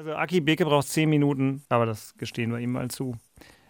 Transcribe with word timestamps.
Also 0.00 0.14
Aki 0.14 0.40
Beke 0.40 0.64
braucht 0.64 0.88
zehn 0.88 1.10
Minuten, 1.10 1.62
aber 1.68 1.84
das 1.84 2.14
gestehen 2.16 2.50
wir 2.52 2.58
ihm 2.58 2.72
mal 2.72 2.88
zu. 2.88 3.18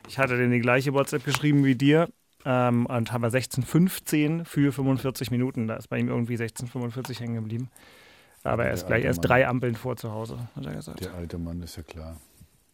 Ich 0.06 0.16
hatte 0.16 0.36
denn 0.36 0.52
die 0.52 0.60
gleiche 0.60 0.92
WhatsApp 0.94 1.24
geschrieben 1.24 1.64
wie 1.64 1.74
dir 1.74 2.08
ähm, 2.44 2.86
und 2.86 3.10
habe 3.10 3.26
16,15 3.26 4.44
für 4.44 4.70
45 4.70 5.32
Minuten. 5.32 5.66
Da 5.66 5.74
ist 5.74 5.88
bei 5.88 5.98
ihm 5.98 6.06
irgendwie 6.06 6.36
16,45 6.36 7.18
hängen 7.18 7.34
geblieben. 7.34 7.68
Aber 8.44 8.64
er 8.64 8.74
ist 8.74 8.86
gleich 8.86 9.02
erst 9.02 9.24
drei 9.24 9.48
Ampeln 9.48 9.74
vor 9.74 9.96
zu 9.96 10.12
Hause, 10.12 10.38
hat 10.54 10.64
er 10.64 10.72
gesagt. 10.72 11.00
Der 11.00 11.14
alte 11.14 11.36
Mann 11.36 11.62
ist 11.62 11.76
ja 11.76 11.82
klar. 11.82 12.16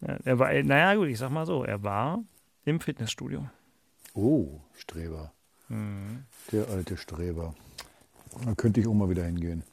Ja, 0.01 0.19
er 0.23 0.37
war, 0.37 0.53
naja, 0.53 0.93
gut, 0.93 1.07
ich 1.07 1.17
sag 1.17 1.31
mal 1.31 1.47
so, 1.47 1.63
er 1.63 1.81
war 1.81 2.23
im 2.63 2.79
Fitnessstudio. 2.79 3.49
Oh, 4.13 4.59
Streber. 4.75 5.33
Mhm. 5.69 6.25
Der 6.51 6.69
alte 6.69 6.95
Streber. 6.95 7.55
Da 8.45 8.53
könnte 8.53 8.81
ich 8.81 8.87
auch 8.87 8.93
mal 8.93 9.09
wieder 9.09 9.25
hingehen. 9.25 9.63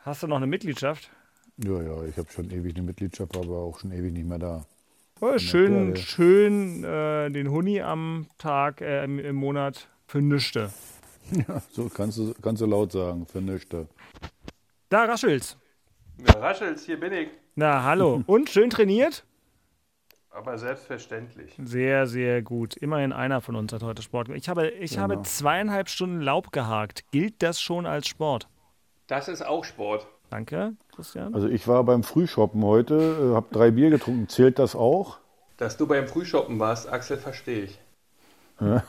Hast 0.00 0.22
du 0.22 0.28
noch 0.28 0.38
eine 0.38 0.46
Mitgliedschaft? 0.46 1.10
Ja, 1.58 1.80
ja, 1.82 2.04
ich 2.04 2.16
habe 2.16 2.30
schon 2.32 2.50
ewig 2.50 2.74
eine 2.74 2.84
Mitgliedschaft, 2.84 3.36
aber 3.36 3.58
auch 3.58 3.78
schon 3.78 3.92
ewig 3.92 4.12
nicht 4.12 4.26
mehr 4.26 4.38
da. 4.38 4.66
Oh, 5.20 5.38
schön, 5.38 5.96
schön 5.96 6.82
äh, 6.84 7.30
den 7.30 7.50
Huni 7.50 7.80
am 7.80 8.26
Tag, 8.38 8.80
äh, 8.80 9.04
im, 9.04 9.18
im 9.18 9.36
Monat 9.36 9.88
für 10.06 10.20
nüchte. 10.20 10.70
Ja, 11.48 11.62
so 11.70 11.88
kannst 11.88 12.18
du, 12.18 12.34
kannst 12.42 12.60
du 12.60 12.66
laut 12.66 12.92
sagen, 12.92 13.24
für 13.26 13.40
nüchte. 13.40 13.88
Da 14.90 15.04
raschelt's. 15.04 15.56
Ja, 16.26 16.34
Raschels, 16.38 16.84
hier 16.84 17.00
bin 17.00 17.12
ich. 17.12 17.28
Na, 17.54 17.82
hallo. 17.84 18.22
Und 18.26 18.50
schön 18.50 18.68
trainiert? 18.70 19.24
Aber 20.30 20.58
selbstverständlich. 20.58 21.54
Sehr, 21.64 22.06
sehr 22.06 22.42
gut. 22.42 22.76
Immerhin 22.76 23.12
einer 23.12 23.40
von 23.40 23.54
uns 23.56 23.72
hat 23.72 23.82
heute 23.82 24.02
Sport 24.02 24.26
gemacht. 24.26 24.42
Ich 24.42 24.48
habe, 24.48 24.68
ich 24.68 24.92
Genau. 24.92 25.02
habe 25.02 25.22
zweieinhalb 25.22 25.88
Stunden 25.88 26.20
Laub 26.20 26.52
gehakt. 26.52 27.04
Gilt 27.12 27.42
das 27.42 27.60
schon 27.60 27.86
als 27.86 28.06
Sport? 28.08 28.48
Das 29.06 29.28
ist 29.28 29.44
auch 29.46 29.64
Sport. 29.64 30.06
Danke, 30.34 30.74
Christian. 30.92 31.32
Also 31.32 31.46
ich 31.46 31.68
war 31.68 31.84
beim 31.84 32.02
Frühshoppen 32.02 32.64
heute, 32.64 32.96
äh, 32.96 33.34
habe 33.36 33.46
drei 33.52 33.70
Bier 33.70 33.90
getrunken. 33.90 34.28
Zählt 34.28 34.58
das 34.58 34.74
auch? 34.74 35.18
Dass 35.58 35.76
du 35.76 35.86
beim 35.86 36.08
Frühshoppen 36.08 36.58
warst, 36.58 36.88
Axel, 36.92 37.18
verstehe 37.18 37.62
ich. 37.66 37.78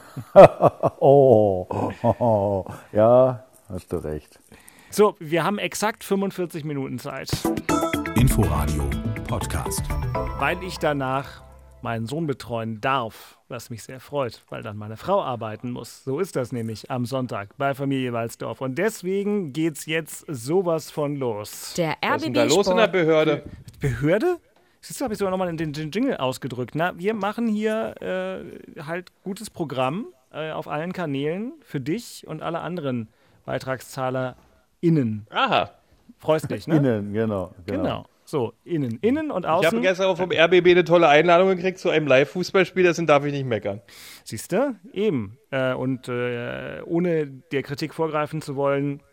Oh, 0.99 1.67
ja, 2.91 3.43
hast 3.69 3.93
du 3.93 3.97
recht. 3.97 4.39
So, 4.89 5.15
wir 5.19 5.43
haben 5.43 5.59
exakt 5.59 6.03
45 6.03 6.63
Minuten 6.63 6.97
Zeit, 6.97 7.29
Inforadio 8.15 8.89
Podcast. 9.27 9.83
weil 10.39 10.63
ich 10.63 10.79
danach 10.79 11.43
meinen 11.85 12.07
Sohn 12.07 12.25
betreuen 12.25 12.81
darf, 12.81 13.37
was 13.47 13.69
mich 13.69 13.83
sehr 13.83 13.99
freut, 13.99 14.41
weil 14.49 14.63
dann 14.63 14.75
meine 14.75 14.97
Frau 14.97 15.21
arbeiten 15.21 15.69
muss. 15.69 16.03
So 16.03 16.19
ist 16.19 16.35
das 16.35 16.51
nämlich 16.51 16.89
am 16.89 17.05
Sonntag 17.05 17.55
bei 17.59 17.75
Familie 17.75 18.11
Walsdorf. 18.11 18.59
Und 18.59 18.79
deswegen 18.79 19.53
geht's 19.53 19.85
jetzt 19.85 20.25
sowas 20.27 20.89
von 20.89 21.15
los. 21.15 21.75
Der 21.77 21.95
Was 22.01 22.17
ist 22.17 22.25
denn 22.25 22.33
da 22.33 22.41
RBB 22.41 22.55
los 22.55 22.67
in 22.67 22.75
der 22.77 22.83
Sport. 22.85 22.91
Behörde? 22.91 23.43
Behörde? 23.79 24.37
Siehst 24.81 24.99
du, 24.99 25.03
habe 25.03 25.13
ich 25.13 25.19
sogar 25.19 25.29
nochmal 25.29 25.55
den, 25.55 25.73
den 25.73 25.91
Jingle 25.91 26.17
ausgedrückt. 26.17 26.73
Na, 26.73 26.97
wir 26.97 27.13
machen 27.13 27.47
hier 27.47 27.93
äh, 28.01 28.83
halt 28.83 29.11
gutes 29.23 29.51
Programm 29.51 30.07
äh, 30.33 30.51
auf 30.51 30.67
allen 30.67 30.91
Kanälen 30.91 31.53
für 31.61 31.79
dich 31.79 32.25
und 32.25 32.41
alle 32.41 32.61
anderen 32.61 33.09
BeitragszahlerInnen. 33.45 35.27
Aha. 35.29 35.69
Freust 36.17 36.49
dich, 36.49 36.65
ne? 36.65 36.77
Innen, 36.77 37.13
genau. 37.13 37.53
Genau. 37.67 37.83
Genau. 37.83 38.05
So, 38.27 38.53
innen. 38.63 38.97
Innen 39.01 39.29
und 39.29 39.43
Ich 39.43 39.47
habe 39.49 39.67
außen. 39.67 39.81
gestern 39.81 40.07
auch 40.07 40.17
vom 40.17 40.31
RBB 40.31 40.69
eine 40.71 40.83
tolle 40.83 41.07
Einladung 41.07 41.49
gekriegt 41.49 41.77
zu 41.77 41.89
einem 41.89 42.07
Live-Fußballspiel, 42.07 42.81
deswegen 42.83 43.05
darf 43.05 43.23
ich 43.23 43.31
nicht 43.31 43.45
meckern. 43.45 43.81
Siehst 44.23 44.51
du? 44.51 44.75
Eben. 44.93 45.37
Äh, 45.51 45.73
und 45.73 46.07
äh, 46.09 46.81
ohne 46.85 47.27
der 47.27 47.61
Kritik 47.61 47.93
vorgreifen 47.93 48.41
zu 48.41 48.55
wollen, 48.55 49.03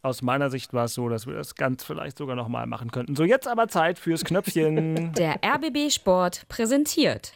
aus 0.00 0.22
meiner 0.22 0.48
Sicht 0.50 0.72
war 0.72 0.86
es 0.86 0.94
so, 0.94 1.08
dass 1.10 1.26
wir 1.26 1.34
das 1.34 1.54
ganz 1.54 1.84
vielleicht 1.84 2.16
sogar 2.16 2.34
nochmal 2.34 2.66
machen 2.66 2.90
könnten. 2.90 3.14
So, 3.14 3.24
jetzt 3.24 3.46
aber 3.46 3.68
Zeit 3.68 3.98
fürs 3.98 4.24
Knöpfchen. 4.24 5.12
Der 5.18 5.36
RBB 5.44 5.90
Sport 5.92 6.48
präsentiert. 6.48 7.34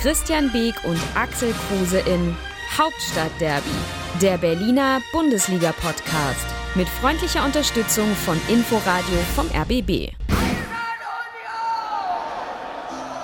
Christian 0.00 0.50
Beek 0.50 0.74
und 0.84 0.98
Axel 1.14 1.52
Kruse 1.68 1.98
in 2.00 2.34
Hauptstadtderby, 2.76 3.68
der 4.20 4.38
Berliner 4.38 5.00
Bundesliga-Podcast. 5.12 6.46
Mit 6.74 6.88
freundlicher 6.88 7.44
Unterstützung 7.44 8.14
von 8.14 8.38
Inforadio 8.48 9.18
vom 9.34 9.46
RBB. 9.48 10.12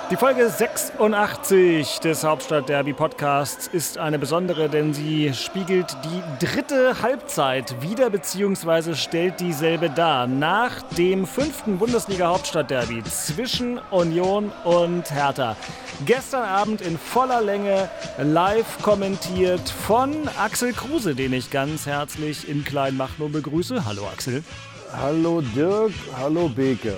Die 0.09 0.17
Folge 0.17 0.49
86 0.49 1.99
des 1.99 2.23
Hauptstadt 2.23 2.69
Derby 2.69 2.93
Podcasts 2.93 3.67
ist 3.67 3.99
eine 3.99 4.21
besondere, 4.21 4.69
denn 4.69 4.95
sie 4.95 5.35
spiegelt 5.35 5.97
die 6.05 6.47
dritte 6.47 7.03
Halbzeit 7.03 7.75
wider 7.83 8.09
bzw. 8.11 8.95
stellt 8.95 9.41
dieselbe 9.41 9.91
dar. 9.91 10.29
Nach 10.29 10.81
dem 10.97 11.27
fünften 11.27 11.79
Bundesliga 11.79 12.29
Hauptstadt 12.29 12.71
Derby 12.71 13.03
zwischen 13.03 13.81
Union 13.91 14.53
und 14.63 15.11
Hertha. 15.11 15.57
Gestern 16.05 16.45
Abend 16.45 16.83
in 16.83 16.97
voller 16.99 17.43
Länge 17.43 17.89
live 18.19 18.81
kommentiert 18.83 19.69
von 19.69 20.29
Axel 20.39 20.73
Kruse, 20.73 21.17
den 21.17 21.33
ich 21.33 21.51
ganz 21.51 21.85
herzlich 21.85 22.49
in 22.49 22.65
Kleinmachnow 22.65 23.33
begrüße. 23.33 23.85
Hallo 23.85 24.07
Axel. 24.07 24.45
Hallo 24.93 25.41
Dirk, 25.41 25.93
hallo 26.17 26.49
Beke. 26.49 26.95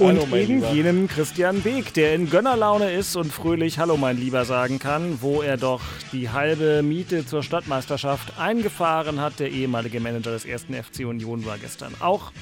Und 0.00 0.18
Hallo, 0.18 0.36
eben 0.36 0.54
Lieber. 0.56 0.72
jenem 0.72 1.06
Christian 1.06 1.62
Beek, 1.62 1.94
der 1.94 2.16
in 2.16 2.28
Gönnerlaune 2.28 2.92
ist 2.92 3.14
und 3.14 3.32
fröhlich 3.32 3.78
Hallo 3.78 3.96
mein 3.96 4.18
Lieber 4.18 4.44
sagen 4.44 4.80
kann, 4.80 5.22
wo 5.22 5.40
er 5.40 5.56
doch 5.56 5.82
die 6.10 6.30
halbe 6.30 6.82
Miete 6.82 7.24
zur 7.24 7.44
Stadtmeisterschaft 7.44 8.36
eingefahren 8.36 9.20
hat. 9.20 9.38
Der 9.38 9.52
ehemalige 9.52 10.00
Manager 10.00 10.32
des 10.32 10.46
ersten 10.46 10.74
FC 10.74 11.06
Union 11.06 11.46
war 11.46 11.58
gestern 11.58 11.94
auch 12.00 12.32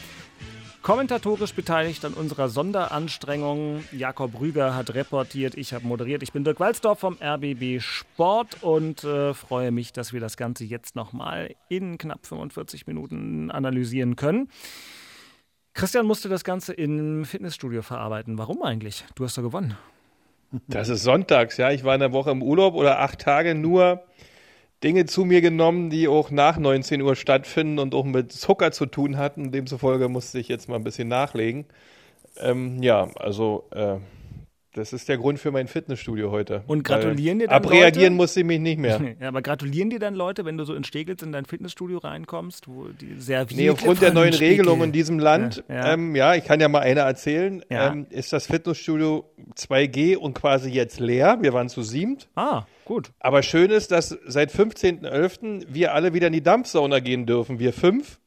kommentatorisch 0.80 1.52
beteiligt 1.52 2.02
an 2.06 2.14
unserer 2.14 2.48
Sonderanstrengung. 2.48 3.84
Jakob 3.92 4.40
Rüger 4.40 4.74
hat 4.74 4.94
reportiert, 4.94 5.54
ich 5.54 5.74
habe 5.74 5.86
moderiert. 5.86 6.22
Ich 6.22 6.32
bin 6.32 6.44
Dirk 6.44 6.58
Walzdorf 6.58 7.00
vom 7.00 7.18
RBB 7.22 7.80
Sport 7.80 8.62
und 8.62 9.04
äh, 9.04 9.34
freue 9.34 9.72
mich, 9.72 9.92
dass 9.92 10.14
wir 10.14 10.20
das 10.20 10.38
Ganze 10.38 10.64
jetzt 10.64 10.96
nochmal 10.96 11.54
in 11.68 11.98
knapp 11.98 12.26
45 12.26 12.86
Minuten 12.86 13.50
analysieren 13.50 14.16
können. 14.16 14.48
Christian 15.74 16.06
musste 16.06 16.28
das 16.28 16.44
Ganze 16.44 16.72
im 16.72 17.24
Fitnessstudio 17.24 17.82
verarbeiten. 17.82 18.38
Warum 18.38 18.62
eigentlich? 18.62 19.04
Du 19.14 19.24
hast 19.24 19.38
doch 19.38 19.42
gewonnen. 19.42 19.76
Das 20.68 20.90
ist 20.90 21.02
sonntags, 21.02 21.56
ja. 21.56 21.70
Ich 21.70 21.82
war 21.82 21.94
in 21.94 22.00
der 22.00 22.12
Woche 22.12 22.30
im 22.30 22.42
Urlaub 22.42 22.74
oder 22.74 23.00
acht 23.00 23.20
Tage 23.20 23.54
nur 23.54 24.02
Dinge 24.84 25.06
zu 25.06 25.24
mir 25.24 25.40
genommen, 25.40 25.88
die 25.88 26.08
auch 26.08 26.30
nach 26.30 26.58
19 26.58 27.00
Uhr 27.00 27.16
stattfinden 27.16 27.78
und 27.78 27.94
auch 27.94 28.04
mit 28.04 28.32
Zucker 28.32 28.72
zu 28.72 28.86
tun 28.86 29.16
hatten. 29.16 29.50
Demzufolge 29.50 30.08
musste 30.08 30.38
ich 30.38 30.48
jetzt 30.48 30.68
mal 30.68 30.76
ein 30.76 30.84
bisschen 30.84 31.08
nachlegen. 31.08 31.64
Ähm, 32.38 32.82
ja, 32.82 33.08
also 33.16 33.64
äh, 33.70 33.96
das 34.74 34.92
ist 34.94 35.08
der 35.08 35.18
Grund 35.18 35.38
für 35.38 35.50
mein 35.50 35.68
Fitnessstudio 35.68 36.30
heute. 36.30 36.62
Und 36.66 36.82
gratulieren 36.82 37.38
dir 37.38 37.46
dann 37.48 37.56
Abreagieren 37.56 38.14
Leute? 38.14 38.22
musste 38.22 38.40
ich 38.40 38.46
mich 38.46 38.60
nicht 38.60 38.78
mehr. 38.78 39.00
Ja, 39.20 39.28
aber 39.28 39.42
gratulieren 39.42 39.90
dir 39.90 39.98
dann 39.98 40.14
Leute, 40.14 40.44
wenn 40.44 40.56
du 40.56 40.64
so 40.64 40.74
in 40.74 40.82
Steglitz 40.84 41.22
in 41.22 41.32
dein 41.32 41.44
Fitnessstudio 41.44 41.98
reinkommst, 41.98 42.68
wo 42.68 42.86
die 42.88 43.14
sehr 43.18 43.46
Nee, 43.50 43.68
aufgrund 43.70 44.00
der 44.00 44.12
neuen 44.14 44.32
Regelungen 44.34 44.84
in 44.84 44.92
diesem 44.92 45.18
Land, 45.18 45.62
Ja, 45.68 45.74
ja, 45.74 45.86
ja. 45.86 45.92
Ähm, 45.94 46.16
ja 46.16 46.34
ich 46.34 46.44
kann 46.44 46.60
ja 46.60 46.68
mal 46.68 46.80
eine 46.80 47.00
erzählen, 47.00 47.62
Ja. 47.70 47.92
ähm, 47.92 48.06
ist 48.10 48.32
das 48.32 48.46
Fitnessstudio 48.46 49.24
2G 49.56 50.16
und 50.16 50.34
quasi 50.34 50.70
jetzt 50.70 51.00
leer. 51.00 51.38
Wir 51.42 51.52
waren 51.52 51.68
zu 51.68 51.82
siebt. 51.82 52.28
Ah, 52.34 52.64
gut. 52.86 53.10
Aber 53.20 53.42
schön 53.42 53.70
ist, 53.70 53.90
dass 53.92 54.16
seit 54.26 54.50
15.11. 54.50 55.66
wir 55.68 55.92
alle 55.94 56.14
wieder 56.14 56.28
in 56.28 56.32
die 56.32 56.42
Dampfsauna 56.42 57.00
gehen 57.00 57.26
dürfen, 57.26 57.58
wir 57.58 57.72
fünf. 57.72 58.18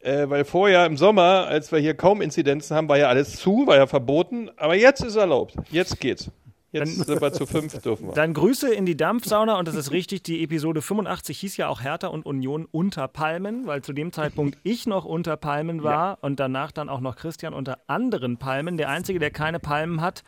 Äh, 0.00 0.28
weil 0.30 0.44
vorher 0.44 0.86
im 0.86 0.96
Sommer, 0.96 1.46
als 1.46 1.70
wir 1.72 1.78
hier 1.78 1.94
kaum 1.94 2.22
Inzidenzen 2.22 2.74
haben, 2.74 2.88
war 2.88 2.96
ja 2.98 3.08
alles 3.08 3.36
zu, 3.36 3.66
war 3.66 3.76
ja 3.76 3.86
verboten. 3.86 4.50
Aber 4.56 4.74
jetzt 4.74 5.02
ist 5.04 5.16
erlaubt. 5.16 5.54
Jetzt 5.70 6.00
geht's. 6.00 6.30
Jetzt 6.72 6.98
Dann- 6.98 7.04
sind 7.06 7.20
wir 7.20 7.32
zu 7.32 7.46
fünf, 7.46 7.76
dürfen 7.82 8.06
wir. 8.08 8.14
Dann 8.14 8.32
Grüße 8.32 8.72
in 8.72 8.86
die 8.86 8.96
Dampfsauna 8.96 9.58
und 9.58 9.66
das 9.66 9.74
ist 9.74 9.90
richtig, 9.90 10.22
die 10.22 10.42
Episode 10.44 10.80
85 10.82 11.38
hieß 11.40 11.56
ja 11.56 11.68
auch 11.68 11.82
Hertha 11.82 12.06
und 12.06 12.24
Union 12.24 12.66
unter 12.70 13.08
Palmen, 13.08 13.66
weil 13.66 13.82
zu 13.82 13.92
dem 13.92 14.12
Zeitpunkt 14.12 14.56
ich 14.62 14.86
noch 14.86 15.04
unter 15.04 15.36
Palmen 15.36 15.82
war 15.82 16.18
und 16.22 16.38
danach 16.38 16.70
dann 16.70 16.88
auch 16.88 17.00
noch 17.00 17.16
Christian 17.16 17.54
unter 17.54 17.78
anderen 17.88 18.36
Palmen. 18.38 18.76
Der 18.76 18.88
Einzige, 18.88 19.18
der 19.18 19.32
keine 19.32 19.58
Palmen 19.58 20.00
hat 20.00 20.22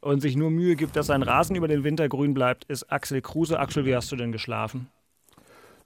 und 0.00 0.20
sich 0.20 0.36
nur 0.36 0.50
Mühe 0.50 0.76
gibt, 0.76 0.94
dass 0.94 1.06
sein 1.06 1.22
Rasen 1.22 1.56
über 1.56 1.68
den 1.68 1.84
Winter 1.84 2.08
grün 2.08 2.34
bleibt, 2.34 2.64
ist 2.64 2.92
Axel 2.92 3.22
Kruse. 3.22 3.58
Axel, 3.58 3.86
wie 3.86 3.96
hast 3.96 4.12
du 4.12 4.16
denn 4.16 4.30
geschlafen? 4.30 4.88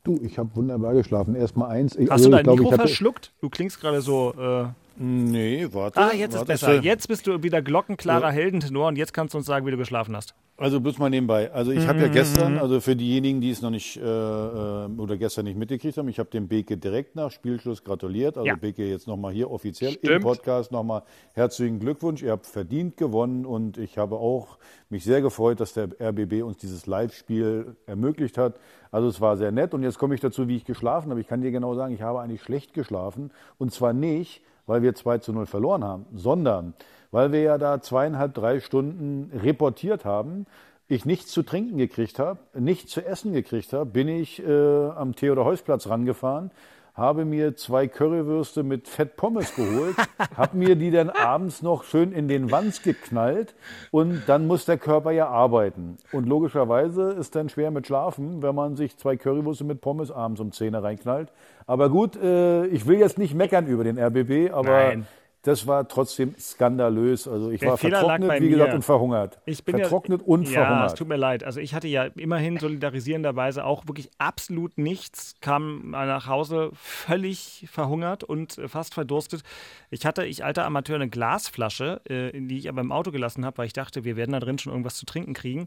Du, 0.05 0.19
ich 0.23 0.39
habe 0.39 0.51
wunderbar 0.57 0.95
geschlafen. 0.95 1.37
Erstmal 1.37 1.71
eins. 1.71 1.95
Ich, 1.95 2.11
Hast 2.11 2.25
also 2.25 2.31
du 2.31 2.43
dein 2.43 2.47
Mikro 2.47 2.73
verschluckt? 2.73 3.33
Du 3.41 3.49
klingst 3.49 3.81
gerade 3.81 4.01
so. 4.01 4.35
Äh, 4.37 4.65
Nee, 5.05 5.67
warte. 5.73 5.99
ah, 5.99 6.13
jetzt 6.15 6.31
ist 6.35 6.39
warte, 6.41 6.53
besser. 6.53 6.75
äh, 6.75 6.79
Jetzt 6.81 7.09
bist 7.09 7.27
du 7.27 7.43
wieder 7.43 7.61
glockenklarer 7.61 8.31
Heldentenor 8.31 8.87
und 8.87 8.97
jetzt 8.97 9.13
kannst 9.13 9.35
du 9.35 9.39
uns 9.39 9.47
sagen, 9.49 9.67
wie 9.67 9.73
du 9.73 9.77
geschlafen 9.77 10.15
hast. 10.15 10.35
Also 10.59 10.81
bloß 10.81 10.99
mal 10.99 11.11
nebenbei. 11.11 11.51
Also 11.51 11.73
ich 11.73 11.89
habe 11.89 11.99
ja 12.03 12.07
gestern, 12.09 12.57
also 12.59 12.81
für 12.81 12.95
diejenigen, 12.95 13.41
die 13.41 13.51
es 13.51 13.63
noch 13.63 13.71
nicht 13.71 13.97
äh, 13.97 14.01
äh, 14.01 14.87
oder 14.97 15.17
gestern 15.17 15.47
nicht 15.47 15.59
mitgekriegt 15.59 15.97
haben, 15.97 16.07
ich 16.09 16.21
habe 16.21 16.31
dem 16.31 16.47
Beke 16.47 16.77
direkt 16.77 17.17
nach 17.17 17.33
Spielschluss 17.33 17.83
gratuliert. 17.83 18.37
Also 18.37 18.47
Ja. 18.47 18.55
Beke 18.55 18.87
jetzt 18.87 19.09
nochmal 19.09 19.33
hier 19.33 19.51
offiziell 19.51 19.95
im 19.95 19.99
Stimmt. 19.99 20.23
Podcast 20.23 20.71
nochmal 20.71 21.03
herzlichen 21.33 21.81
Glückwunsch. 21.81 22.23
Ihr 22.23 22.31
habt 22.31 22.47
verdient 22.47 22.97
gewonnen 22.97 23.45
und 23.45 23.79
ich 23.79 23.99
habe 23.99 24.15
auch 24.17 24.59
mich 24.89 25.03
sehr 25.03 25.21
gefreut, 25.21 25.59
dass 25.59 25.73
der 25.73 25.89
RBB 26.01 26.43
uns 26.45 26.59
dieses 26.59 26.87
Live-Spiel 26.87 27.75
ermöglicht 27.87 28.39
hat. 28.39 28.55
Also 28.93 29.09
es 29.09 29.21
war 29.21 29.37
sehr 29.37 29.51
nett 29.51 29.75
und 29.75 29.83
jetzt 29.83 29.99
komme 29.99 30.15
ich 30.15 30.21
dazu, 30.21 30.47
wie 30.47 30.55
ich 30.57 30.65
geschlafen 30.65 31.11
habe. 31.11 31.21
Ich 31.21 31.27
kann 31.27 31.41
dir 31.41 31.51
genau 31.51 31.75
sagen, 31.75 31.93
ich 31.93 32.03
habe 32.03 32.21
eigentlich 32.21 32.43
schlecht 32.43 32.73
geschlafen 32.73 33.33
und 33.59 33.73
zwar 33.73 33.95
nicht, 33.95 34.43
weil 34.73 34.83
wir 34.83 34.95
2 34.95 35.19
zu 35.19 35.35
0 35.35 35.45
verloren 35.45 35.85
haben, 35.85 36.07
sondern 36.15 36.73
weil 37.11 37.31
wir 37.31 37.43
ja 37.43 37.59
da 37.59 37.83
zweieinhalb, 37.83 38.33
drei 38.33 38.59
Stunden 38.59 39.31
reportiert 39.39 40.07
haben, 40.07 40.47
ich 40.89 41.05
nichts 41.05 41.31
zu 41.31 41.43
trinken 41.43 41.77
gekriegt 41.77 42.19
habe, 42.19 42.39
nichts 42.59 42.91
zu 42.91 43.05
essen 43.05 43.35
gekriegt 43.35 43.75
habe, 43.75 43.85
bin 43.85 44.09
ich 44.09 44.43
äh, 44.43 44.89
am 44.89 45.15
Theodor-Heuss-Platz 45.15 45.89
rangefahren, 45.91 46.51
habe 46.95 47.25
mir 47.25 47.57
zwei 47.57 47.89
Currywürste 47.89 48.63
mit 48.63 48.87
Fett 48.87 49.17
Pommes 49.17 49.55
geholt, 49.55 49.97
habe 50.37 50.57
mir 50.57 50.77
die 50.77 50.91
dann 50.91 51.11
abends 51.11 51.63
noch 51.63 51.85
schön 51.85 52.13
in 52.13 52.29
den 52.29 52.51
Wanz 52.51 52.83
geknallt 52.83 53.55
und 53.91 54.23
dann 54.27 54.47
muss 54.47 54.65
der 54.65 54.79
Körper 54.79 55.11
ja 55.11 55.29
arbeiten. 55.29 55.97
Und 56.13 56.29
logischerweise 56.29 57.13
ist 57.13 57.35
dann 57.35 57.49
schwer 57.49 57.71
mit 57.71 57.87
Schlafen, 57.87 58.43
wenn 58.43 58.55
man 58.55 58.77
sich 58.77 58.97
zwei 58.99 59.17
Currywürste 59.17 59.65
mit 59.65 59.81
Pommes 59.81 60.11
abends 60.11 60.41
um 60.41 60.53
10 60.53 60.75
Uhr 60.75 60.83
reinknallt. 60.83 61.33
Aber 61.67 61.89
gut, 61.89 62.17
äh, 62.17 62.67
ich 62.67 62.87
will 62.87 62.99
jetzt 62.99 63.19
nicht 63.19 63.35
meckern 63.35 63.67
über 63.67 63.85
den 63.85 63.99
RBB, 63.99 64.53
aber 64.53 64.71
Nein. 64.71 65.07
Das 65.43 65.67
war 65.67 65.89
trotzdem 65.89 66.35
skandalös. 66.39 67.27
Also 67.27 67.51
ich 67.51 67.61
Der 67.61 67.71
war 67.71 67.77
Fehler 67.77 67.99
vertrocknet, 67.99 68.41
wie 68.43 68.49
gesagt, 68.51 68.71
mir. 68.71 68.75
und 68.77 68.83
verhungert. 68.83 69.41
Ich 69.45 69.65
bin 69.65 69.77
vertrocknet 69.77 70.21
ja, 70.21 70.27
und 70.27 70.43
Ja, 70.45 70.49
es 70.49 70.55
verhungert. 70.55 70.99
tut 70.99 71.09
mir 71.09 71.17
leid. 71.17 71.43
Also 71.43 71.59
ich 71.59 71.75
hatte 71.75 71.89
ja 71.89 72.05
immerhin 72.05 72.59
solidarisierenderweise 72.59 73.65
auch 73.65 73.89
wirklich 73.89 74.09
absolut 74.19 74.79
nichts, 74.79 75.35
kam 75.41 75.91
nach 75.91 76.29
Hause 76.29 76.71
völlig 76.75 77.67
verhungert 77.71 78.23
und 78.23 78.57
äh, 78.59 78.69
fast 78.69 78.95
verdurstet. 78.95 79.43
Ich 79.91 80.07
hatte, 80.07 80.25
ich 80.25 80.45
alter 80.45 80.65
Amateur, 80.65 80.95
eine 80.95 81.09
Glasflasche, 81.09 82.01
äh, 82.05 82.31
die 82.41 82.59
ich 82.59 82.69
aber 82.69 82.81
im 82.81 82.93
Auto 82.93 83.11
gelassen 83.11 83.45
habe, 83.45 83.59
weil 83.59 83.67
ich 83.67 83.73
dachte, 83.73 84.05
wir 84.05 84.15
werden 84.17 84.33
da 84.33 84.41
drin 84.41 84.59
schon 84.59 84.73
irgendwas 84.73 84.95
zu 84.97 85.07
trinken 85.07 85.35
kriegen. 85.35 85.67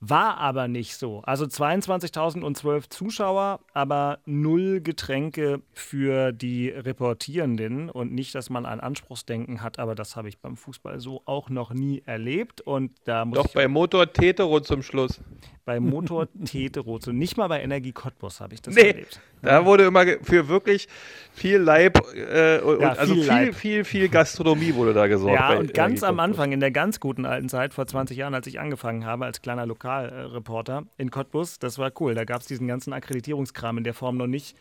War 0.00 0.36
aber 0.38 0.68
nicht 0.68 0.96
so. 0.96 1.22
Also 1.22 1.44
22.012 1.46 2.88
Zuschauer, 2.88 3.58
aber 3.72 4.20
null 4.26 4.80
Getränke 4.80 5.60
für 5.72 6.32
die 6.32 6.68
Reportierenden 6.68 7.90
und 7.90 8.12
nicht, 8.12 8.34
dass 8.36 8.48
man 8.48 8.64
ein 8.64 8.78
Anspruchsdenken 8.78 9.60
hat, 9.60 9.80
aber 9.80 9.96
das 9.96 10.14
habe 10.14 10.28
ich 10.28 10.38
beim 10.38 10.56
Fußball 10.56 11.00
so 11.00 11.22
auch 11.24 11.50
noch 11.50 11.72
nie 11.72 12.02
erlebt 12.06 12.60
und 12.60 12.92
da 13.04 13.24
muss 13.24 13.38
Doch 13.38 13.52
bei 13.52 13.66
Motor 13.66 14.12
Tetero 14.12 14.60
zum 14.60 14.82
Schluss. 14.82 15.20
Bei 15.68 15.80
Motor 15.80 16.28
Tetero, 16.46 16.98
so 16.98 17.12
nicht 17.12 17.36
mal 17.36 17.46
bei 17.48 17.60
Energie 17.62 17.92
Cottbus 17.92 18.40
habe 18.40 18.54
ich 18.54 18.62
das 18.62 18.74
Nee, 18.74 18.88
erlebt. 18.88 19.20
da 19.42 19.66
wurde 19.66 19.84
immer 19.84 20.02
für 20.22 20.48
wirklich 20.48 20.88
viel 21.34 21.58
Leib, 21.58 21.98
äh, 22.16 22.58
und, 22.60 22.80
Ja, 22.80 22.92
also 22.92 23.12
viel 23.12 23.22
viel, 23.22 23.28
Leib. 23.30 23.54
viel, 23.54 23.84
viel 23.84 24.08
Gastronomie 24.08 24.74
wurde 24.74 24.94
da 24.94 25.06
gesorgt. 25.08 25.34
Ja, 25.38 25.58
und 25.58 25.74
ganz 25.74 26.02
am. 26.02 26.18
Anfang, 26.20 26.52
in 26.52 26.60
der 26.60 26.70
ganz 26.70 27.00
guten 27.00 27.26
alten 27.26 27.50
Zeit, 27.50 27.74
vor 27.74 27.86
20 27.86 28.16
Jahren, 28.16 28.32
als 28.34 28.46
ich 28.46 28.58
angefangen 28.60 29.04
habe, 29.04 29.26
als 29.26 29.42
kleiner 29.42 29.66
Lokalreporter 29.66 30.84
in 30.96 31.10
Cottbus, 31.10 31.58
das 31.58 31.78
war 31.78 31.92
cool. 32.00 32.14
Da 32.14 32.24
gab 32.24 32.40
es 32.40 32.46
diesen 32.46 32.66
ganzen 32.66 32.94
Akkreditierungskram 32.94 33.76
in 33.78 33.84
der 33.84 33.92
Form 33.94 34.16
noch 34.16 34.26
nicht. 34.26 34.56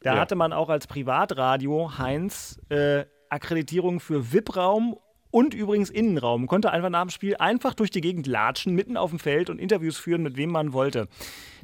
Da 0.00 0.14
Ja. 0.14 0.20
hatte 0.20 0.36
man 0.36 0.52
auch 0.52 0.68
als 0.68 0.86
Privatradio 0.86 1.98
Heinz 1.98 2.58
äh, 2.68 3.04
Akkreditierung 3.30 3.98
für 3.98 4.32
VIP-Raum 4.32 4.96
und 5.32 5.52
übrigens 5.54 5.90
Innenraum. 5.90 6.46
Konnte 6.46 6.70
einfach 6.70 6.90
nach 6.90 7.02
dem 7.02 7.10
Spiel 7.10 7.34
einfach 7.36 7.74
durch 7.74 7.90
die 7.90 8.00
Gegend 8.00 8.28
latschen, 8.28 8.74
mitten 8.76 8.96
auf 8.96 9.10
dem 9.10 9.18
Feld 9.18 9.50
und 9.50 9.58
Interviews 9.58 9.96
führen, 9.96 10.22
mit 10.22 10.36
wem 10.36 10.50
man 10.50 10.72
wollte. 10.72 11.08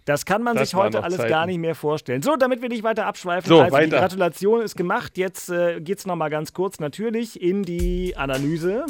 Das 0.04 0.24
kann 0.24 0.42
man 0.42 0.56
Das 0.56 0.70
sich 0.70 0.74
heute 0.74 1.04
alles 1.04 1.18
Zeiten. 1.18 1.28
gar 1.28 1.46
nicht 1.46 1.58
mehr 1.58 1.74
vorstellen. 1.74 2.22
So, 2.22 2.34
damit 2.36 2.62
wir 2.62 2.70
nicht 2.70 2.82
weiter 2.82 3.04
abschweifen, 3.06 3.46
So, 3.48 3.60
also 3.60 3.76
die 3.76 3.82
weiter. 3.84 3.98
Gratulation 4.00 4.62
ist 4.62 4.74
gemacht. 4.74 5.18
Jetzt 5.18 5.50
äh, 5.50 5.80
geht 5.82 5.98
es 5.98 6.06
nochmal 6.06 6.30
ganz 6.30 6.52
kurz 6.54 6.80
natürlich 6.80 7.40
in 7.40 7.62
die 7.62 8.16
Analyse. 8.16 8.86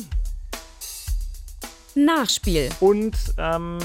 Nachspiel. 1.95 2.69
Und 2.81 3.17
ähm, 3.37 3.79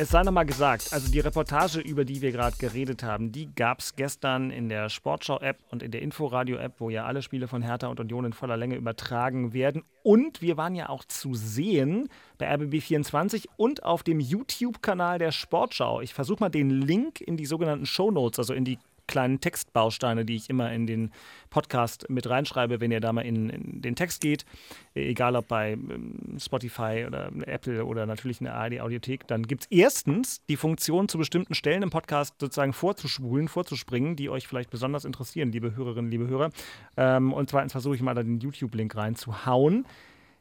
es 0.00 0.08
sei 0.08 0.22
nochmal 0.22 0.46
gesagt, 0.46 0.94
also 0.94 1.12
die 1.12 1.20
Reportage, 1.20 1.78
über 1.78 2.06
die 2.06 2.22
wir 2.22 2.32
gerade 2.32 2.56
geredet 2.56 3.02
haben, 3.02 3.32
die 3.32 3.54
gab 3.54 3.80
es 3.80 3.96
gestern 3.96 4.50
in 4.50 4.70
der 4.70 4.88
Sportschau-App 4.88 5.58
und 5.68 5.82
in 5.82 5.90
der 5.90 6.00
Inforadio-App, 6.00 6.76
wo 6.78 6.88
ja 6.88 7.04
alle 7.04 7.20
Spiele 7.20 7.48
von 7.48 7.60
Hertha 7.60 7.88
und 7.88 8.00
Union 8.00 8.24
in 8.24 8.32
voller 8.32 8.56
Länge 8.56 8.76
übertragen 8.76 9.52
werden. 9.52 9.82
Und 10.02 10.40
wir 10.40 10.56
waren 10.56 10.74
ja 10.74 10.88
auch 10.88 11.04
zu 11.04 11.34
sehen 11.34 12.08
bei 12.38 12.50
RBB24 12.50 13.44
und 13.58 13.84
auf 13.84 14.02
dem 14.02 14.20
YouTube-Kanal 14.20 15.18
der 15.18 15.32
Sportschau. 15.32 16.00
Ich 16.00 16.14
versuche 16.14 16.40
mal 16.40 16.48
den 16.48 16.70
Link 16.70 17.20
in 17.20 17.36
die 17.36 17.44
sogenannten 17.44 17.84
Shownotes, 17.84 18.38
also 18.38 18.54
in 18.54 18.64
die 18.64 18.78
kleinen 19.10 19.40
Textbausteine, 19.40 20.24
die 20.24 20.36
ich 20.36 20.48
immer 20.48 20.72
in 20.72 20.86
den 20.86 21.10
Podcast 21.50 22.08
mit 22.08 22.30
reinschreibe, 22.30 22.80
wenn 22.80 22.92
ihr 22.92 23.00
da 23.00 23.12
mal 23.12 23.22
in, 23.22 23.50
in 23.50 23.82
den 23.82 23.96
Text 23.96 24.20
geht, 24.22 24.46
egal 24.94 25.36
ob 25.36 25.48
bei 25.48 25.72
ähm, 25.72 26.36
Spotify 26.38 27.04
oder 27.06 27.30
Apple 27.46 27.84
oder 27.84 28.06
natürlich 28.06 28.40
in 28.40 28.44
der 28.44 28.54
ARD-Audiothek, 28.54 29.26
dann 29.26 29.42
gibt 29.42 29.64
es 29.64 29.68
erstens 29.70 30.42
die 30.48 30.56
Funktion, 30.56 31.08
zu 31.08 31.18
bestimmten 31.18 31.54
Stellen 31.54 31.82
im 31.82 31.90
Podcast 31.90 32.36
sozusagen 32.40 32.72
vorzuspulen, 32.72 33.48
vorzuspringen, 33.48 34.16
die 34.16 34.30
euch 34.30 34.46
vielleicht 34.46 34.70
besonders 34.70 35.04
interessieren, 35.04 35.50
liebe 35.50 35.74
Hörerinnen, 35.74 36.10
liebe 36.10 36.28
Hörer. 36.28 36.50
Ähm, 36.96 37.32
und 37.32 37.50
zweitens 37.50 37.72
versuche 37.72 37.96
ich 37.96 38.02
mal 38.02 38.14
da 38.14 38.22
den 38.22 38.38
YouTube-Link 38.38 38.94
reinzuhauen. 38.94 39.86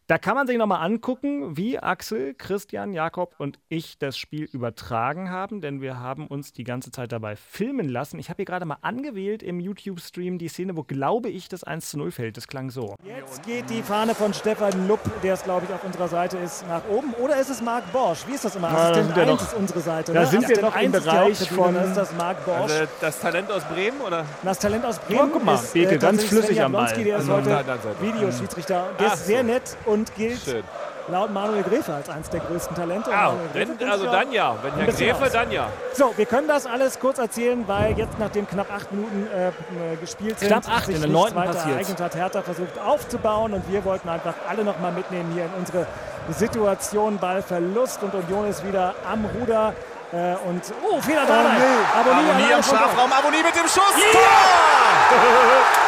Da 0.09 0.17
kann 0.17 0.33
man 0.33 0.47
sich 0.47 0.57
nochmal 0.57 0.83
angucken, 0.83 1.55
wie 1.55 1.77
Axel, 1.77 2.33
Christian, 2.33 2.93
Jakob 2.93 3.35
und 3.37 3.59
ich 3.69 3.99
das 3.99 4.17
Spiel 4.17 4.45
übertragen 4.51 5.29
haben, 5.29 5.61
denn 5.61 5.81
wir 5.81 5.99
haben 5.99 6.25
uns 6.25 6.51
die 6.51 6.63
ganze 6.63 6.89
Zeit 6.89 7.11
dabei 7.11 7.35
filmen 7.35 7.87
lassen. 7.87 8.17
Ich 8.17 8.29
habe 8.29 8.37
hier 8.37 8.45
gerade 8.45 8.65
mal 8.65 8.77
angewählt 8.81 9.43
im 9.43 9.59
YouTube-Stream 9.59 10.39
die 10.39 10.47
Szene, 10.47 10.75
wo, 10.75 10.81
glaube 10.81 11.29
ich, 11.29 11.47
das 11.47 11.63
1 11.63 11.91
zu 11.91 11.99
0 11.99 12.09
fällt. 12.09 12.37
Das 12.37 12.47
klang 12.47 12.71
so. 12.71 12.95
Jetzt 13.03 13.43
geht 13.43 13.69
die 13.69 13.83
Fahne 13.83 14.15
von 14.15 14.33
Stefan 14.33 14.87
Lupp, 14.87 14.99
der 15.21 15.35
es, 15.35 15.43
glaube 15.43 15.67
ich, 15.67 15.71
auf 15.75 15.83
unserer 15.83 16.07
Seite 16.07 16.39
ist, 16.39 16.67
nach 16.67 16.81
oben. 16.89 17.13
Oder 17.21 17.39
ist 17.39 17.51
es 17.51 17.61
Marc 17.61 17.91
Borsch? 17.93 18.25
Wie 18.27 18.33
ist 18.33 18.43
das 18.45 18.55
immer? 18.55 18.69
Da 18.69 18.77
Assistent 18.89 19.05
sind 19.05 19.15
wir 19.15 19.21
1 19.21 19.31
noch- 19.31 19.41
ist 19.47 19.53
unsere 19.53 19.79
Seite. 19.81 20.13
da 20.13 20.21
ne? 20.21 20.25
sind 20.25 20.41
wir 20.41 20.45
Assistent 20.47 20.61
noch 20.63 20.73
im 20.73 20.79
1 20.79 20.95
ist 20.97 21.05
die 21.05 21.09
Bereich 21.11 21.49
von- 21.49 21.75
ist 21.75 21.95
das 21.95 22.15
Marc 22.17 22.45
Borsch. 22.45 22.71
Also 22.71 22.85
das 22.99 23.19
Talent 23.19 23.51
aus 23.51 23.63
Bremen 23.65 24.01
oder? 24.01 24.25
Das 24.41 24.57
Talent 24.57 24.85
aus 24.85 24.97
Bremen 24.97 25.19
Oh, 25.25 25.29
guck 25.33 25.45
mal, 25.45 25.53
ist 25.53 25.75
äh, 25.75 25.83
Beke, 25.85 25.99
ganz 25.99 26.23
flüssig 26.23 26.55
Sven 26.55 26.65
am 26.65 26.71
Ball. 26.71 26.87
Jablonski, 26.87 27.03
Der 27.03 27.17
ist 27.19 27.29
Also, 27.29 27.51
heute. 27.51 28.01
Videoschiedsrichter. 28.01 28.89
Der 28.99 29.13
ist 29.13 29.27
sehr 29.27 29.43
nett 29.43 29.77
und 29.85 29.98
gilt 30.15 30.41
Schön. 30.41 30.63
laut 31.09 31.31
Manuel 31.31 31.63
Gräfe 31.63 31.93
als 31.93 32.09
eines 32.09 32.29
der 32.29 32.39
größten 32.41 32.75
Talente. 32.75 33.11
Ah, 33.13 33.33
wenn, 33.53 33.89
also 33.89 34.05
dann 34.05 34.31
ja. 34.31 34.55
Wenn 34.61 34.73
Herr 34.73 34.93
Gräfe, 34.93 35.25
aus. 35.25 35.31
dann 35.31 35.51
ja. 35.51 35.67
So, 35.93 36.13
wir 36.15 36.25
können 36.25 36.47
das 36.47 36.65
alles 36.65 36.99
kurz 36.99 37.17
erzählen, 37.19 37.63
weil 37.67 37.97
jetzt 37.97 38.17
nachdem 38.19 38.47
knapp 38.47 38.71
acht 38.71 38.91
Minuten 38.91 39.27
äh, 39.27 39.47
äh, 39.47 39.51
gespielt 39.99 40.39
sind, 40.39 40.49
Knapp 40.49 40.67
acht, 40.69 40.85
sich 40.85 40.95
in 40.95 41.01
der 41.01 41.09
nichts 41.09 41.35
weiter 41.35 41.53
passiert's. 41.53 41.71
ereignet 41.73 41.99
hat, 42.01 42.15
Hertha 42.15 42.41
versucht 42.41 42.79
aufzubauen 42.79 43.53
und 43.53 43.69
wir 43.71 43.83
wollten 43.85 44.09
einfach 44.09 44.33
alle 44.47 44.63
noch 44.63 44.79
mal 44.79 44.91
mitnehmen 44.91 45.31
hier 45.33 45.45
in 45.45 45.53
unsere 45.57 45.85
Situation. 46.29 47.17
Ballverlust 47.17 48.03
und 48.03 48.13
Union 48.13 48.47
ist 48.47 48.65
wieder 48.65 48.93
am 49.09 49.25
Ruder. 49.25 49.73
Äh, 50.11 50.35
und, 50.47 50.63
oh, 50.89 50.99
Fehler 51.01 51.23
da. 51.27 51.39
Abonnie, 51.39 51.59
Abonnie 51.99 52.29
alleine 52.29 52.55
am 52.55 52.63
von 52.63 52.77
dort. 52.77 52.89
Strafraum, 52.89 53.11
Abonnie 53.13 53.43
mit 53.43 53.55
dem 53.55 53.67
Schuss. 53.67 53.93
Tor! 54.11 55.78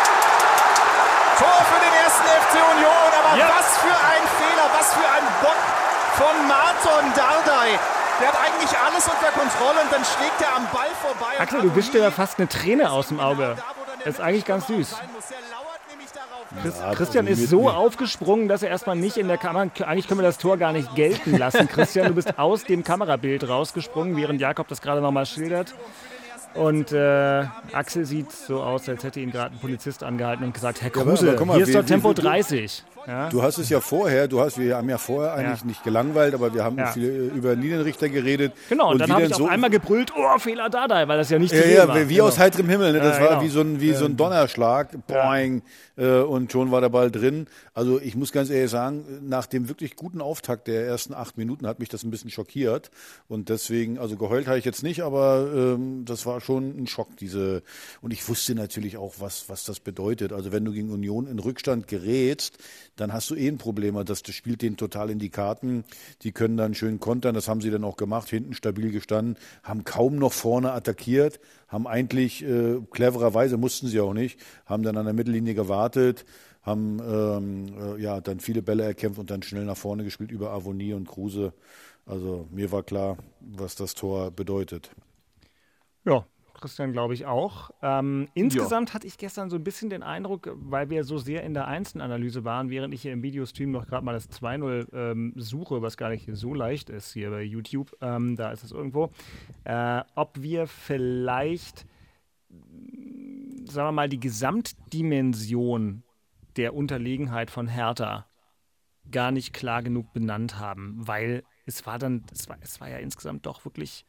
Von 6.21 6.47
Marton 6.47 7.05
Dardai. 7.15 7.79
Der 8.19 8.27
hat 8.27 8.37
eigentlich 8.39 8.77
alles 8.77 9.05
unter 9.07 9.31
Kontrolle 9.31 9.81
und 9.83 9.91
dann 9.91 10.05
schlägt 10.05 10.39
er 10.41 10.55
am 10.55 10.67
Ball 10.71 10.89
vorbei. 11.01 11.33
und 11.35 11.41
Axel, 11.41 11.61
du 11.61 11.75
wischst 11.75 11.93
dir 11.95 12.01
ja 12.01 12.11
fast 12.11 12.37
eine 12.37 12.47
Träne 12.47 12.91
aus 12.91 13.07
dem 13.07 13.19
Auge. 13.19 13.57
Das 14.05 14.15
ist 14.15 14.21
eigentlich 14.21 14.45
ganz 14.45 14.67
süß. 14.67 14.95
Ja, 16.79 16.93
Christian 16.93 17.27
ist 17.27 17.49
so 17.49 17.63
mit- 17.65 17.73
aufgesprungen, 17.73 18.47
dass 18.47 18.61
er 18.61 18.69
erstmal 18.69 18.95
nicht 18.97 19.17
in 19.17 19.27
der 19.27 19.37
Kamera. 19.37 19.63
Eigentlich 19.85 20.07
können 20.07 20.19
wir 20.19 20.25
das 20.27 20.37
Tor 20.37 20.57
gar 20.57 20.73
nicht 20.73 20.93
gelten 20.95 21.37
lassen. 21.37 21.67
Christian, 21.71 22.07
du 22.09 22.13
bist 22.13 22.37
aus 22.37 22.63
dem 22.65 22.83
Kamerabild 22.83 23.47
rausgesprungen, 23.47 24.15
während 24.17 24.41
Jakob 24.41 24.67
das 24.67 24.81
gerade 24.81 25.01
nochmal 25.01 25.25
schildert. 25.25 25.73
Und 26.53 26.91
äh, 26.91 27.45
Axel 27.71 28.03
sieht 28.05 28.31
so 28.33 28.61
aus, 28.61 28.89
als 28.89 29.03
hätte 29.05 29.21
ihn 29.21 29.31
gerade 29.31 29.55
ein 29.55 29.59
Polizist 29.59 30.03
angehalten 30.03 30.43
und 30.43 30.53
gesagt: 30.53 30.81
Herr 30.81 30.91
aber- 30.93 31.03
Kruse, 31.05 31.29
aber 31.29 31.37
guck 31.37 31.47
mal, 31.47 31.55
hier 31.55 31.65
ist 31.65 31.73
doch 31.73 31.85
Tempo 31.85 32.09
wie- 32.09 32.15
du- 32.15 32.21
30. 32.21 32.83
Ja? 33.05 33.29
Du 33.29 33.43
hast 33.43 33.59
es 33.59 33.69
ja 33.69 33.79
vorher, 33.79 34.27
du 34.27 34.39
hast, 34.41 34.57
wir 34.57 34.75
haben 34.75 34.89
ja 34.89 34.97
vorher 34.97 35.33
eigentlich 35.33 35.59
Ja. 35.61 35.67
nicht 35.67 35.83
gelangweilt, 35.83 36.33
aber 36.33 36.53
wir 36.53 36.63
haben 36.63 36.77
Ja. 36.79 36.87
viel 36.87 37.03
äh, 37.33 37.37
über 37.37 37.53
Linienrichter 37.55 38.09
geredet. 38.09 38.53
Genau, 38.69 38.89
und, 38.91 38.97
dann 38.99 39.09
wie 39.09 39.13
habe 39.13 39.23
ich 39.25 39.35
so, 39.35 39.43
auf 39.45 39.49
einmal 39.51 39.69
gebrüllt: 39.69 40.11
Oh, 40.17 40.39
Fehler 40.39 40.69
da, 40.69 40.87
da, 40.87 41.07
weil 41.07 41.17
das 41.19 41.29
ja 41.29 41.37
nicht 41.37 41.53
Ja, 41.53 41.61
zu 41.61 41.71
ja, 41.71 41.87
war. 41.87 42.09
wie 42.09 42.15
Genau. 42.15 42.25
aus 42.27 42.39
heiterem 42.39 42.67
Himmel. 42.69 42.93
Ne? 42.93 42.99
Das 42.99 43.19
war 43.19 43.29
genau. 43.29 43.41
wie 43.43 43.49
so 43.49 43.61
ein, 43.61 43.79
wie 43.81 43.93
so 43.93 44.05
ein 44.05 44.17
Donnerschlag. 44.17 45.05
Boing. 45.05 45.61
Äh, 45.97 46.21
und 46.21 46.51
schon 46.51 46.71
war 46.71 46.81
der 46.81 46.89
Ball 46.89 47.11
drin. 47.11 47.45
Also 47.75 47.99
ich 48.01 48.15
muss 48.15 48.31
ganz 48.31 48.49
ehrlich 48.49 48.71
sagen, 48.71 49.05
nach 49.21 49.45
dem 49.45 49.67
wirklich 49.69 49.95
guten 49.95 50.21
Auftakt 50.21 50.67
der 50.67 50.87
ersten 50.87 51.13
acht 51.13 51.37
Minuten 51.37 51.67
hat 51.67 51.77
mich 51.79 51.89
das 51.89 52.03
ein 52.03 52.09
bisschen 52.09 52.31
schockiert. 52.31 52.89
Und 53.27 53.49
deswegen, 53.49 53.99
also 53.99 54.15
geheult 54.17 54.47
habe 54.47 54.57
ich 54.57 54.65
jetzt 54.65 54.81
nicht, 54.81 55.01
aber 55.03 55.47
ähm, 55.53 56.03
das 56.05 56.25
war 56.25 56.31
war 56.31 56.39
schon 56.39 56.77
ein 56.81 56.87
Schock, 56.87 57.17
diese, 57.17 57.61
und 58.01 58.13
ich 58.13 58.29
wusste 58.29 58.55
natürlich 58.55 58.95
auch, 58.95 59.15
was, 59.19 59.49
was 59.49 59.65
das 59.65 59.81
bedeutet. 59.81 60.31
Also 60.31 60.53
wenn 60.53 60.63
du 60.63 60.71
gegen 60.71 60.89
Union 60.89 61.27
in 61.27 61.39
Rückstand 61.39 61.89
gerätst, 61.89 62.57
dann 62.95 63.13
hast 63.13 63.29
du 63.29 63.35
eh 63.35 63.47
ein 63.47 63.57
Problem. 63.57 63.95
Das, 64.05 64.23
das 64.23 64.35
spielt 64.35 64.61
denen 64.61 64.77
total 64.77 65.09
in 65.09 65.19
die 65.19 65.29
Karten. 65.29 65.83
Die 66.21 66.31
können 66.31 66.57
dann 66.57 66.73
schön 66.73 66.99
kontern, 66.99 67.35
das 67.35 67.47
haben 67.47 67.61
sie 67.61 67.71
dann 67.71 67.83
auch 67.83 67.97
gemacht, 67.97 68.29
hinten 68.29 68.53
stabil 68.53 68.91
gestanden, 68.91 69.37
haben 69.63 69.83
kaum 69.83 70.15
noch 70.17 70.33
vorne 70.33 70.71
attackiert, 70.73 71.39
haben 71.67 71.87
eigentlich 71.87 72.43
äh, 72.43 72.79
clevererweise, 72.91 73.57
mussten 73.57 73.87
sie 73.87 73.99
auch 73.99 74.13
nicht, 74.13 74.39
haben 74.65 74.83
dann 74.83 74.97
an 74.97 75.05
der 75.05 75.13
Mittellinie 75.13 75.53
gewartet, 75.53 76.25
haben 76.61 76.99
ähm, 76.99 77.65
äh, 77.79 78.01
ja 78.01 78.21
dann 78.21 78.39
viele 78.39 78.61
Bälle 78.61 78.83
erkämpft 78.83 79.19
und 79.19 79.31
dann 79.31 79.41
schnell 79.43 79.65
nach 79.65 79.77
vorne 79.77 80.03
gespielt 80.03 80.31
über 80.31 80.51
Avonie 80.51 80.93
und 80.93 81.07
Kruse. 81.07 81.53
Also 82.05 82.47
mir 82.51 82.71
war 82.71 82.83
klar, 82.83 83.17
was 83.39 83.75
das 83.75 83.95
Tor 83.95 84.31
bedeutet. 84.31 84.91
Ja, 86.03 86.25
Christian 86.61 86.93
glaube 86.93 87.13
ich 87.13 87.25
auch. 87.25 87.71
Ähm, 87.81 88.29
insgesamt 88.33 88.89
ja. 88.89 88.95
hatte 88.95 89.07
ich 89.07 89.17
gestern 89.17 89.49
so 89.49 89.57
ein 89.57 89.63
bisschen 89.63 89.89
den 89.89 90.03
Eindruck, 90.03 90.51
weil 90.55 90.89
wir 90.89 91.03
so 91.03 91.17
sehr 91.17 91.43
in 91.43 91.53
der 91.53 91.67
Einzelanalyse 91.67 92.45
waren, 92.45 92.69
während 92.69 92.93
ich 92.93 93.01
hier 93.01 93.11
im 93.11 93.23
Videostream 93.23 93.71
noch 93.71 93.85
gerade 93.85 94.05
mal 94.05 94.13
das 94.13 94.29
2-0 94.29 94.87
ähm, 94.93 95.33
suche, 95.35 95.81
was 95.81 95.97
gar 95.97 96.09
nicht 96.09 96.29
so 96.31 96.53
leicht 96.53 96.89
ist 96.89 97.13
hier 97.13 97.31
bei 97.31 97.41
YouTube, 97.41 97.95
ähm, 98.01 98.35
da 98.35 98.51
ist 98.51 98.63
es 98.63 98.71
irgendwo, 98.71 99.11
äh, 99.65 100.01
ob 100.15 100.41
wir 100.41 100.67
vielleicht, 100.67 101.85
sagen 103.65 103.87
wir 103.87 103.91
mal, 103.91 104.09
die 104.09 104.19
Gesamtdimension 104.19 106.03
der 106.55 106.75
Unterlegenheit 106.75 107.51
von 107.51 107.67
Hertha 107.67 108.27
gar 109.09 109.31
nicht 109.31 109.53
klar 109.53 109.81
genug 109.81 110.13
benannt 110.13 110.59
haben, 110.59 110.95
weil 110.99 111.43
es 111.65 111.85
war 111.85 111.99
dann, 111.99 112.23
es 112.31 112.47
war, 112.49 112.57
es 112.61 112.79
war 112.79 112.89
ja 112.89 112.97
insgesamt 112.97 113.45
doch 113.45 113.65
wirklich 113.65 114.05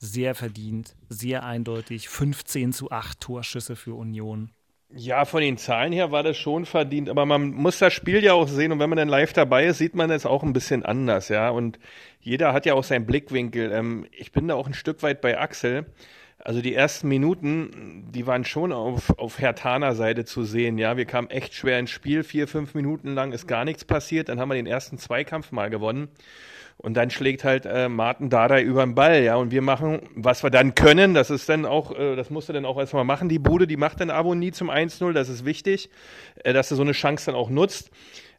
sehr 0.00 0.34
verdient, 0.34 0.96
sehr 1.08 1.44
eindeutig. 1.44 2.08
15 2.08 2.72
zu 2.72 2.90
8 2.90 3.20
Torschüsse 3.20 3.76
für 3.76 3.94
Union. 3.94 4.50
Ja, 4.92 5.24
von 5.24 5.40
den 5.40 5.56
Zahlen 5.56 5.92
her 5.92 6.10
war 6.10 6.24
das 6.24 6.36
schon 6.36 6.66
verdient, 6.66 7.08
aber 7.08 7.24
man 7.24 7.52
muss 7.52 7.78
das 7.78 7.92
Spiel 7.92 8.24
ja 8.24 8.32
auch 8.32 8.48
sehen 8.48 8.72
und 8.72 8.80
wenn 8.80 8.90
man 8.90 8.96
dann 8.96 9.08
live 9.08 9.32
dabei 9.32 9.66
ist, 9.66 9.78
sieht 9.78 9.94
man 9.94 10.10
es 10.10 10.26
auch 10.26 10.42
ein 10.42 10.52
bisschen 10.52 10.84
anders, 10.84 11.28
ja. 11.28 11.50
Und 11.50 11.78
jeder 12.20 12.52
hat 12.52 12.66
ja 12.66 12.74
auch 12.74 12.82
seinen 12.82 13.06
Blickwinkel. 13.06 13.70
Ähm, 13.70 14.06
ich 14.10 14.32
bin 14.32 14.48
da 14.48 14.56
auch 14.56 14.66
ein 14.66 14.74
Stück 14.74 15.04
weit 15.04 15.20
bei 15.20 15.38
Axel. 15.38 15.86
Also 16.42 16.62
die 16.62 16.74
ersten 16.74 17.06
Minuten, 17.06 18.08
die 18.12 18.26
waren 18.26 18.44
schon 18.44 18.72
auf, 18.72 19.16
auf 19.18 19.38
Hertaner 19.38 19.94
Seite 19.94 20.24
zu 20.24 20.42
sehen. 20.42 20.78
Ja, 20.78 20.96
wir 20.96 21.04
kamen 21.04 21.28
echt 21.30 21.54
schwer 21.54 21.78
ins 21.78 21.90
Spiel. 21.90 22.24
Vier, 22.24 22.48
fünf 22.48 22.74
Minuten 22.74 23.14
lang 23.14 23.32
ist 23.32 23.46
gar 23.46 23.64
nichts 23.64 23.84
passiert. 23.84 24.28
Dann 24.28 24.40
haben 24.40 24.48
wir 24.48 24.54
den 24.54 24.66
ersten 24.66 24.96
Zweikampf 24.98 25.52
mal 25.52 25.68
gewonnen. 25.68 26.08
Und 26.82 26.94
dann 26.94 27.10
schlägt 27.10 27.44
halt 27.44 27.66
äh, 27.66 27.90
Martin 27.90 28.30
Dardai 28.30 28.62
über 28.62 28.82
den 28.82 28.94
Ball, 28.94 29.22
ja. 29.22 29.36
Und 29.36 29.50
wir 29.50 29.60
machen, 29.60 30.00
was 30.14 30.42
wir 30.42 30.48
dann 30.48 30.74
können, 30.74 31.12
das 31.12 31.28
ist 31.28 31.46
dann 31.48 31.66
auch, 31.66 31.96
äh, 31.96 32.16
das 32.16 32.30
musst 32.30 32.48
du 32.48 32.54
dann 32.54 32.64
auch 32.64 32.78
erstmal 32.78 33.04
machen, 33.04 33.28
die 33.28 33.38
Bude, 33.38 33.66
die 33.66 33.76
macht 33.76 34.00
dann 34.00 34.08
Abo 34.10 34.34
nie 34.34 34.50
zum 34.50 34.70
1-0, 34.70 35.12
das 35.12 35.28
ist 35.28 35.44
wichtig, 35.44 35.90
äh, 36.42 36.54
dass 36.54 36.70
du 36.70 36.76
so 36.76 36.82
eine 36.82 36.92
Chance 36.92 37.26
dann 37.26 37.34
auch 37.34 37.50
nutzt. 37.50 37.90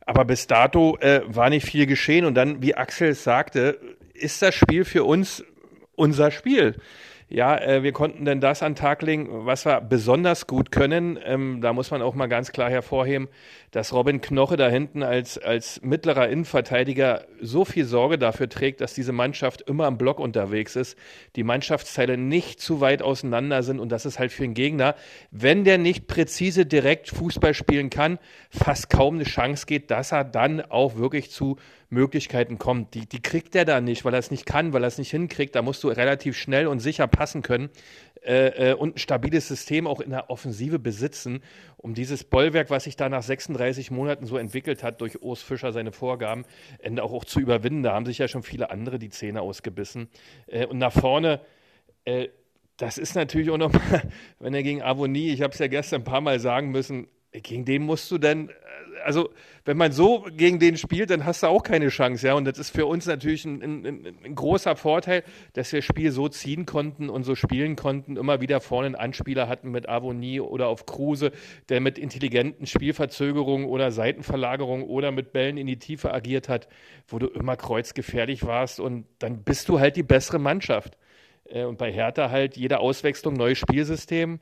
Aber 0.08 0.26
bis 0.26 0.48
dato 0.48 0.98
äh, 0.98 1.22
war 1.28 1.52
nicht 1.52 1.68
viel 1.68 1.86
geschehen. 1.86 2.26
Und 2.26 2.34
dann, 2.34 2.64
wie 2.64 2.74
Axel 2.74 3.14
sagte, 3.14 3.80
ist 4.16 4.42
das 4.42 4.56
Spiel 4.56 4.86
für 4.86 5.04
uns 5.04 5.44
unser 5.96 6.32
Spiel 6.32 6.76
ja, 7.34 7.58
äh, 7.58 7.82
wir 7.82 7.94
konnten 7.94 8.26
denn 8.26 8.42
das 8.42 8.62
an 8.62 8.76
Tag 8.76 9.02
legen, 9.04 9.46
was 9.46 9.66
wir 9.66 9.80
besonders 9.80 10.48
gut 10.48 10.70
können. 10.70 11.18
Ähm, 11.24 11.62
da 11.62 11.72
muss 11.72 11.90
man 11.90 12.02
auch 12.02 12.14
mal 12.14 12.28
ganz 12.28 12.52
klar 12.52 12.70
hervorheben, 12.70 13.30
dass 13.72 13.94
Robin 13.94 14.20
Knoche 14.20 14.58
da 14.58 14.68
hinten 14.68 15.02
als, 15.02 15.38
als 15.38 15.82
mittlerer 15.82 16.28
Innenverteidiger 16.28 17.24
so 17.40 17.64
viel 17.64 17.86
Sorge 17.86 18.18
dafür 18.18 18.50
trägt, 18.50 18.82
dass 18.82 18.94
diese 18.94 19.14
Mannschaft 19.14 19.62
immer 19.62 19.86
am 19.86 19.98
Block 19.98 20.20
unterwegs 20.20 20.76
ist, 20.76 20.98
die 21.38 21.44
Mannschaftsteile 21.44 22.18
nicht 22.18 22.60
zu 22.60 22.82
weit 22.82 23.02
auseinander 23.02 23.64
sind 23.64 23.80
und 23.80 23.94
das 23.94 24.06
ist 24.06 24.20
halt 24.20 24.34
für 24.34 24.44
den 24.44 24.54
Gegner, 24.54 24.96
wenn 25.32 25.64
der 25.64 25.78
nicht 25.78 26.08
präzise 26.08 26.66
direkt 26.66 27.08
Fußball 27.12 27.54
spielen 27.54 27.90
kann, 27.90 28.20
fast 28.50 28.90
kaum 28.90 29.16
eine 29.16 29.24
Chance 29.24 29.68
geht, 29.68 29.90
dass 29.90 30.12
er 30.12 30.26
dann 30.26 30.60
auch 30.60 30.98
wirklich 30.98 31.32
zu 31.32 31.56
Möglichkeiten 31.92 32.58
kommt. 32.58 32.94
Die, 32.94 33.06
die 33.06 33.22
kriegt 33.22 33.54
er 33.54 33.66
da 33.66 33.82
nicht, 33.82 34.06
weil 34.06 34.14
er 34.14 34.20
es 34.20 34.32
nicht 34.32 34.46
kann, 34.46 34.74
weil 34.74 34.84
er 34.84 34.88
es 34.88 34.98
nicht 34.98 35.12
hinkriegt. 35.12 35.56
Da 35.56 35.62
musst 35.62 35.84
du 35.84 35.90
relativ 35.90 36.38
schnell 36.38 36.68
und 36.68 36.80
sicher 36.80 37.06
passen 37.08 37.42
können 37.42 37.70
äh, 38.24 38.72
äh, 38.72 38.74
und 38.74 38.96
ein 38.96 38.98
stabiles 38.98 39.48
System 39.48 39.88
auch 39.88 40.00
in 40.00 40.12
der 40.12 40.30
Offensive 40.30 40.80
besitzen, 40.80 41.44
um 41.76 41.94
dieses 41.94 42.24
Bollwerk, 42.24 42.70
was 42.70 42.86
sich 42.86 42.96
da 42.96 43.10
nach 43.10 43.24
36 43.24 43.92
Monaten 43.92 44.26
so 44.26 44.38
entwickelt 44.38 44.84
hat, 44.84 45.02
durch 45.02 45.22
Urs 45.22 45.44
Fischer 45.44 45.74
seine 45.74 45.92
Vorgaben, 45.92 46.46
auch, 47.00 47.12
auch 47.12 47.26
zu 47.26 47.42
überwinden. 47.42 47.84
Da 47.84 47.94
haben 47.94 48.06
sich 48.06 48.20
ja 48.20 48.30
schon 48.30 48.44
viele 48.44 48.72
andere 48.72 48.98
die 48.98 49.10
Zähne 49.10 49.42
ausgebissen. 49.42 50.08
Äh, 50.48 50.68
und 50.68 50.78
nach 50.78 50.94
vorne, 50.94 51.42
äh, 52.06 52.30
das 52.78 52.98
ist 52.98 53.16
natürlich 53.16 53.50
auch 53.50 53.58
nochmal, 53.58 54.04
wenn 54.40 54.54
er 54.54 54.64
gegen 54.64 54.82
Avonie, 54.82 55.32
ich 55.32 55.42
habe 55.42 55.52
es 55.52 55.60
ja 55.60 55.68
gestern 55.68 56.02
ein 56.02 56.06
paar 56.06 56.22
Mal 56.22 56.40
sagen 56.40 56.72
müssen, 56.72 57.08
gegen 57.32 57.66
den 57.66 57.84
musst 57.84 58.12
du 58.12 58.18
dann, 58.18 58.50
äh, 58.50 58.52
also 59.04 59.30
wenn 59.64 59.78
man 59.78 59.92
so 59.92 60.26
gegen 60.36 60.60
den 60.60 60.76
spielt, 60.76 61.12
dann 61.12 61.26
hast 61.26 61.44
du 61.44 61.48
auch 61.48 61.64
keine 61.64 61.90
Chance, 61.90 62.28
ja. 62.28 62.34
Und 62.34 62.46
das 62.46 62.58
ist 62.58 62.72
für 62.72 62.86
uns 62.86 63.06
natürlich 63.06 63.46
ein, 63.46 63.62
ein, 63.62 64.16
ein 64.24 64.36
großer 64.36 64.76
Vorteil, 64.76 65.24
dass 65.54 65.72
wir 65.72 65.80
das 65.80 65.86
Spiel 65.86 66.12
so 66.12 66.28
ziehen 66.28 66.66
konnten 66.66 67.10
und 67.10 67.24
so 67.24 67.36
spielen 67.36 67.76
konnten, 67.76 68.18
immer 68.18 68.42
wieder 68.42 68.60
vorne 68.60 68.88
einen 68.88 68.96
Anspieler 68.96 69.48
hatten 69.48 69.72
mit 69.72 69.88
Avonie 69.88 70.40
oder 70.40 70.68
auf 70.68 70.86
Kruse, 70.86 71.32
der 71.70 71.80
mit 71.80 71.98
intelligenten 71.98 72.66
Spielverzögerungen 72.66 73.68
oder 73.68 73.92
Seitenverlagerungen 73.92 74.86
oder 74.86 75.12
mit 75.12 75.32
Bällen 75.32 75.58
in 75.58 75.68
die 75.68 75.80
Tiefe 75.80 76.14
agiert 76.14 76.50
hat, 76.50 76.68
wo 77.08 77.20
du 77.20 77.28
immer 77.28 77.56
kreuzgefährlich 77.56 78.46
warst 78.46 78.80
und 78.80 79.06
dann 79.20 79.44
bist 79.44 79.70
du 79.70 79.80
halt 79.80 79.96
die 79.96 80.04
bessere 80.04 80.40
Mannschaft. 80.40 80.98
Äh, 81.46 81.64
und 81.66 81.78
bei 81.78 81.92
Hertha 81.92 82.30
halt 82.30 82.58
jede 82.58 82.80
Auswechslung, 82.80 83.36
neues 83.36 83.60
Spielsystem, 83.60 84.40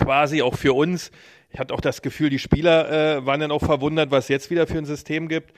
quasi 0.00 0.42
auch 0.42 0.56
für 0.56 0.72
uns 0.72 1.10
ich 1.52 1.58
hatte 1.58 1.74
auch 1.74 1.80
das 1.80 2.02
Gefühl, 2.02 2.30
die 2.30 2.38
Spieler 2.38 3.18
äh, 3.18 3.26
waren 3.26 3.40
dann 3.40 3.50
auch 3.50 3.62
verwundert, 3.64 4.10
was 4.10 4.28
jetzt 4.28 4.50
wieder 4.50 4.66
für 4.66 4.78
ein 4.78 4.86
System 4.86 5.28
gibt. 5.28 5.52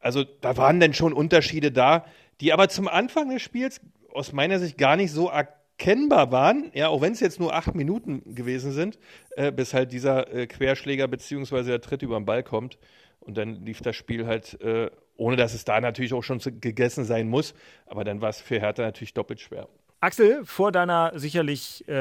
Also 0.00 0.24
da 0.24 0.56
waren 0.56 0.80
dann 0.80 0.92
schon 0.92 1.12
Unterschiede 1.12 1.72
da, 1.72 2.04
die 2.40 2.52
aber 2.52 2.68
zum 2.68 2.88
Anfang 2.88 3.30
des 3.30 3.42
Spiels 3.42 3.80
aus 4.12 4.32
meiner 4.32 4.58
Sicht 4.58 4.76
gar 4.76 4.96
nicht 4.96 5.12
so 5.12 5.28
erkennbar 5.28 6.32
waren, 6.32 6.70
ja, 6.74 6.88
auch 6.88 7.00
wenn 7.00 7.12
es 7.12 7.20
jetzt 7.20 7.38
nur 7.38 7.54
acht 7.54 7.74
Minuten 7.74 8.34
gewesen 8.34 8.72
sind, 8.72 8.98
äh, 9.36 9.52
bis 9.52 9.72
halt 9.72 9.92
dieser 9.92 10.32
äh, 10.32 10.46
Querschläger 10.46 11.06
beziehungsweise 11.06 11.70
der 11.70 11.80
Tritt 11.80 12.02
über 12.02 12.18
den 12.18 12.26
Ball 12.26 12.42
kommt. 12.42 12.78
Und 13.20 13.36
dann 13.36 13.64
lief 13.64 13.80
das 13.80 13.96
Spiel 13.96 14.26
halt, 14.26 14.60
äh, 14.60 14.90
ohne 15.16 15.36
dass 15.36 15.54
es 15.54 15.64
da 15.64 15.80
natürlich 15.80 16.12
auch 16.12 16.22
schon 16.22 16.40
gegessen 16.60 17.04
sein 17.04 17.28
muss. 17.28 17.54
Aber 17.86 18.04
dann 18.04 18.20
war 18.20 18.30
es 18.30 18.40
für 18.40 18.60
Hertha 18.60 18.82
natürlich 18.82 19.14
doppelt 19.14 19.40
schwer. 19.40 19.68
Axel, 20.00 20.44
vor 20.44 20.72
deiner 20.72 21.18
sicherlich 21.18 21.88
äh, 21.88 21.92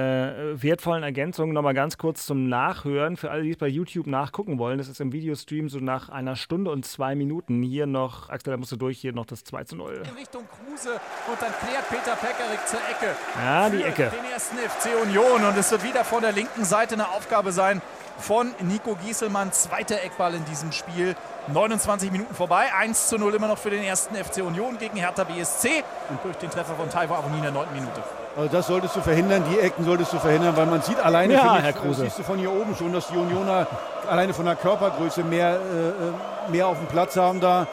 wertvollen 0.61 1.01
Ergänzung 1.01 1.53
nochmal 1.53 1.73
ganz 1.73 1.97
kurz 1.97 2.25
zum 2.25 2.49
Nachhören. 2.49 3.15
Für 3.15 3.31
alle, 3.31 3.43
die 3.43 3.51
es 3.51 3.57
bei 3.57 3.69
YouTube 3.69 4.05
nachgucken 4.07 4.59
wollen, 4.59 4.77
das 4.77 4.89
ist 4.89 4.99
im 4.99 5.13
Videostream 5.13 5.69
so 5.69 5.79
nach 5.79 6.09
einer 6.09 6.35
Stunde 6.35 6.71
und 6.71 6.85
zwei 6.85 7.15
Minuten. 7.15 7.63
Hier 7.63 7.85
noch, 7.85 8.29
Axel, 8.29 8.51
da 8.51 8.57
musst 8.57 8.73
du 8.73 8.75
durch, 8.75 8.99
hier 8.99 9.13
noch 9.13 9.25
das 9.25 9.45
2 9.45 9.63
zu 9.63 9.77
0. 9.77 10.03
In 10.03 10.17
Richtung 10.17 10.43
Kruse 10.45 10.91
und 10.91 11.41
dann 11.41 11.53
klärt 11.65 11.87
Peter 11.87 12.17
Pekarik 12.17 12.67
zur 12.67 12.79
Ecke. 12.79 13.15
Ja, 13.41 13.69
die 13.69 13.81
Ecke. 13.81 14.11
Den 14.13 14.29
ersten 14.29 14.57
FC 14.57 15.01
Union 15.01 15.45
und 15.45 15.57
es 15.57 15.71
wird 15.71 15.85
wieder 15.85 16.03
von 16.03 16.21
der 16.21 16.33
linken 16.33 16.65
Seite 16.65 16.95
eine 16.95 17.07
Aufgabe 17.07 17.53
sein 17.53 17.81
von 18.17 18.53
Nico 18.59 18.95
Gieselmann. 19.05 19.53
Zweiter 19.53 20.01
Eckball 20.03 20.33
in 20.33 20.43
diesem 20.45 20.73
Spiel. 20.73 21.15
29 21.47 22.11
Minuten 22.11 22.33
vorbei. 22.33 22.67
1 22.77 23.07
zu 23.07 23.17
0 23.17 23.35
immer 23.35 23.47
noch 23.47 23.57
für 23.57 23.69
den 23.69 23.83
ersten 23.83 24.15
FC 24.15 24.41
Union 24.43 24.77
gegen 24.77 24.97
Hertha 24.97 25.23
BSC. 25.23 25.83
Und 26.09 26.19
durch 26.23 26.37
den 26.37 26.49
Treffer 26.49 26.75
von 26.75 26.89
Taiwo 26.89 27.15
Avoni 27.15 27.37
in 27.37 27.43
der 27.43 27.51
9. 27.51 27.67
Minute. 27.73 28.03
Also 28.35 28.49
das 28.49 28.67
solltest 28.67 28.95
du 28.95 29.01
verhindern, 29.01 29.43
die 29.49 29.59
Ecken 29.59 29.85
solltest 29.85 30.11
du 30.11 30.19
verhindern, 30.19 30.57
weil 30.57 30.65
man 30.65 30.81
sieht 30.81 30.99
alleine, 30.99 31.35
ja, 31.35 31.57
Herr 31.57 31.71
Kruse. 31.71 32.03
siehst 32.03 32.19
du 32.19 32.23
von 32.23 32.37
hier 32.37 32.51
oben 32.51 32.75
schon, 32.75 32.91
dass 32.91 33.07
die 33.07 33.17
Unioner 33.17 33.65
alleine 34.09 34.33
von 34.33 34.45
der 34.45 34.55
Körpergröße 34.57 35.23
mehr, 35.23 35.51
äh, 35.51 35.57
äh, 35.57 36.51
mehr 36.51 36.67
auf 36.67 36.77
dem 36.77 36.87
Platz 36.87 37.15
haben 37.15 37.39
da. 37.39 37.67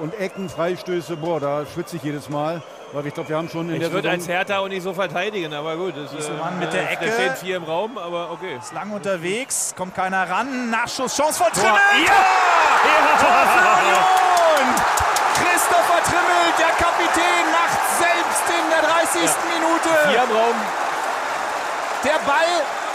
Und 0.00 0.18
Ecken, 0.18 0.48
Freistöße, 0.48 1.16
boah, 1.16 1.40
da 1.40 1.66
schwitze 1.66 1.96
ich 1.96 2.02
jedes 2.02 2.30
Mal. 2.30 2.62
Weil 2.92 3.06
ich 3.06 3.14
glaube, 3.14 3.28
wir 3.28 3.36
haben 3.36 3.48
schon 3.50 3.68
in 3.68 3.74
ich 3.74 3.80
der 3.80 3.88
Ich 3.88 3.94
würde 3.94 4.10
als 4.10 4.26
Hertha 4.26 4.58
auch 4.58 4.68
nicht 4.68 4.82
so 4.82 4.94
verteidigen, 4.94 5.52
aber 5.52 5.76
gut. 5.76 5.94
Das, 5.96 6.10
Gieselmann 6.10 6.54
äh, 6.56 6.64
mit 6.64 6.72
der 6.72 6.90
Ecke. 6.90 7.06
Da 7.06 7.12
stehen 7.12 7.36
vier 7.36 7.56
im 7.56 7.64
Raum, 7.64 7.98
aber 7.98 8.30
okay. 8.30 8.56
Ist 8.56 8.72
lang 8.72 8.90
unterwegs, 8.92 9.74
kommt 9.76 9.94
keiner 9.94 10.28
ran. 10.28 10.70
Nachschuss, 10.70 11.16
Chance 11.16 11.44
von 11.44 11.52
Trimmel. 11.52 11.80
Ja! 12.06 12.12
ja! 12.12 13.18
Tor 13.20 13.44
für 13.44 13.60
Union! 13.76 14.74
Christopher 15.36 16.00
Trimmel, 16.08 16.44
der 16.58 16.72
Kapitän, 16.80 17.44
macht 17.52 17.80
selbst 18.00 18.46
in 18.56 18.64
der 18.72 18.82
30. 18.82 19.22
Ja. 19.22 19.36
Minute. 19.52 19.90
Vier 20.08 20.22
im 20.24 20.32
Raum. 20.36 20.56
Der 22.04 22.18
Ball 22.24 22.52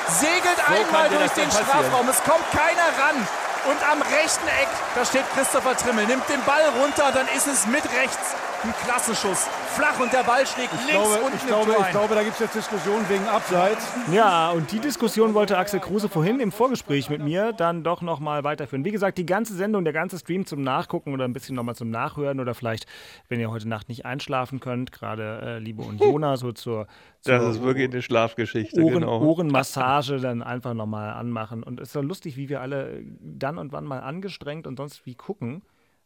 segelt 0.10 0.58
so 0.58 0.74
einmal 0.74 1.10
durch 1.10 1.32
den 1.34 1.52
Strafraum. 1.52 2.10
Es 2.10 2.24
kommt 2.24 2.50
keiner 2.52 2.90
ran. 2.98 3.28
Und 3.70 3.80
am 3.90 4.02
rechten 4.02 4.48
Eck, 4.60 4.68
da 4.96 5.06
steht 5.06 5.24
Christopher 5.36 5.78
Trimmel, 5.78 6.06
nimmt 6.06 6.28
den 6.28 6.44
Ball 6.44 6.66
runter, 6.82 7.14
dann 7.14 7.28
ist 7.30 7.48
es 7.48 7.66
mit 7.66 7.84
rechts 7.96 8.36
Ein 8.64 8.74
klasse 8.86 9.14
Schuss. 9.14 9.50
Flach 9.76 10.00
und 10.00 10.14
der 10.14 10.24
Ball 10.24 10.48
schlägt 10.48 10.72
Ich 10.74 10.80
links 10.88 10.92
glaube, 10.94 11.26
unten 11.26 11.36
ich 11.36 11.42
im 11.42 11.48
glaube, 11.50 11.74
Tor 11.74 11.82
ich 11.82 11.92
glaube, 11.92 12.16
da 12.16 12.24
gibt 12.24 12.36
es 12.36 12.40
jetzt 12.40 12.56
Diskussionen 12.56 13.10
wegen 13.10 13.28
Abseits. 13.28 13.92
Ja, 14.10 14.52
und 14.52 14.72
die 14.72 14.80
Diskussion 14.80 15.34
wollte 15.34 15.58
Axel 15.58 15.82
Kruse 15.82 16.08
vorhin 16.08 16.40
im 16.40 16.54
Vorgespräch 16.54 17.10
mit 17.10 17.22
mir 17.22 17.52
dann 17.52 17.84
doch 17.84 18.02
nochmal 18.02 18.46
weiterführen. 18.46 18.86
Wie 18.86 18.92
gesagt, 18.92 19.18
die 19.18 19.26
ganze 19.26 19.54
Sendung, 19.56 19.84
der 19.84 19.92
ganze 19.92 20.18
Stream 20.18 20.46
zum 20.46 20.62
Nachgucken 20.62 21.12
oder 21.14 21.26
ein 21.26 21.34
bisschen 21.34 21.58
nochmal 21.58 21.76
zum 21.76 21.90
Nachhören 21.90 22.40
oder 22.40 22.54
vielleicht, 22.54 22.86
wenn 23.28 23.42
ihr 23.42 23.52
heute 23.52 23.68
Nacht 23.68 23.90
nicht 23.90 24.06
einschlafen 24.06 24.62
könnt, 24.62 24.94
gerade 24.94 25.42
äh, 25.44 25.60
Liebe 25.60 25.82
und 25.82 26.00
Jona 26.00 26.38
so 26.38 26.54
zur, 26.54 26.88
zur 27.20 27.34
Das 27.38 27.56
ist 27.56 27.64
wirklich 27.64 27.92
eine 27.92 28.02
Schlafgeschichte, 28.02 28.82
Ohren, 28.82 29.02
genau. 29.02 29.22
Ohrenmassage 29.24 30.22
dann 30.22 30.42
einfach 30.42 30.74
nochmal 30.74 31.12
anmachen. 31.12 31.64
Und 31.64 31.82
es 31.82 31.90
ist 31.90 31.94
so 31.94 32.02
lustig, 32.02 32.38
wie 32.38 32.48
wir 32.48 32.62
alle 32.62 33.04
dann 33.20 33.58
und 33.58 33.74
wann 33.74 33.84
mal 33.84 34.00
angestrengt 34.00 34.68
und 34.68 34.78
sonst 34.78 35.06
wie 35.06 35.16
gucken. 35.16 35.64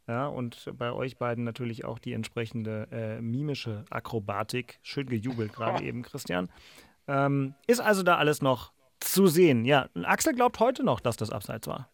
Ja, 0.08 0.28
und 0.28 0.72
bei 0.78 0.94
euch 0.94 1.18
beiden 1.18 1.44
natürlich 1.44 1.84
auch 1.84 2.00
die 2.00 2.14
entsprechende 2.14 2.88
äh, 2.92 3.22
mimische 3.22 3.84
Akrobatik. 3.90 4.80
Schön 4.82 5.08
gejubelt 5.08 5.54
gerade 5.54 5.84
eben, 5.86 6.02
Christian. 6.02 6.50
Ähm, 7.08 7.56
ist 7.68 7.82
also 7.82 8.04
da 8.04 8.16
alles 8.18 8.42
noch 8.42 8.72
zu 9.00 9.28
sehen. 9.28 9.66
Ja, 9.66 9.90
Axel 10.04 10.34
glaubt 10.34 10.60
heute 10.60 10.84
noch, 10.84 11.00
dass 11.02 11.18
das 11.18 11.30
Abseits 11.32 11.68
war. 11.68 11.90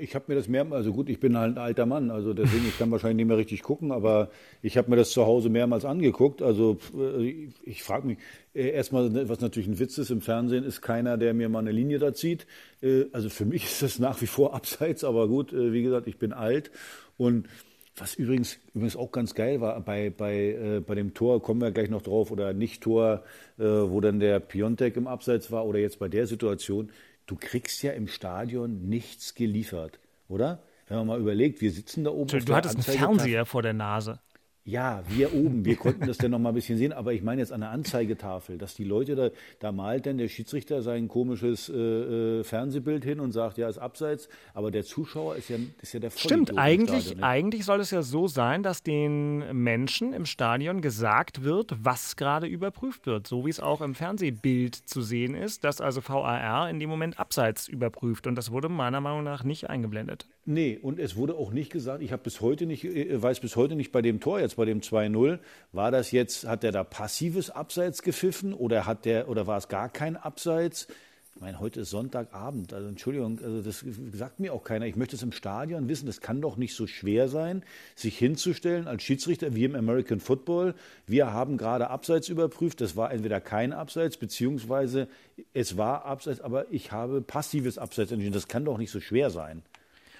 Ich 0.00 0.14
habe 0.14 0.24
mir 0.28 0.34
das 0.34 0.48
mehrmals, 0.48 0.78
also 0.78 0.94
gut, 0.94 1.10
ich 1.10 1.20
bin 1.20 1.36
halt 1.36 1.56
ein 1.56 1.62
alter 1.62 1.84
Mann, 1.84 2.10
also 2.10 2.32
deswegen, 2.32 2.66
ich 2.66 2.78
kann 2.78 2.90
wahrscheinlich 2.90 3.16
nicht 3.16 3.26
mehr 3.26 3.36
richtig 3.36 3.62
gucken, 3.62 3.92
aber 3.92 4.30
ich 4.62 4.78
habe 4.78 4.88
mir 4.88 4.96
das 4.96 5.10
zu 5.10 5.26
Hause 5.26 5.50
mehrmals 5.50 5.84
angeguckt. 5.84 6.40
Also 6.40 6.78
äh, 6.98 7.50
ich 7.64 7.82
frage 7.82 8.06
mich, 8.06 8.18
äh, 8.54 8.70
erstmal, 8.70 9.28
was 9.28 9.40
natürlich 9.40 9.68
ein 9.68 9.78
Witz 9.78 9.98
ist, 9.98 10.08
im 10.08 10.22
Fernsehen 10.22 10.64
ist 10.64 10.80
keiner, 10.80 11.18
der 11.18 11.34
mir 11.34 11.50
mal 11.50 11.58
eine 11.58 11.70
Linie 11.70 11.98
da 11.98 12.14
zieht. 12.14 12.46
Äh, 12.80 13.04
Also 13.12 13.28
für 13.28 13.44
mich 13.44 13.64
ist 13.66 13.82
das 13.82 13.98
nach 13.98 14.22
wie 14.22 14.26
vor 14.26 14.54
abseits, 14.54 15.04
aber 15.04 15.28
gut, 15.28 15.52
wie 15.52 15.82
gesagt, 15.82 16.06
ich 16.06 16.16
bin 16.16 16.32
alt. 16.32 16.70
Und 17.16 17.48
was 17.96 18.14
übrigens, 18.16 18.58
übrigens 18.74 18.96
auch 18.96 19.12
ganz 19.12 19.34
geil 19.34 19.60
war, 19.60 19.80
bei, 19.80 20.10
bei, 20.10 20.34
äh, 20.36 20.80
bei 20.80 20.94
dem 20.94 21.14
Tor, 21.14 21.40
kommen 21.40 21.60
wir 21.60 21.70
gleich 21.70 21.90
noch 21.90 22.02
drauf, 22.02 22.30
oder 22.30 22.52
Nicht-Tor, 22.52 23.22
äh, 23.58 23.62
wo 23.62 24.00
dann 24.00 24.18
der 24.18 24.40
Piontek 24.40 24.96
im 24.96 25.06
Abseits 25.06 25.52
war, 25.52 25.64
oder 25.64 25.78
jetzt 25.78 25.98
bei 25.98 26.08
der 26.08 26.26
Situation, 26.26 26.90
du 27.26 27.36
kriegst 27.36 27.82
ja 27.82 27.92
im 27.92 28.08
Stadion 28.08 28.88
nichts 28.88 29.34
geliefert, 29.34 30.00
oder? 30.28 30.62
Wenn 30.88 30.98
man 30.98 31.06
mal 31.06 31.20
überlegt, 31.20 31.60
wir 31.60 31.70
sitzen 31.70 32.04
da 32.04 32.10
oben. 32.10 32.28
Du, 32.28 32.38
du 32.38 32.54
hattest 32.54 32.74
einen. 32.74 32.98
Fernseher 32.98 33.46
vor 33.46 33.62
der 33.62 33.72
Nase. 33.72 34.20
Ja, 34.66 35.02
wir 35.08 35.34
oben, 35.34 35.66
wir 35.66 35.76
konnten 35.76 36.06
das 36.06 36.16
dann 36.16 36.30
noch 36.30 36.38
mal 36.38 36.48
ein 36.48 36.54
bisschen 36.54 36.78
sehen, 36.78 36.94
aber 36.94 37.12
ich 37.12 37.22
meine 37.22 37.42
jetzt 37.42 37.52
an 37.52 37.60
der 37.60 37.68
Anzeigetafel, 37.68 38.56
dass 38.56 38.74
die 38.74 38.84
Leute 38.84 39.14
da, 39.14 39.28
da 39.60 39.72
malt 39.72 40.06
dann 40.06 40.16
der 40.16 40.28
Schiedsrichter 40.28 40.80
sein 40.80 41.06
komisches 41.06 41.68
äh, 41.68 41.74
äh, 41.74 42.44
Fernsehbild 42.44 43.04
hin 43.04 43.20
und 43.20 43.32
sagt, 43.32 43.58
ja, 43.58 43.68
ist 43.68 43.76
abseits, 43.76 44.30
aber 44.54 44.70
der 44.70 44.82
Zuschauer 44.84 45.36
ist 45.36 45.50
ja, 45.50 45.58
ist 45.82 45.92
ja 45.92 46.00
der 46.00 46.08
Stimmt, 46.08 46.48
Vollidiot 46.48 46.58
eigentlich, 46.58 47.04
Stadion, 47.04 47.20
ne? 47.20 47.26
eigentlich 47.26 47.64
soll 47.66 47.80
es 47.80 47.90
ja 47.90 48.00
so 48.00 48.26
sein, 48.26 48.62
dass 48.62 48.82
den 48.82 49.62
Menschen 49.62 50.14
im 50.14 50.24
Stadion 50.24 50.80
gesagt 50.80 51.44
wird, 51.44 51.76
was 51.82 52.16
gerade 52.16 52.46
überprüft 52.46 53.04
wird. 53.04 53.26
So 53.26 53.44
wie 53.44 53.50
es 53.50 53.60
auch 53.60 53.82
im 53.82 53.94
Fernsehbild 53.94 54.76
zu 54.76 55.02
sehen 55.02 55.34
ist, 55.34 55.64
dass 55.64 55.82
also 55.82 56.00
VAR 56.00 56.70
in 56.70 56.80
dem 56.80 56.88
Moment 56.88 57.20
abseits 57.20 57.68
überprüft. 57.68 58.26
Und 58.26 58.34
das 58.36 58.50
wurde 58.50 58.70
meiner 58.70 59.02
Meinung 59.02 59.24
nach 59.24 59.44
nicht 59.44 59.68
eingeblendet. 59.68 60.26
Nee, 60.46 60.78
und 60.80 60.98
es 60.98 61.16
wurde 61.16 61.36
auch 61.36 61.52
nicht 61.52 61.72
gesagt, 61.72 62.02
ich 62.02 62.12
habe 62.12 62.22
bis 62.22 62.42
heute 62.42 62.66
nicht, 62.66 62.84
äh, 62.84 63.22
weiß 63.22 63.40
bis 63.40 63.56
heute 63.56 63.76
nicht 63.76 63.92
bei 63.92 64.02
dem 64.02 64.20
Tor, 64.20 64.40
jetzt 64.40 64.56
bei 64.56 64.66
dem 64.66 64.82
2-0, 64.82 65.38
war 65.72 65.90
das 65.90 66.10
jetzt, 66.10 66.46
hat 66.46 66.62
der 66.62 66.72
da 66.72 66.84
passives 66.84 67.48
Abseits 67.48 68.02
gepfiffen 68.02 68.52
oder 68.52 68.84
hat 68.84 69.06
der, 69.06 69.28
oder 69.30 69.46
war 69.46 69.56
es 69.56 69.68
gar 69.68 69.88
kein 69.88 70.16
Abseits? 70.16 70.86
Ich 71.34 71.40
meine, 71.40 71.58
heute 71.60 71.80
ist 71.80 71.90
Sonntagabend, 71.90 72.74
also 72.74 72.88
Entschuldigung, 72.88 73.40
also 73.42 73.62
das 73.62 73.84
sagt 74.12 74.38
mir 74.38 74.52
auch 74.52 74.62
keiner. 74.62 74.86
Ich 74.86 74.94
möchte 74.96 75.16
es 75.16 75.22
im 75.22 75.32
Stadion 75.32 75.88
wissen, 75.88 76.06
das 76.06 76.20
kann 76.20 76.40
doch 76.42 76.56
nicht 76.56 76.76
so 76.76 76.86
schwer 76.86 77.28
sein, 77.28 77.64
sich 77.96 78.16
hinzustellen 78.18 78.86
als 78.86 79.02
Schiedsrichter 79.02 79.54
wie 79.54 79.64
im 79.64 79.74
American 79.74 80.20
Football. 80.20 80.74
Wir 81.06 81.32
haben 81.32 81.56
gerade 81.56 81.88
Abseits 81.88 82.28
überprüft, 82.28 82.82
das 82.82 82.96
war 82.96 83.10
entweder 83.12 83.40
kein 83.40 83.72
Abseits, 83.72 84.18
beziehungsweise 84.18 85.08
es 85.54 85.76
war 85.76 86.04
Abseits, 86.04 86.40
aber 86.40 86.70
ich 86.70 86.92
habe 86.92 87.22
passives 87.22 87.78
Abseits 87.78 88.12
entschieden. 88.12 88.34
Das 88.34 88.46
kann 88.46 88.64
doch 88.64 88.78
nicht 88.78 88.92
so 88.92 89.00
schwer 89.00 89.30
sein. 89.30 89.62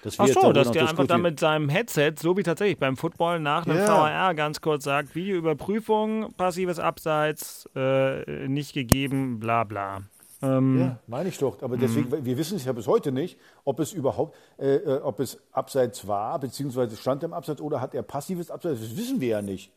Dass 0.05 0.19
Ach 0.19 0.27
so, 0.27 0.53
dass 0.53 0.69
der 0.69 0.87
einfach 0.87 1.07
dann 1.07 1.23
mit 1.23 1.39
seinem 1.39 1.67
Headset, 1.67 2.13
so 2.19 2.37
wie 2.37 2.43
tatsächlich 2.43 2.77
beim 2.77 2.95
Football, 2.95 3.39
nach 3.39 3.65
einem 3.65 3.79
Ja. 3.79 3.87
VAR 3.87 4.35
ganz 4.35 4.61
kurz 4.61 4.83
sagt, 4.83 5.15
Videoüberprüfung, 5.15 6.31
passives 6.37 6.77
Abseits, 6.77 7.67
äh, 7.75 8.47
nicht 8.47 8.73
gegeben, 8.73 9.39
bla 9.39 9.63
bla. 9.63 10.03
Ähm, 10.43 10.79
Ja, 10.79 10.99
meine 11.07 11.29
ich 11.29 11.39
doch. 11.39 11.63
Aber 11.63 11.75
deswegen, 11.75 12.23
wir 12.23 12.37
wissen 12.37 12.57
es 12.57 12.65
ja 12.65 12.73
bis 12.73 12.85
heute 12.85 13.11
nicht, 13.11 13.39
ob 13.63 13.79
es 13.79 13.93
überhaupt, 13.93 14.35
äh, 14.59 14.75
äh, 14.75 15.01
ob 15.01 15.19
es 15.19 15.39
abseits 15.51 16.07
war, 16.07 16.37
beziehungsweise 16.39 16.95
stand 16.97 17.23
er 17.23 17.29
im 17.29 17.33
Abseits 17.33 17.59
oder 17.59 17.81
hat 17.81 17.95
er 17.95 18.03
passives 18.03 18.51
Abseits. 18.51 18.81
Das 18.81 18.95
wissen 18.95 19.19
wir 19.21 19.29
ja 19.29 19.41
nicht. 19.41 19.71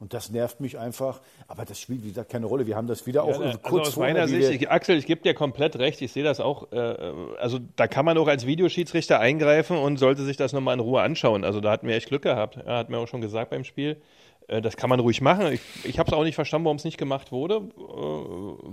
Und 0.00 0.14
das 0.14 0.30
nervt 0.30 0.60
mich 0.60 0.78
einfach. 0.78 1.20
Aber 1.46 1.66
das 1.66 1.78
spielt, 1.78 2.02
wie 2.02 2.08
gesagt, 2.08 2.30
keine 2.30 2.46
Rolle. 2.46 2.66
Wir 2.66 2.74
haben 2.74 2.86
das 2.86 3.06
wieder 3.06 3.22
auch 3.22 3.38
Ja, 3.38 3.42
äh, 3.42 3.46
also 3.48 3.58
kurz 3.58 3.88
aus 3.88 3.94
vorher, 3.94 4.14
meiner 4.14 4.28
Sicht, 4.28 4.50
ich, 4.50 4.70
Axel, 4.70 4.96
ich 4.96 5.06
gebe 5.06 5.20
dir 5.20 5.34
komplett 5.34 5.76
recht, 5.78 6.00
ich 6.00 6.10
sehe 6.10 6.24
das 6.24 6.40
auch. 6.40 6.72
Äh, 6.72 6.76
also 7.38 7.58
da 7.76 7.86
kann 7.86 8.06
man 8.06 8.16
auch 8.16 8.26
als 8.26 8.46
Videoschiedsrichter 8.46 9.20
eingreifen 9.20 9.76
und 9.76 9.98
sollte 9.98 10.24
sich 10.24 10.38
das 10.38 10.54
nochmal 10.54 10.74
in 10.74 10.80
Ruhe 10.80 11.02
anschauen. 11.02 11.44
Also 11.44 11.60
da 11.60 11.70
hatten 11.70 11.86
wir 11.86 11.94
echt 11.94 12.08
Glück 12.08 12.22
gehabt. 12.22 12.56
Er 12.56 12.78
hat 12.78 12.88
mir 12.88 12.98
auch 12.98 13.08
schon 13.08 13.20
gesagt 13.20 13.50
beim 13.50 13.62
Spiel. 13.62 14.00
Äh, 14.48 14.62
das 14.62 14.76
kann 14.76 14.88
man 14.88 15.00
ruhig 15.00 15.20
machen. 15.20 15.52
Ich, 15.52 15.60
ich 15.84 15.98
habe 15.98 16.08
es 16.08 16.14
auch 16.14 16.24
nicht 16.24 16.34
verstanden, 16.34 16.64
warum 16.64 16.78
es 16.78 16.84
nicht 16.84 16.98
gemacht 16.98 17.30
wurde, 17.30 17.56
äh, 17.56 17.82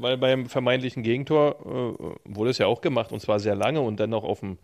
weil 0.01 0.17
beim 0.17 0.47
vermeintlichen 0.47 1.03
Gegentor 1.03 1.57
äh, 1.59 2.35
wurde 2.35 2.49
es 2.49 2.57
ja 2.57 2.67
auch 2.67 2.81
gemacht 2.81 3.11
und 3.11 3.19
zwar 3.19 3.39
sehr 3.39 3.55
lange 3.55 3.81
und 3.81 3.99
dann 3.99 4.09
noch 4.09 4.23
auf 4.23 4.39
dem 4.39 4.57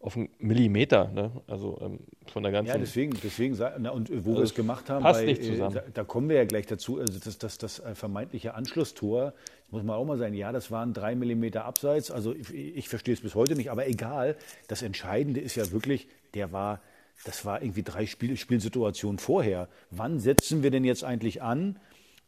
auf 0.00 0.16
einen 0.16 0.28
Millimeter, 0.38 1.08
ne? 1.08 1.32
also 1.48 1.78
ähm, 1.80 1.98
von 2.26 2.44
der 2.44 2.52
ganzen. 2.52 2.70
Ja, 2.70 2.78
deswegen, 2.78 3.18
deswegen 3.22 3.58
na, 3.78 3.90
und 3.90 4.10
äh, 4.10 4.24
wo 4.24 4.34
wir 4.36 4.42
es 4.42 4.54
gemacht 4.54 4.88
haben, 4.90 5.02
passt 5.02 5.20
bei, 5.20 5.26
nicht 5.26 5.42
äh, 5.42 5.46
zusammen. 5.46 5.74
Da, 5.74 5.82
da 5.92 6.04
kommen 6.04 6.28
wir 6.28 6.36
ja 6.36 6.44
gleich 6.44 6.66
dazu. 6.66 7.00
Also 7.00 7.18
das, 7.18 7.38
das, 7.38 7.58
das 7.58 7.80
äh, 7.80 7.94
vermeintliche 7.94 8.54
Anschlusstor, 8.54 9.32
das 9.32 9.72
muss 9.72 9.82
man 9.82 9.96
auch 9.96 10.04
mal 10.04 10.16
sagen, 10.16 10.34
ja, 10.34 10.52
das 10.52 10.70
waren 10.70 10.94
drei 10.94 11.16
Millimeter 11.16 11.64
abseits. 11.64 12.10
Also 12.12 12.32
ich, 12.32 12.54
ich 12.54 12.88
verstehe 12.88 13.14
es 13.14 13.20
bis 13.20 13.34
heute 13.34 13.56
nicht, 13.56 13.70
aber 13.70 13.88
egal. 13.88 14.36
Das 14.68 14.82
Entscheidende 14.82 15.40
ist 15.40 15.56
ja 15.56 15.72
wirklich, 15.72 16.06
der 16.34 16.52
war, 16.52 16.80
das 17.24 17.44
war 17.44 17.60
irgendwie 17.60 17.82
drei 17.82 18.06
Spiel, 18.06 18.36
Spielsituationen 18.36 19.18
vorher. 19.18 19.68
Wann 19.90 20.20
setzen 20.20 20.62
wir 20.62 20.70
denn 20.70 20.84
jetzt 20.84 21.02
eigentlich 21.02 21.42
an? 21.42 21.80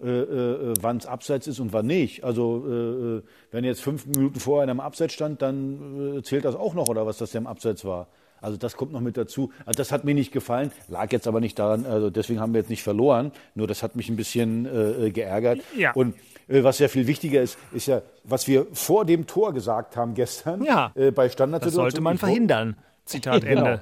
Äh, 0.02 0.08
äh, 0.08 0.74
wann 0.80 0.96
es 0.96 1.06
abseits 1.06 1.46
ist 1.46 1.60
und 1.60 1.72
wann 1.74 1.86
nicht. 1.86 2.24
Also 2.24 2.64
äh, 2.66 2.70
äh, 3.18 3.22
wenn 3.50 3.64
jetzt 3.64 3.82
fünf 3.82 4.06
Minuten 4.06 4.40
vorher 4.40 4.64
in 4.64 4.70
einem 4.70 4.80
Abseits 4.80 5.12
stand, 5.12 5.42
dann 5.42 6.16
äh, 6.18 6.22
zählt 6.22 6.44
das 6.46 6.56
auch 6.56 6.72
noch 6.74 6.88
oder 6.88 7.06
was, 7.06 7.18
dass 7.18 7.32
der 7.32 7.42
im 7.42 7.46
Abseits 7.46 7.84
war. 7.84 8.06
Also 8.40 8.56
das 8.56 8.76
kommt 8.76 8.92
noch 8.92 9.00
mit 9.02 9.18
dazu. 9.18 9.52
Also 9.66 9.76
das 9.76 9.92
hat 9.92 10.04
mir 10.04 10.14
nicht 10.14 10.32
gefallen, 10.32 10.72
lag 10.88 11.12
jetzt 11.12 11.28
aber 11.28 11.40
nicht 11.40 11.58
daran, 11.58 11.84
also 11.84 12.08
deswegen 12.08 12.40
haben 12.40 12.54
wir 12.54 12.60
jetzt 12.60 12.70
nicht 12.70 12.82
verloren. 12.82 13.32
Nur 13.54 13.66
das 13.66 13.82
hat 13.82 13.96
mich 13.96 14.08
ein 14.08 14.16
bisschen 14.16 14.64
äh, 14.64 15.08
äh, 15.08 15.10
geärgert. 15.10 15.60
Ja. 15.76 15.92
Und 15.92 16.14
äh, 16.48 16.64
was 16.64 16.78
ja 16.78 16.88
viel 16.88 17.06
wichtiger 17.06 17.42
ist, 17.42 17.58
ist 17.72 17.86
ja, 17.86 18.00
was 18.24 18.48
wir 18.48 18.66
vor 18.72 19.04
dem 19.04 19.26
Tor 19.26 19.52
gesagt 19.52 19.96
haben 19.98 20.14
gestern 20.14 20.64
Ja. 20.64 20.92
äh, 20.94 21.10
bei 21.10 21.24
das 21.24 21.34
Standardsituationen. 21.34 21.90
sollte 21.90 22.00
man 22.00 22.16
verhindern. 22.16 22.76
Zitat 23.04 23.42
Genau. 23.44 23.78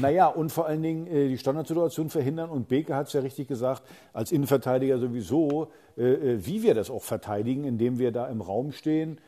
Naja, 0.00 0.26
und 0.28 0.52
vor 0.52 0.66
allen 0.66 0.82
Dingen 0.82 1.06
äh, 1.06 1.28
die 1.28 1.38
Standardsituation 1.38 2.10
verhindern. 2.10 2.50
Und 2.50 2.68
Beke 2.68 2.94
hat 2.94 3.08
es 3.08 3.12
ja 3.12 3.20
richtig 3.20 3.48
gesagt, 3.48 3.82
als 4.12 4.32
Innenverteidiger 4.32 4.98
sowieso, 4.98 5.70
äh, 5.96 6.02
äh, 6.02 6.46
wie 6.46 6.62
wir 6.62 6.74
das 6.74 6.90
auch 6.90 7.02
verteidigen, 7.02 7.64
indem 7.64 7.98
wir 7.98 8.12
da 8.12 8.26
im 8.28 8.40
Raum 8.40 8.72
stehen. 8.72 9.18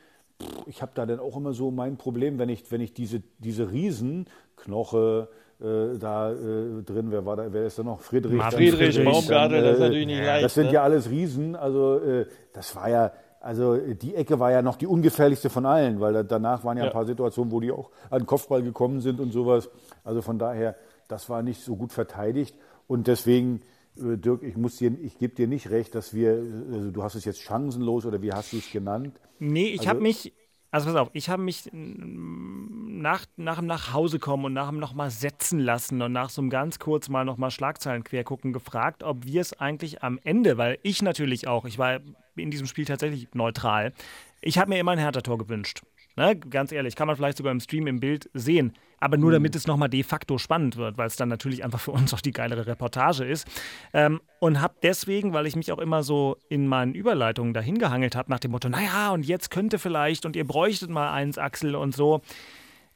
Pff, 0.40 0.66
Ich 0.66 0.82
habe 0.82 0.92
da 0.94 1.06
dann 1.06 1.20
auch 1.20 1.36
immer 1.36 1.52
so 1.52 1.70
mein 1.70 1.96
Problem, 1.96 2.38
wenn 2.38 2.48
ich, 2.48 2.70
wenn 2.70 2.80
ich 2.80 2.94
diese, 2.94 3.22
diese 3.38 3.72
Riesen, 3.72 4.26
Knoche, 4.56 5.28
äh, 5.60 5.98
da 5.98 6.32
äh, 6.32 6.82
drin, 6.82 7.10
wer 7.10 7.24
war 7.24 7.36
da, 7.36 7.52
wer 7.52 7.66
ist 7.66 7.78
da 7.78 7.82
noch? 7.82 8.00
Friedrich. 8.00 8.42
Friedrich, 8.42 8.96
dann, 8.96 9.04
Baumgartel, 9.04 9.62
das 9.62 9.74
ist 9.74 9.78
äh, 9.78 9.82
natürlich 9.82 10.06
nicht 10.06 10.24
leicht. 10.24 10.44
Das 10.44 10.54
sind 10.54 10.66
ne? 10.66 10.72
ja 10.72 10.82
alles 10.82 11.10
Riesen. 11.10 11.56
Also 11.56 11.98
äh, 11.98 12.26
das 12.52 12.74
war 12.74 12.88
ja, 12.88 13.12
also 13.42 13.76
die 13.76 14.14
Ecke 14.14 14.38
war 14.40 14.50
ja 14.52 14.62
noch 14.62 14.76
die 14.76 14.86
ungefährlichste 14.86 15.50
von 15.50 15.66
allen, 15.66 16.00
weil 16.00 16.12
da, 16.12 16.22
danach 16.22 16.64
waren 16.64 16.76
ja, 16.78 16.84
Ja. 16.84 16.90
ein 16.90 16.92
paar 16.94 17.06
Situationen, 17.06 17.50
wo 17.52 17.60
die 17.60 17.72
auch 17.72 17.90
an 18.10 18.20
den 18.20 18.26
Kopfball 18.26 18.62
gekommen 18.62 19.00
sind 19.00 19.20
und 19.20 19.32
sowas. 19.32 19.68
Also 20.04 20.22
von 20.22 20.38
daher, 20.38 20.76
das 21.08 21.28
war 21.28 21.42
nicht 21.42 21.60
so 21.62 21.76
gut 21.76 21.92
verteidigt. 21.92 22.56
Und 22.86 23.06
deswegen, 23.06 23.60
äh, 23.96 24.16
Dirk, 24.16 24.42
ich 24.42 24.56
muss 24.56 24.76
dir, 24.76 24.92
ich 25.02 25.18
gebe 25.18 25.34
dir 25.34 25.46
nicht 25.48 25.70
recht, 25.70 25.94
dass 25.94 26.14
wir, 26.14 26.42
also 26.72 26.90
du 26.90 27.02
hast 27.02 27.14
es 27.16 27.24
jetzt 27.24 27.40
chancenlos 27.40 28.06
oder 28.06 28.22
wie 28.22 28.32
hast 28.32 28.52
du 28.52 28.58
es 28.58 28.70
genannt? 28.70 29.18
Nee, 29.38 29.66
ich 29.66 29.80
Also- 29.80 29.90
habe 29.90 30.00
mich, 30.00 30.32
also 30.72 30.86
pass 30.86 30.96
auf, 30.96 31.10
ich 31.12 31.28
habe 31.28 31.42
mich 31.42 31.68
mm, 31.70 33.00
nach, 33.00 33.26
nach 33.36 33.56
dem 33.56 33.66
Nachhausekommen 33.66 34.46
und 34.46 34.54
nach 34.54 34.70
dem 34.70 34.78
nochmal 34.78 35.10
setzen 35.10 35.60
lassen 35.60 36.00
und 36.00 36.12
nach 36.12 36.30
so 36.30 36.40
einem 36.40 36.50
ganz 36.50 36.78
kurz 36.78 37.10
mal 37.10 37.24
nochmal 37.24 37.50
Schlagzeilen 37.50 38.04
quer 38.04 38.24
gucken 38.24 38.54
gefragt, 38.54 39.02
ob 39.02 39.26
wir 39.26 39.42
es 39.42 39.52
eigentlich 39.60 40.02
am 40.02 40.18
Ende, 40.24 40.56
weil 40.56 40.78
ich 40.82 41.02
natürlich 41.02 41.46
auch, 41.46 41.66
ich 41.66 41.78
war 41.78 42.00
in 42.36 42.50
diesem 42.50 42.66
Spiel 42.66 42.86
tatsächlich 42.86 43.28
neutral, 43.34 43.92
ich 44.40 44.58
habe 44.58 44.70
mir 44.70 44.80
immer 44.80 44.92
ein 44.92 44.98
Hertha-Tor 44.98 45.38
gewünscht. 45.38 45.82
Ne, 46.14 46.36
ganz 46.36 46.72
ehrlich, 46.72 46.94
kann 46.94 47.06
man 47.06 47.16
vielleicht 47.16 47.38
sogar 47.38 47.52
im 47.52 47.60
Stream 47.60 47.86
im 47.86 47.98
Bild 47.98 48.28
sehen. 48.34 48.74
Aber 49.00 49.16
nur 49.16 49.32
damit 49.32 49.56
es 49.56 49.66
nochmal 49.66 49.88
de 49.88 50.02
facto 50.02 50.36
spannend 50.36 50.76
wird, 50.76 50.98
weil 50.98 51.06
es 51.06 51.16
dann 51.16 51.28
natürlich 51.28 51.64
einfach 51.64 51.80
für 51.80 51.90
uns 51.90 52.12
auch 52.12 52.20
die 52.20 52.32
geilere 52.32 52.66
Reportage 52.66 53.24
ist. 53.24 53.48
Ähm, 53.94 54.20
und 54.38 54.60
habe 54.60 54.74
deswegen, 54.82 55.32
weil 55.32 55.46
ich 55.46 55.56
mich 55.56 55.72
auch 55.72 55.78
immer 55.78 56.02
so 56.02 56.36
in 56.48 56.68
meinen 56.68 56.94
Überleitungen 56.94 57.54
dahin 57.54 57.78
gehangelt 57.78 58.14
habe, 58.14 58.30
nach 58.30 58.40
dem 58.40 58.50
Motto, 58.50 58.68
naja, 58.68 59.10
und 59.10 59.26
jetzt 59.26 59.50
könnte 59.50 59.78
vielleicht 59.78 60.26
und 60.26 60.36
ihr 60.36 60.46
bräuchtet 60.46 60.90
mal 60.90 61.10
eins, 61.12 61.38
Axel 61.38 61.74
und 61.74 61.96
so, 61.96 62.20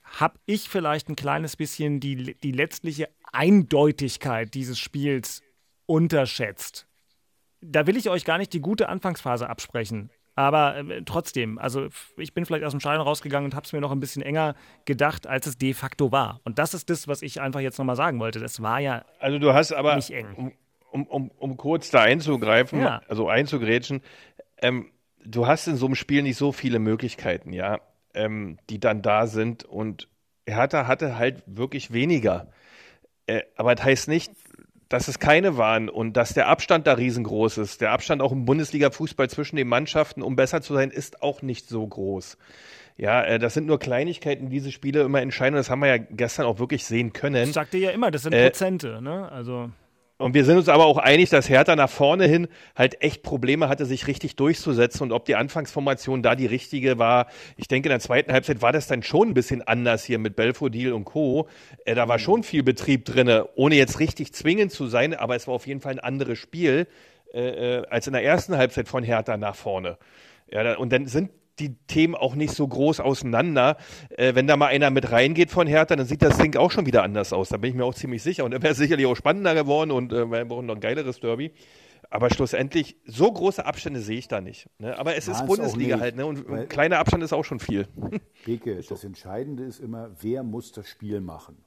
habe 0.04 0.38
ich 0.44 0.68
vielleicht 0.68 1.08
ein 1.08 1.16
kleines 1.16 1.56
bisschen 1.56 2.00
die, 2.00 2.36
die 2.40 2.52
letztliche 2.52 3.08
Eindeutigkeit 3.32 4.54
dieses 4.54 4.78
Spiels 4.78 5.42
unterschätzt. 5.86 6.86
Da 7.60 7.86
will 7.86 7.96
ich 7.96 8.10
euch 8.10 8.24
gar 8.24 8.38
nicht 8.38 8.52
die 8.52 8.60
gute 8.60 8.88
Anfangsphase 8.88 9.48
absprechen. 9.48 10.10
Aber 10.36 10.76
äh, 10.76 11.02
trotzdem, 11.04 11.58
also 11.58 11.88
ich 12.18 12.34
bin 12.34 12.44
vielleicht 12.44 12.64
aus 12.64 12.72
dem 12.72 12.80
Schein 12.80 13.00
rausgegangen 13.00 13.46
und 13.50 13.54
habe 13.56 13.64
es 13.64 13.72
mir 13.72 13.80
noch 13.80 13.90
ein 13.90 14.00
bisschen 14.00 14.22
enger 14.22 14.54
gedacht, 14.84 15.26
als 15.26 15.46
es 15.46 15.56
de 15.58 15.72
facto 15.74 16.12
war. 16.12 16.40
Und 16.44 16.58
das 16.58 16.74
ist 16.74 16.90
das, 16.90 17.08
was 17.08 17.22
ich 17.22 17.40
einfach 17.40 17.60
jetzt 17.60 17.78
nochmal 17.78 17.96
sagen 17.96 18.20
wollte. 18.20 18.38
Das 18.38 18.60
war 18.62 18.78
ja 18.78 19.04
Also 19.18 19.38
du 19.38 19.52
hast 19.54 19.72
aber, 19.72 19.96
nicht 19.96 20.10
eng. 20.10 20.52
um, 20.92 21.06
um, 21.06 21.30
um 21.38 21.56
kurz 21.56 21.90
da 21.90 22.02
einzugreifen, 22.02 22.80
Ja. 22.80 23.00
also 23.08 23.28
einzugrätschen, 23.28 24.02
ähm, 24.58 24.90
du 25.24 25.46
hast 25.46 25.66
in 25.68 25.76
so 25.76 25.86
einem 25.86 25.94
Spiel 25.96 26.22
nicht 26.22 26.36
so 26.36 26.52
viele 26.52 26.78
Möglichkeiten, 26.78 27.52
ja, 27.52 27.80
ähm, 28.14 28.58
die 28.70 28.78
dann 28.78 29.02
da 29.02 29.26
sind 29.26 29.64
und 29.64 30.08
Hertha 30.46 30.86
hatte 30.86 31.18
halt 31.18 31.42
wirklich 31.46 31.92
weniger. 31.92 32.48
Äh, 33.26 33.42
aber 33.56 33.74
das 33.74 33.84
heißt 33.84 34.08
nicht, 34.08 34.32
dass 34.88 35.08
es 35.08 35.18
keine 35.18 35.56
waren 35.56 35.88
und 35.88 36.16
dass 36.16 36.34
der 36.34 36.48
Abstand 36.48 36.86
da 36.86 36.94
riesengroß 36.94 37.58
ist. 37.58 37.80
Der 37.80 37.90
Abstand 37.90 38.22
auch 38.22 38.32
im 38.32 38.44
Bundesliga-Fußball 38.44 39.28
zwischen 39.28 39.56
den 39.56 39.68
Mannschaften, 39.68 40.22
um 40.22 40.36
besser 40.36 40.62
zu 40.62 40.74
sein, 40.74 40.90
ist 40.90 41.22
auch 41.22 41.42
nicht 41.42 41.68
so 41.68 41.86
groß. 41.86 42.38
Ja, 42.96 43.22
äh, 43.22 43.38
das 43.38 43.54
sind 43.54 43.66
nur 43.66 43.78
Kleinigkeiten, 43.78 44.48
die 44.48 44.56
diese 44.56 44.72
Spiele 44.72 45.02
immer 45.02 45.20
entscheiden. 45.20 45.54
Und 45.54 45.58
das 45.58 45.70
haben 45.70 45.80
wir 45.80 45.88
ja 45.88 45.98
gestern 45.98 46.46
auch 46.46 46.58
wirklich 46.58 46.84
sehen 46.84 47.12
können. 47.12 47.48
Ich 47.48 47.52
sagte 47.54 47.76
ja 47.78 47.90
immer, 47.90 48.10
das 48.10 48.22
sind 48.22 48.32
Äh, 48.32 48.44
Prozente. 48.44 49.02
Ne? 49.02 49.30
Also 49.30 49.70
Und 50.18 50.32
wir 50.32 50.46
sind 50.46 50.56
uns 50.56 50.70
aber 50.70 50.86
auch 50.86 50.96
einig, 50.96 51.28
dass 51.28 51.50
Hertha 51.50 51.76
nach 51.76 51.90
vorne 51.90 52.26
hin 52.26 52.48
halt 52.74 53.02
echt 53.02 53.22
Probleme 53.22 53.68
hatte, 53.68 53.84
sich 53.84 54.06
richtig 54.06 54.34
durchzusetzen. 54.36 55.02
Und 55.02 55.12
ob 55.12 55.26
die 55.26 55.36
Anfangsformation 55.36 56.22
da 56.22 56.34
die 56.34 56.46
richtige 56.46 56.98
war, 56.98 57.26
ich 57.58 57.68
denke, 57.68 57.88
in 57.88 57.90
der 57.90 58.00
zweiten 58.00 58.32
Halbzeit 58.32 58.62
war 58.62 58.72
das 58.72 58.86
dann 58.86 59.02
schon 59.02 59.28
ein 59.28 59.34
bisschen 59.34 59.60
anders 59.60 60.04
hier 60.04 60.18
mit 60.18 60.34
Belfodil 60.34 60.94
und 60.94 61.04
Co. 61.04 61.48
Äh, 61.84 61.94
da 61.94 62.08
war 62.08 62.18
schon 62.18 62.44
viel 62.44 62.62
Betrieb 62.62 63.04
drinne, 63.04 63.46
ohne 63.56 63.74
jetzt 63.74 64.00
richtig 64.00 64.32
zwingend 64.32 64.72
zu 64.72 64.86
sein, 64.86 65.12
aber 65.12 65.36
es 65.36 65.46
war 65.46 65.54
auf 65.54 65.66
jeden 65.66 65.82
Fall 65.82 65.92
ein 65.92 66.00
anderes 66.00 66.38
Spiel 66.38 66.86
äh, 67.34 67.80
äh, 67.80 67.86
als 67.88 68.06
in 68.06 68.14
der 68.14 68.24
ersten 68.24 68.56
Halbzeit 68.56 68.88
von 68.88 69.04
Hertha 69.04 69.36
nach 69.36 69.54
vorne. 69.54 69.98
Ja, 70.50 70.78
und 70.78 70.92
dann 70.92 71.06
sind 71.06 71.30
die 71.58 71.76
Themen 71.86 72.14
auch 72.14 72.34
nicht 72.34 72.52
so 72.52 72.66
groß 72.66 73.00
auseinander. 73.00 73.76
Äh, 74.10 74.34
wenn 74.34 74.46
da 74.46 74.56
mal 74.56 74.66
einer 74.66 74.90
mit 74.90 75.10
reingeht 75.10 75.50
von 75.50 75.66
Hertha, 75.66 75.96
dann 75.96 76.06
sieht 76.06 76.22
das 76.22 76.38
Ding 76.38 76.56
auch 76.56 76.70
schon 76.70 76.86
wieder 76.86 77.02
anders 77.02 77.32
aus. 77.32 77.48
Da 77.48 77.56
bin 77.56 77.70
ich 77.70 77.76
mir 77.76 77.84
auch 77.84 77.94
ziemlich 77.94 78.22
sicher. 78.22 78.44
Und 78.44 78.52
dann 78.52 78.62
wäre 78.62 78.72
es 78.72 78.78
sicherlich 78.78 79.06
auch 79.06 79.16
spannender 79.16 79.54
geworden 79.54 79.90
und 79.90 80.12
äh, 80.12 80.26
wir 80.26 80.44
brauchen 80.44 80.66
noch 80.66 80.74
ein 80.74 80.80
geileres 80.80 81.20
Derby. 81.20 81.52
Aber 82.10 82.30
schlussendlich, 82.30 82.96
so 83.04 83.32
große 83.32 83.64
Abstände 83.64 84.00
sehe 84.00 84.18
ich 84.18 84.28
da 84.28 84.40
nicht. 84.40 84.68
Ne? 84.78 84.96
Aber 84.98 85.16
es 85.16 85.26
War's 85.26 85.38
ist 85.38 85.42
auch 85.42 85.48
Bundesliga 85.48 85.98
halt, 85.98 86.16
ne? 86.16 86.24
Und 86.24 86.48
ein 86.48 86.68
kleiner 86.68 86.98
Abstand 86.98 87.22
ist 87.24 87.32
auch 87.32 87.44
schon 87.44 87.58
viel. 87.58 87.88
Beke, 88.44 88.80
das 88.80 89.02
Entscheidende 89.02 89.64
ist 89.64 89.80
immer, 89.80 90.10
wer 90.20 90.42
muss 90.42 90.72
das 90.72 90.88
Spiel 90.88 91.20
machen. 91.20 91.64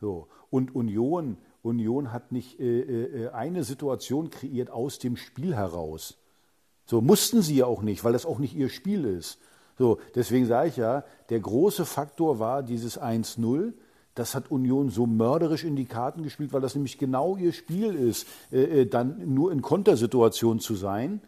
So. 0.00 0.28
Und 0.50 0.74
Union, 0.74 1.38
Union 1.62 2.12
hat 2.12 2.30
nicht 2.30 2.60
äh, 2.60 2.80
äh, 2.80 3.28
eine 3.30 3.64
Situation 3.64 4.28
kreiert 4.30 4.70
aus 4.70 4.98
dem 4.98 5.16
Spiel 5.16 5.56
heraus. 5.56 6.18
So 6.86 7.00
mussten 7.00 7.42
sie 7.42 7.56
ja 7.56 7.66
auch 7.66 7.82
nicht, 7.82 8.04
weil 8.04 8.12
das 8.12 8.26
auch 8.26 8.38
nicht 8.38 8.54
ihr 8.54 8.68
Spiel 8.68 9.04
ist. 9.04 9.38
So, 9.78 9.98
deswegen 10.14 10.46
sage 10.46 10.68
ich 10.68 10.76
ja, 10.76 11.04
der 11.30 11.40
große 11.40 11.84
Faktor 11.84 12.38
war 12.38 12.62
dieses 12.62 13.00
1-0. 13.00 13.72
Das 14.14 14.34
hat 14.34 14.50
Union 14.50 14.90
so 14.90 15.06
mörderisch 15.06 15.64
in 15.64 15.74
die 15.74 15.86
Karten 15.86 16.22
gespielt, 16.22 16.52
weil 16.52 16.60
das 16.60 16.76
nämlich 16.76 16.98
genau 16.98 17.36
ihr 17.36 17.52
Spiel 17.52 17.94
ist, 17.94 18.28
äh, 18.52 18.82
äh, 18.82 18.86
dann 18.86 19.34
nur 19.34 19.50
in 19.50 19.62
Kontersituation 19.62 20.60
zu 20.60 20.76
sein. 20.76 21.20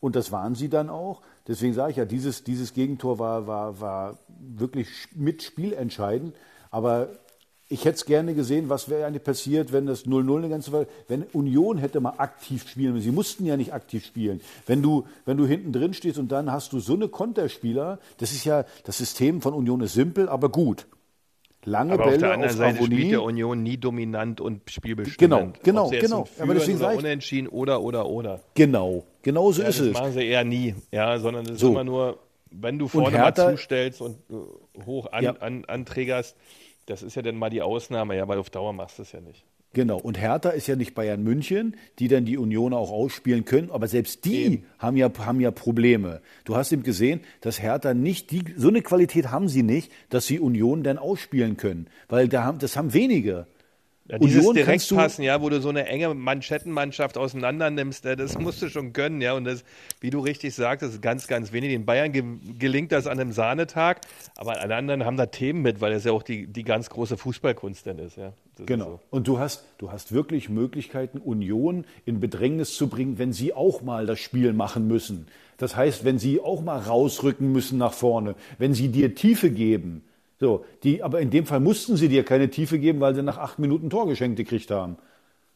Und 0.00 0.16
das 0.16 0.32
waren 0.32 0.54
sie 0.54 0.70
dann 0.70 0.88
auch. 0.88 1.20
Deswegen 1.46 1.74
sage 1.74 1.90
ich 1.90 1.96
ja, 1.98 2.06
dieses, 2.06 2.42
dieses 2.42 2.72
Gegentor 2.72 3.18
war, 3.18 3.46
war, 3.46 3.80
war 3.80 4.18
wirklich 4.38 4.88
mit 5.14 5.42
spielentscheidend. 5.42 6.34
Aber 6.70 7.10
ich 7.72 7.84
hätte 7.84 7.94
es 7.94 8.04
gerne 8.04 8.34
gesehen, 8.34 8.68
was 8.68 8.90
wäre 8.90 9.06
eigentlich 9.06 9.22
passiert, 9.22 9.72
wenn 9.72 9.86
das 9.86 10.04
0-0 10.04 10.36
eine 10.38 10.48
ganze 10.48 10.72
Weile, 10.72 10.88
wenn 11.06 11.22
Union 11.32 11.78
hätte 11.78 12.00
mal 12.00 12.14
aktiv 12.18 12.68
spielen 12.68 12.94
müssen. 12.94 13.04
Sie 13.04 13.12
mussten 13.12 13.46
ja 13.46 13.56
nicht 13.56 13.72
aktiv 13.72 14.04
spielen. 14.04 14.40
Wenn 14.66 14.82
du, 14.82 15.06
wenn 15.24 15.36
du 15.36 15.46
hinten 15.46 15.72
drin 15.72 15.94
stehst 15.94 16.18
und 16.18 16.32
dann 16.32 16.50
hast 16.50 16.72
du 16.72 16.80
so 16.80 16.94
eine 16.94 17.06
Konterspieler, 17.08 18.00
das 18.18 18.32
ist 18.32 18.44
ja, 18.44 18.64
das 18.84 18.98
System 18.98 19.40
von 19.40 19.54
Union 19.54 19.80
ist 19.82 19.94
simpel, 19.94 20.28
aber 20.28 20.48
gut. 20.48 20.88
Lange 21.64 21.92
Aber 21.92 22.04
auf 22.04 22.08
Bälle 22.10 22.20
der 22.22 22.32
anderen 22.32 22.50
auf 22.52 22.56
Seite 22.58 22.78
Avonie. 22.78 22.94
spielt 22.96 23.12
der 23.12 23.22
Union 23.22 23.62
nie 23.62 23.76
dominant 23.76 24.40
und 24.40 24.62
spielbestimmend. 24.68 25.62
Genau, 25.62 25.88
genau, 25.88 25.90
genau. 25.90 26.26
Aber 26.40 26.54
deswegen 26.54 26.78
oder 26.78 26.96
unentschieden 26.96 27.48
oder, 27.48 27.82
oder, 27.82 28.06
oder. 28.08 28.40
Genau, 28.54 29.04
genau 29.22 29.52
so 29.52 29.62
Ja, 29.62 29.68
ist 29.68 29.78
das 29.78 29.86
es. 29.88 29.92
machen 29.92 30.12
sie 30.12 30.24
eher 30.26 30.42
nie, 30.42 30.74
ja, 30.90 31.18
sondern 31.18 31.44
es 31.44 31.52
ist 31.52 31.60
So. 31.60 31.68
immer 31.68 31.84
nur, 31.84 32.18
wenn 32.50 32.78
du 32.78 32.88
vorne 32.88 33.16
Hertha- 33.16 33.44
mal 33.44 33.56
zustellst 33.56 34.00
und 34.00 34.16
äh, 34.30 34.84
hoch 34.86 35.12
an, 35.12 35.22
Ja. 35.22 35.32
an, 35.36 35.64
anträgerst, 35.66 36.34
das 36.90 37.02
ist 37.02 37.14
ja 37.14 37.22
dann 37.22 37.36
mal 37.36 37.50
die 37.50 37.62
Ausnahme, 37.62 38.16
ja, 38.16 38.26
weil 38.26 38.38
auf 38.38 38.50
Dauer 38.50 38.72
machst 38.72 38.98
du 38.98 39.02
es 39.02 39.12
ja 39.12 39.20
nicht. 39.20 39.44
Genau. 39.72 39.98
Und 39.98 40.18
Hertha 40.20 40.50
ist 40.50 40.66
ja 40.66 40.74
nicht 40.74 40.94
Bayern 40.94 41.22
München, 41.22 41.76
die 42.00 42.08
dann 42.08 42.24
die 42.24 42.36
Union 42.36 42.74
auch 42.74 42.90
ausspielen 42.90 43.44
können. 43.44 43.70
Aber 43.70 43.86
selbst 43.86 44.24
die 44.24 44.64
haben 44.80 44.96
ja, 44.96 45.08
haben 45.20 45.40
ja 45.40 45.52
Probleme. 45.52 46.20
Du 46.44 46.56
hast 46.56 46.72
eben 46.72 46.82
gesehen, 46.82 47.20
dass 47.40 47.62
Hertha 47.62 47.94
nicht 47.94 48.32
die, 48.32 48.42
so 48.56 48.66
eine 48.66 48.82
Qualität 48.82 49.30
haben 49.30 49.48
sie 49.48 49.62
nicht, 49.62 49.92
dass 50.08 50.26
sie 50.26 50.40
Union 50.40 50.82
dann 50.82 50.98
ausspielen 50.98 51.56
können. 51.56 51.86
Weil 52.08 52.26
da 52.26 52.42
haben, 52.42 52.58
das 52.58 52.76
haben 52.76 52.92
wenige. 52.92 53.46
Ja, 54.10 54.18
dieses 54.18 54.38
Union 54.38 54.54
Direktpassen, 54.56 55.22
ja, 55.22 55.40
wo 55.40 55.48
du 55.48 55.60
so 55.60 55.68
eine 55.68 55.86
enge 55.86 56.12
Manschettenmannschaft 56.14 57.16
auseinander 57.16 57.70
nimmst, 57.70 58.04
äh, 58.06 58.16
das 58.16 58.36
musst 58.38 58.60
du 58.60 58.68
schon 58.68 58.92
gönnen, 58.92 59.20
ja. 59.20 59.34
Und 59.34 59.44
das, 59.44 59.62
wie 60.00 60.10
du 60.10 60.18
richtig 60.20 60.54
sagtest, 60.54 60.94
ist 60.94 61.02
ganz, 61.02 61.28
ganz 61.28 61.52
wenig. 61.52 61.70
Den 61.70 61.86
Bayern 61.86 62.12
ge 62.12 62.24
gelingt 62.58 62.90
das 62.92 63.06
an 63.06 63.20
einem 63.20 63.32
Sahnetag, 63.32 64.00
aber 64.36 64.60
alle 64.60 64.74
anderen 64.74 65.04
haben 65.04 65.16
da 65.16 65.26
Themen 65.26 65.62
mit, 65.62 65.80
weil 65.80 65.92
das 65.92 66.04
ja 66.04 66.12
auch 66.12 66.22
die, 66.24 66.46
die 66.46 66.64
ganz 66.64 66.90
große 66.90 67.16
Fußballkunst 67.16 67.86
dann 67.86 67.98
ist, 67.98 68.16
ja. 68.16 68.32
Das 68.54 68.60
ist 68.60 68.66
Genau. 68.66 68.84
so. 68.86 69.00
Und 69.10 69.28
du 69.28 69.38
hast, 69.38 69.64
du 69.78 69.92
hast 69.92 70.12
wirklich 70.12 70.48
Möglichkeiten, 70.48 71.18
Union 71.18 71.84
in 72.04 72.18
Bedrängnis 72.20 72.74
zu 72.74 72.88
bringen, 72.88 73.18
wenn 73.18 73.32
sie 73.32 73.54
auch 73.54 73.82
mal 73.82 74.06
das 74.06 74.18
Spiel 74.18 74.52
machen 74.52 74.88
müssen. 74.88 75.28
Das 75.56 75.76
heißt, 75.76 76.04
wenn 76.04 76.18
sie 76.18 76.40
auch 76.40 76.62
mal 76.62 76.78
rausrücken 76.78 77.52
müssen 77.52 77.78
nach 77.78 77.92
vorne, 77.92 78.34
wenn 78.58 78.74
sie 78.74 78.88
dir 78.88 79.14
Tiefe 79.14 79.50
geben. 79.50 80.02
So, 80.40 80.64
die, 80.82 81.02
aber 81.02 81.20
in 81.20 81.30
dem 81.30 81.44
Fall 81.44 81.60
mussten 81.60 81.96
sie 81.96 82.08
dir 82.08 82.24
keine 82.24 82.48
Tiefe 82.48 82.78
geben, 82.78 83.00
weil 83.00 83.14
sie 83.14 83.22
nach 83.22 83.36
acht 83.36 83.58
Minuten 83.58 83.90
Tor 83.90 84.08
geschenkt 84.08 84.38
gekriegt 84.38 84.70
haben. 84.70 84.96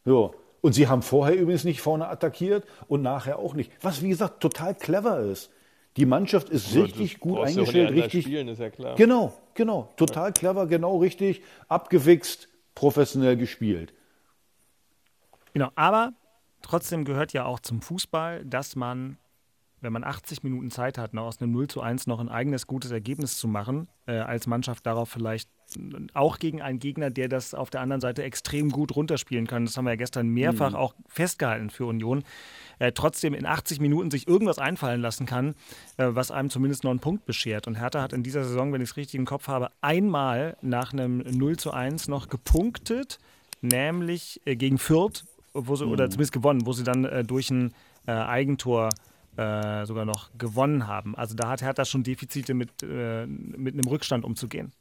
So. 0.05 0.35
Und 0.61 0.75
sie 0.75 0.88
haben 0.88 1.03
vorher 1.03 1.37
übrigens 1.37 1.64
nicht 1.64 1.81
vorne 1.81 2.09
attackiert 2.09 2.64
und 2.87 3.03
nachher 3.03 3.38
auch 3.38 3.55
nicht. 3.55 3.73
Was, 3.83 4.03
wie 4.03 4.11
gesagt, 4.11 4.40
total 4.40 4.75
clever 4.75 5.20
ist. 5.20 5.51
Die 5.97 6.07
Mannschaft 6.07 6.49
ist 6.51 6.75
richtig 6.75 7.20
gut 7.20 7.38
eingestellt, 7.38 7.88
anders 7.88 8.05
richtig. 8.07 8.25
Spielen, 8.25 8.49
ist 8.49 8.59
ja 8.59 8.68
klar. 8.70 8.97
Genau, 8.97 9.33
genau. 9.55 9.92
Total 9.97 10.33
clever, 10.33 10.66
genau 10.66 10.99
richtig. 10.99 11.42
Abgewichst, 11.68 12.49
professionell 12.75 13.37
gespielt. 13.37 13.94
Genau, 15.53 15.70
aber 15.77 16.12
trotzdem 16.62 17.05
gehört 17.05 17.33
ja 17.33 17.44
auch 17.44 17.61
zum 17.61 17.81
Fußball, 17.81 18.44
dass 18.44 18.75
man, 18.75 19.18
wenn 19.85 19.92
man 19.92 20.03
80 20.03 20.42
Minuten 20.42 20.70
Zeit 20.70 20.99
hat, 20.99 21.14
noch 21.14 21.25
aus 21.25 21.40
einem 21.40 21.53
0 21.53 21.68
zu 21.68 21.81
1 21.81 22.07
noch 22.09 22.18
ein 22.18 22.29
eigenes 22.29 22.66
gutes 22.66 22.90
Ergebnis 22.90 23.37
zu 23.37 23.47
machen, 23.47 23.87
äh, 24.07 24.16
als 24.16 24.47
Mannschaft 24.47 24.85
darauf 24.87 25.11
vielleicht 25.11 25.49
äh, 25.77 25.81
auch 26.14 26.38
gegen 26.38 26.62
einen 26.62 26.79
Gegner, 26.79 27.11
der 27.11 27.29
das 27.29 27.55
auf 27.55 27.70
der 27.70 27.83
anderen 27.83 28.01
Seite 28.01 28.23
extrem 28.23 28.70
gut 28.70 28.97
runterspielen 28.97 29.47
kann. 29.47 29.66
Das 29.66 29.77
haben 29.77 29.85
wir 29.85 29.92
ja 29.92 29.97
gestern 29.97 30.29
mehrfach 30.29 30.75
auch 30.75 30.94
festgehalten 31.07 31.70
für 31.70 31.87
Union. 31.87 32.25
Äh, 32.79 32.92
trotzdem 32.92 33.35
in 33.35 33.47
80 33.47 33.79
Minuten 33.79 34.11
sich 34.11 34.27
irgendwas 34.27 34.59
einfallen 34.59 35.01
lassen 35.01 35.27
kann, 35.27 35.55
äh, 35.99 36.07
was 36.09 36.31
einem 36.31 36.51
zumindest 36.51 36.83
noch 36.83 36.90
einen 36.90 37.01
Punkt 37.01 37.27
beschert. 37.27 37.66
Und 37.66 37.77
Hertha 37.77 38.03
hat 38.03 38.12
in 38.12 38.23
dieser 38.23 38.42
Saison, 38.42 38.73
wenn 38.73 38.81
ich 38.81 38.90
es 38.90 38.97
richtig 38.97 39.18
im 39.18 39.27
Kopf 39.27 39.49
habe, 39.49 39.70
einmal 39.83 40.57
nach 40.62 40.92
einem 40.92 41.18
0 41.18 41.59
zu 41.59 41.73
1 41.73 42.09
noch 42.09 42.29
gepunktet, 42.29 43.18
nämlich 43.61 44.40
äh, 44.47 44.57
gegen 44.57 44.79
Fürth, 44.79 45.25
wo 45.53 45.77
sie, 45.77 45.85
oder 45.85 46.09
zumindest 46.09 46.33
gewonnen, 46.33 46.66
wo 46.66 46.73
sie 46.73 46.85
dann 46.85 47.05
äh, 47.05 47.23
durch 47.23 47.51
ein 47.51 47.75
äh, 48.07 48.12
Eigentor 48.12 48.88
äh, 48.88 49.13
sogar 49.87 50.05
noch 50.05 50.31
gewonnen 50.38 50.87
haben. 50.87 51.16
Also 51.16 51.35
da 51.35 51.49
hat 51.49 51.62
Hertha 51.62 51.85
schon 51.85 52.03
Defizite 52.03 52.55
mit, 52.55 52.83
äh, 52.83 53.27
mit 53.27 53.75
einem 53.75 53.88
Rückstand 53.88 54.25
umzugehen. 54.25 54.73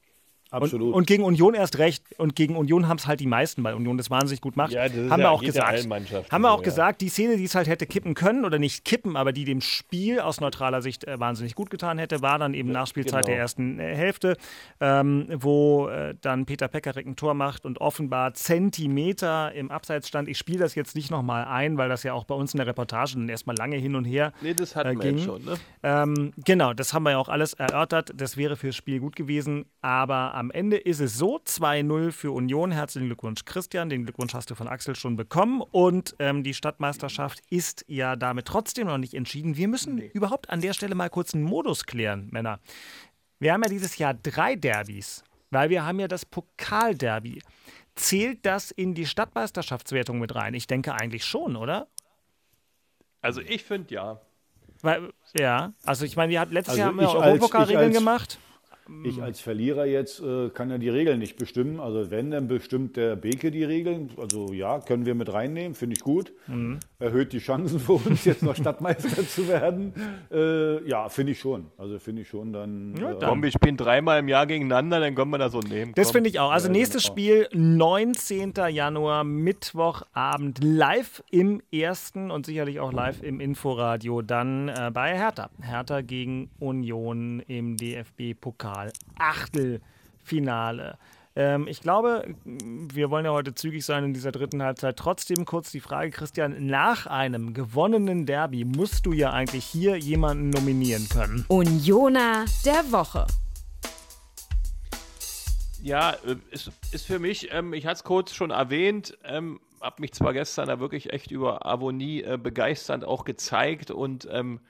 Absolut. 0.53 0.89
Und, 0.89 0.93
und 0.93 1.07
gegen 1.07 1.23
Union 1.23 1.53
erst 1.53 1.79
recht. 1.79 2.03
Und 2.17 2.35
gegen 2.35 2.55
Union 2.55 2.87
haben 2.87 2.97
es 2.97 3.07
halt 3.07 3.19
die 3.19 3.27
meisten, 3.27 3.63
weil 3.63 3.73
Union 3.73 3.97
das 3.97 4.09
wahnsinnig 4.09 4.41
gut 4.41 4.55
macht. 4.55 4.71
Ja, 4.71 4.87
das 4.87 4.95
ist 4.95 5.09
haben 5.09 5.19
ja- 5.21 5.25
wir 5.25 5.31
auch 5.31 5.41
gesagt. 5.41 5.87
haben 6.31 6.41
wir 6.41 6.51
auch 6.51 6.59
ja. 6.59 6.63
gesagt, 6.63 7.01
die 7.01 7.09
Szene, 7.09 7.37
die 7.37 7.45
es 7.45 7.55
halt 7.55 7.67
hätte 7.67 7.85
kippen 7.85 8.13
können 8.13 8.45
oder 8.45 8.59
nicht 8.59 8.85
kippen, 8.85 9.17
aber 9.17 9.33
die 9.33 9.45
dem 9.45 9.61
Spiel 9.61 10.19
aus 10.19 10.39
neutraler 10.41 10.81
Sicht 10.81 11.05
äh, 11.05 11.19
wahnsinnig 11.19 11.55
gut 11.55 11.69
getan 11.69 11.97
hätte, 11.97 12.21
war 12.21 12.37
dann 12.37 12.53
eben 12.53 12.71
Nachspielzeit 12.71 13.25
genau. 13.25 13.33
der 13.33 13.37
ersten 13.37 13.79
äh, 13.79 13.95
Hälfte, 13.95 14.37
ähm, 14.79 15.27
wo 15.33 15.87
äh, 15.87 16.15
dann 16.21 16.45
Peter 16.45 16.67
Pekarik 16.67 17.05
ein 17.07 17.15
Tor 17.15 17.33
macht 17.33 17.65
und 17.65 17.81
offenbar 17.81 18.33
Zentimeter 18.33 19.51
im 19.53 19.71
Abseits 19.71 20.07
stand. 20.07 20.27
Ich 20.27 20.37
spiele 20.37 20.59
das 20.59 20.75
jetzt 20.75 20.95
nicht 20.95 21.11
nochmal 21.11 21.45
ein, 21.45 21.77
weil 21.77 21.89
das 21.89 22.03
ja 22.03 22.13
auch 22.13 22.25
bei 22.25 22.35
uns 22.35 22.53
in 22.53 22.57
der 22.57 22.67
Reportage 22.67 23.13
dann 23.15 23.29
erstmal 23.29 23.55
lange 23.57 23.77
hin 23.77 23.95
und 23.95 24.05
her 24.05 24.33
Nee, 24.41 24.53
das 24.53 24.75
hatten 24.75 24.99
äh, 24.99 25.03
wir 25.03 25.11
jetzt 25.11 25.15
ging. 25.17 25.25
schon, 25.25 25.45
ne? 25.45 25.55
Ähm, 25.83 26.33
genau, 26.43 26.73
das 26.73 26.93
haben 26.93 27.03
wir 27.03 27.11
ja 27.11 27.17
auch 27.17 27.29
alles 27.29 27.53
erörtert. 27.53 28.11
Das 28.15 28.37
wäre 28.37 28.55
fürs 28.55 28.75
Spiel 28.75 28.99
gut 28.99 29.15
gewesen. 29.15 29.65
Aber 29.81 30.33
am 30.33 30.42
Ende 30.51 30.77
ist 30.77 30.99
es 30.99 31.17
so: 31.17 31.37
2-0 31.37 32.11
für 32.11 32.31
Union. 32.31 32.71
Herzlichen 32.71 33.07
Glückwunsch, 33.07 33.45
Christian. 33.45 33.89
Den 33.89 34.03
Glückwunsch 34.03 34.33
hast 34.33 34.49
du 34.49 34.55
von 34.55 34.67
Axel 34.67 34.95
schon 34.95 35.15
bekommen. 35.15 35.61
Und 35.61 36.15
ähm, 36.19 36.43
die 36.43 36.53
Stadtmeisterschaft 36.53 37.41
ist 37.49 37.85
ja 37.87 38.15
damit 38.15 38.45
trotzdem 38.45 38.87
noch 38.87 38.97
nicht 38.97 39.13
entschieden. 39.13 39.57
Wir 39.57 39.67
müssen 39.67 39.97
überhaupt 39.97 40.49
an 40.49 40.61
der 40.61 40.73
Stelle 40.73 40.95
mal 40.95 41.09
kurz 41.09 41.33
einen 41.33 41.43
Modus 41.43 41.85
klären, 41.85 42.29
Männer. 42.31 42.59
Wir 43.39 43.53
haben 43.53 43.63
ja 43.63 43.69
dieses 43.69 43.97
Jahr 43.97 44.13
drei 44.13 44.55
Derbys 44.55 45.23
weil 45.53 45.69
wir 45.69 45.85
haben 45.85 45.99
ja 45.99 46.07
das 46.07 46.25
Pokalderby. 46.25 47.41
Zählt 47.95 48.45
das 48.45 48.71
in 48.71 48.95
die 48.95 49.05
Stadtmeisterschaftswertung 49.05 50.19
mit 50.19 50.33
rein? 50.35 50.53
Ich 50.55 50.67
denke 50.67 50.93
eigentlich 50.93 51.23
schon, 51.25 51.55
oder? 51.55 51.87
Also 53.21 53.39
ich 53.39 53.63
finde 53.63 53.93
ja. 53.93 54.21
Weil, 54.81 55.13
ja, 55.37 55.73
also 55.85 56.03
ich 56.03 56.15
meine, 56.15 56.31
wir 56.31 56.39
hatten 56.39 56.53
letztes 56.53 56.71
Also 56.71 56.79
Jahr 56.79 56.89
haben 56.89 56.99
wir 56.99 57.09
Europapokalregeln 57.09 57.93
gemacht. 57.93 58.39
Ich 59.03 59.21
als 59.21 59.39
Verlierer 59.39 59.85
jetzt 59.85 60.19
äh, 60.21 60.49
kann 60.49 60.69
ja 60.69 60.77
die 60.77 60.89
Regeln 60.89 61.19
nicht 61.19 61.37
bestimmen. 61.37 61.79
Also 61.79 62.11
wenn, 62.11 62.31
dann 62.31 62.47
bestimmt 62.47 62.97
der 62.97 63.15
Beke 63.15 63.49
die 63.49 63.63
Regeln. 63.63 64.09
Also 64.17 64.51
ja, 64.51 64.79
können 64.79 65.05
wir 65.05 65.15
mit 65.15 65.31
reinnehmen, 65.31 65.73
finde 65.73 65.95
ich 65.95 66.01
gut. 66.01 66.33
Mhm. 66.47 66.79
Erhöht 67.03 67.33
die 67.33 67.39
Chancen 67.39 67.81
für 67.81 67.93
uns, 67.93 68.23
jetzt 68.23 68.43
noch 68.43 68.55
Stadtmeister 68.55 69.27
zu 69.27 69.45
werden. 69.49 69.93
Äh, 70.31 70.87
ja, 70.87 71.09
finde 71.09 71.33
ich 71.33 71.39
schon. 71.39 71.65
Also 71.77 71.99
finde 71.99 72.21
ich 72.21 72.29
schon 72.29 72.53
dann. 72.53 72.95
Ja, 72.95 73.11
äh, 73.11 73.19
dann. 73.19 73.29
Komm, 73.29 73.43
wir 73.43 73.51
spielen 73.51 73.75
dreimal 73.75 74.19
im 74.19 74.29
Jahr 74.29 74.47
gegeneinander, 74.47 75.01
dann 75.01 75.13
können 75.13 75.31
wir 75.31 75.37
das 75.37 75.51
so 75.51 75.59
nehmen. 75.59 75.91
Das 75.95 76.11
finde 76.11 76.29
ich 76.29 76.39
auch. 76.39 76.49
Also 76.51 76.67
Ja, 76.67 76.71
nächstes 76.71 77.03
genau. 77.03 77.13
Spiel 77.13 77.49
19. 77.51 78.53
Januar, 78.69 79.25
Mittwochabend, 79.25 80.63
live 80.63 81.21
im 81.29 81.61
ersten 81.73 82.31
und 82.31 82.45
sicherlich 82.45 82.79
auch 82.79 82.93
live 82.93 83.21
im 83.21 83.41
Inforadio, 83.41 84.21
dann 84.21 84.69
äh, 84.69 84.89
bei 84.93 85.17
Hertha. 85.17 85.49
Hertha 85.61 85.99
gegen 85.99 86.51
Union 86.59 87.41
im 87.47 87.75
DFB-Pokal. 87.75 88.93
Achtelfinale. 89.19 90.97
Ähm, 91.35 91.67
ich 91.67 91.81
glaube, 91.81 92.35
wir 92.45 93.09
wollen 93.09 93.25
ja 93.25 93.31
heute 93.31 93.55
zügig 93.55 93.83
sein 93.85 94.03
in 94.03 94.13
dieser 94.13 94.31
dritten 94.31 94.61
Halbzeit. 94.61 94.97
Trotzdem 94.97 95.45
kurz 95.45 95.71
die 95.71 95.79
Frage, 95.79 96.11
Christian, 96.11 96.67
nach 96.67 97.07
einem 97.07 97.53
gewonnenen 97.53 98.25
Derby 98.25 98.65
musst 98.65 99.05
du 99.05 99.13
ja 99.13 99.31
eigentlich 99.31 99.65
hier 99.65 99.97
jemanden 99.97 100.51
nominieren 100.51 101.07
können. 101.09 101.45
Unioner 101.47 102.45
der 102.65 102.91
Woche. 102.91 103.25
Ja, 105.81 106.11
äh, 106.25 106.35
ist, 106.51 106.71
ist 106.91 107.05
für 107.05 107.19
mich, 107.19 107.51
ähm, 107.51 107.73
ich 107.73 107.85
hatte 107.85 107.95
es 107.95 108.03
kurz 108.03 108.33
schon 108.33 108.51
erwähnt, 108.51 109.17
ähm, 109.23 109.59
habe 109.81 110.01
mich 110.01 110.13
zwar 110.13 110.33
gestern 110.33 110.67
da 110.67 110.79
wirklich 110.79 111.11
echt 111.11 111.31
über 111.31 111.65
Avonie 111.65 112.21
äh, 112.21 112.37
begeisternd 112.41 113.03
auch 113.03 113.25
gezeigt 113.25 113.91
und 113.91 114.27
ähm, 114.31 114.61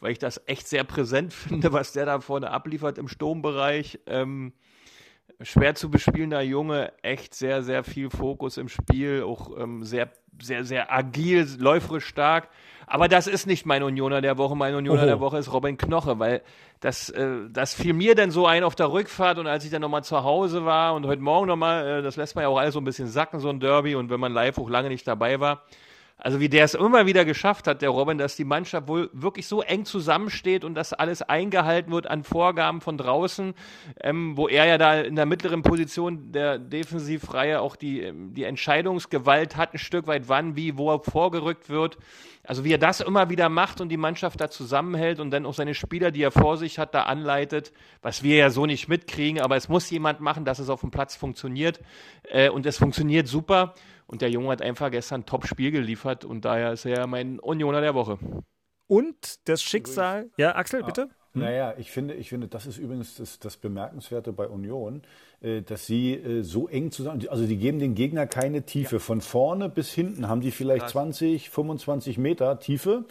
weil 0.00 0.12
ich 0.12 0.18
das 0.18 0.42
echt 0.46 0.68
sehr 0.68 0.84
präsent 0.84 1.32
finde, 1.32 1.72
was 1.72 1.92
der 1.92 2.06
da 2.06 2.20
vorne 2.20 2.50
abliefert 2.50 2.98
im 2.98 3.08
Sturmbereich. 3.08 4.00
Ähm, 4.06 4.52
schwer 5.40 5.74
zu 5.74 5.90
bespielender 5.90 6.40
Junge, 6.40 6.92
echt 7.02 7.34
sehr, 7.34 7.62
sehr 7.62 7.84
viel 7.84 8.10
Fokus 8.10 8.56
im 8.56 8.68
Spiel, 8.68 9.22
auch 9.22 9.56
ähm, 9.58 9.84
sehr, 9.84 10.10
sehr, 10.40 10.64
sehr 10.64 10.92
agil, 10.92 11.46
läuferisch 11.58 12.06
stark. 12.06 12.48
Aber 12.86 13.08
das 13.08 13.26
ist 13.26 13.46
nicht 13.46 13.66
mein 13.66 13.82
Unioner 13.82 14.20
der 14.20 14.38
Woche. 14.38 14.56
Mein 14.56 14.74
Unioner 14.74 15.02
Oho. 15.02 15.06
der 15.06 15.20
Woche 15.20 15.38
ist 15.38 15.52
Robin 15.52 15.76
Knoche, 15.76 16.18
weil 16.18 16.42
das, 16.80 17.10
äh, 17.10 17.48
das 17.50 17.74
fiel 17.74 17.92
mir 17.92 18.14
dann 18.14 18.30
so 18.30 18.46
ein 18.46 18.64
auf 18.64 18.74
der 18.74 18.90
Rückfahrt 18.90 19.38
und 19.38 19.46
als 19.46 19.64
ich 19.64 19.70
dann 19.70 19.82
nochmal 19.82 20.04
zu 20.04 20.24
Hause 20.24 20.64
war 20.64 20.94
und 20.94 21.06
heute 21.06 21.20
Morgen 21.20 21.46
nochmal, 21.46 21.86
äh, 21.86 22.02
das 22.02 22.16
lässt 22.16 22.34
man 22.34 22.42
ja 22.42 22.48
auch 22.48 22.58
alles 22.58 22.74
so 22.74 22.80
ein 22.80 22.84
bisschen 22.84 23.08
sacken, 23.08 23.40
so 23.40 23.50
ein 23.50 23.60
Derby 23.60 23.94
und 23.94 24.10
wenn 24.10 24.20
man 24.20 24.32
live 24.32 24.58
auch 24.58 24.70
lange 24.70 24.88
nicht 24.88 25.06
dabei 25.06 25.38
war, 25.38 25.64
also 26.18 26.40
wie 26.40 26.48
der 26.48 26.64
es 26.64 26.74
immer 26.74 27.06
wieder 27.06 27.24
geschafft 27.24 27.68
hat, 27.68 27.80
der 27.80 27.90
Robin, 27.90 28.18
dass 28.18 28.34
die 28.34 28.44
Mannschaft 28.44 28.88
wohl 28.88 29.08
wirklich 29.12 29.46
so 29.46 29.62
eng 29.62 29.84
zusammensteht 29.84 30.64
und 30.64 30.74
dass 30.74 30.92
alles 30.92 31.22
eingehalten 31.22 31.92
wird 31.92 32.08
an 32.08 32.24
Vorgaben 32.24 32.80
von 32.80 32.98
draußen, 32.98 33.54
ähm, 34.00 34.36
wo 34.36 34.48
er 34.48 34.66
ja 34.66 34.78
da 34.78 35.00
in 35.00 35.14
der 35.14 35.26
mittleren 35.26 35.62
Position 35.62 36.32
der 36.32 36.58
Defensivreihe 36.58 37.60
auch 37.60 37.76
die, 37.76 38.02
ähm, 38.02 38.34
die 38.34 38.42
Entscheidungsgewalt 38.42 39.56
hat, 39.56 39.74
ein 39.74 39.78
Stück 39.78 40.08
weit 40.08 40.28
wann, 40.28 40.56
wie, 40.56 40.76
wo 40.76 40.92
er 40.92 41.00
vorgerückt 41.00 41.68
wird. 41.68 41.98
Also 42.42 42.64
wie 42.64 42.72
er 42.72 42.78
das 42.78 43.00
immer 43.00 43.30
wieder 43.30 43.48
macht 43.48 43.80
und 43.80 43.90
die 43.90 43.96
Mannschaft 43.96 44.40
da 44.40 44.50
zusammenhält 44.50 45.20
und 45.20 45.30
dann 45.30 45.46
auch 45.46 45.54
seine 45.54 45.74
Spieler, 45.74 46.10
die 46.10 46.22
er 46.22 46.30
vor 46.32 46.56
sich 46.56 46.78
hat, 46.78 46.94
da 46.94 47.02
anleitet, 47.02 47.72
was 48.02 48.22
wir 48.22 48.36
ja 48.36 48.50
so 48.50 48.66
nicht 48.66 48.88
mitkriegen, 48.88 49.40
aber 49.40 49.56
es 49.56 49.68
muss 49.68 49.90
jemand 49.90 50.20
machen, 50.20 50.44
dass 50.44 50.58
es 50.58 50.70
auf 50.70 50.80
dem 50.80 50.90
Platz 50.90 51.14
funktioniert 51.14 51.78
äh, 52.24 52.48
und 52.48 52.66
es 52.66 52.78
funktioniert 52.78 53.28
super. 53.28 53.74
Und 54.08 54.22
der 54.22 54.30
Junge 54.30 54.48
hat 54.48 54.62
einfach 54.62 54.90
gestern 54.90 55.20
ein 55.20 55.26
Top-Spiel 55.26 55.70
geliefert 55.70 56.24
und 56.24 56.44
daher 56.44 56.72
ist 56.72 56.86
er 56.86 57.06
mein 57.06 57.38
Unioner 57.38 57.82
der 57.82 57.94
Woche. 57.94 58.18
Und 58.86 59.46
das 59.46 59.62
Schicksal. 59.62 60.30
Ja, 60.38 60.56
Axel, 60.56 60.82
bitte? 60.82 61.10
Naja, 61.34 61.74
ich 61.76 61.90
finde, 61.90 62.14
ich 62.14 62.30
finde, 62.30 62.48
das 62.48 62.66
ist 62.66 62.78
übrigens 62.78 63.16
das, 63.16 63.38
das 63.38 63.58
Bemerkenswerte 63.58 64.32
bei 64.32 64.48
Union, 64.48 65.02
äh, 65.42 65.60
dass 65.60 65.86
sie 65.86 66.14
äh, 66.14 66.42
so 66.42 66.68
eng 66.68 66.90
zusammen, 66.90 67.28
also 67.28 67.46
die 67.46 67.58
geben 67.58 67.78
den 67.78 67.94
Gegner 67.94 68.26
keine 68.26 68.62
Tiefe. 68.62 68.98
Von 68.98 69.20
vorne 69.20 69.68
bis 69.68 69.92
hinten 69.92 70.26
haben 70.28 70.40
die 70.40 70.50
vielleicht 70.50 70.88
20, 70.88 71.50
25 71.50 72.16
Meter 72.16 72.58
Tiefe. 72.58 73.04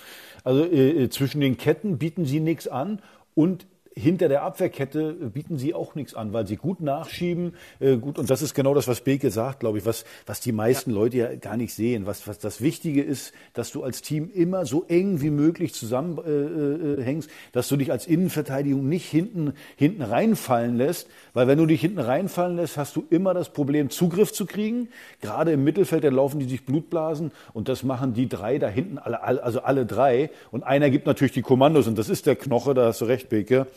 Also 0.44 0.66
äh, 0.66 1.04
äh, 1.04 1.10
zwischen 1.10 1.42
den 1.42 1.58
Ketten 1.58 2.00
bieten 2.00 2.26
sie 2.26 2.40
nichts 2.40 2.68
an 2.68 3.02
und 3.36 3.68
hinter 3.98 4.30
der 4.30 4.44
Abwehrkette 4.44 5.14
bieten 5.34 5.58
sie 5.58 5.74
auch 5.74 5.96
nichts 5.96 6.14
an, 6.14 6.34
weil 6.34 6.46
sie 6.48 6.56
gut 6.56 6.82
nachschieben, 6.82 7.56
äh, 7.80 7.98
gut 7.98 8.20
und 8.20 8.30
das 8.30 8.42
ist 8.42 8.54
genau 8.54 8.74
das, 8.74 8.88
was 8.88 9.02
Beke 9.02 9.32
sagt, 9.32 9.62
glaube 9.62 9.80
ich, 9.80 9.86
was 9.86 10.06
was 10.26 10.40
die 10.40 10.52
meisten 10.52 10.92
Leute 10.92 11.18
ja 11.18 11.36
gar 11.36 11.58
nicht 11.58 11.74
sehen. 11.74 12.06
Was 12.06 12.28
was 12.28 12.40
das 12.40 12.62
Wichtige 12.62 13.02
ist, 13.02 13.34
dass 13.54 13.72
du 13.72 13.84
als 13.84 14.02
Team 14.02 14.30
immer 14.34 14.66
so 14.66 14.86
eng 14.88 15.22
wie 15.22 15.30
möglich 15.30 15.74
zusammenhängst, 15.74 17.30
äh, 17.30 17.32
äh, 17.32 17.52
dass 17.52 17.68
du 17.68 17.78
dich 17.78 17.92
als 17.92 18.06
Innenverteidigung 18.08 18.88
nicht 18.88 19.10
hinten 19.10 19.54
hinten 19.76 20.02
reinfallen 20.02 20.78
lässt, 20.78 21.08
weil 21.34 21.48
wenn 21.48 21.58
du 21.58 21.66
dich 21.66 21.82
hinten 21.82 22.00
reinfallen 22.00 22.56
lässt, 22.56 22.78
hast 22.78 22.96
du 22.96 23.06
immer 23.10 23.34
das 23.34 23.50
Problem 23.50 23.90
Zugriff 23.90 24.32
zu 24.32 24.46
kriegen. 24.46 24.90
Gerade 25.22 25.52
im 25.54 25.64
Mittelfeld, 25.64 26.04
da 26.04 26.10
laufen 26.10 26.40
die 26.40 26.48
sich 26.48 26.66
Blutblasen 26.66 27.32
und 27.54 27.70
das 27.70 27.84
machen 27.84 28.14
die 28.14 28.30
drei 28.30 28.60
da 28.60 28.68
hinten 28.68 28.98
alle, 28.98 29.24
alle 29.24 29.44
also 29.44 29.62
alle 29.62 29.86
drei 29.86 30.30
und 30.52 30.64
einer 30.64 30.90
gibt 30.90 31.06
natürlich 31.06 31.32
die 31.32 31.42
Kommandos 31.42 31.88
und 31.88 31.98
das 31.98 32.10
ist 32.10 32.26
der 32.26 32.36
Knoche, 32.36 32.74
da 32.74 32.88
hast 32.88 33.02
du 33.02 33.06
recht, 33.06 33.30
Beke. 33.30 33.68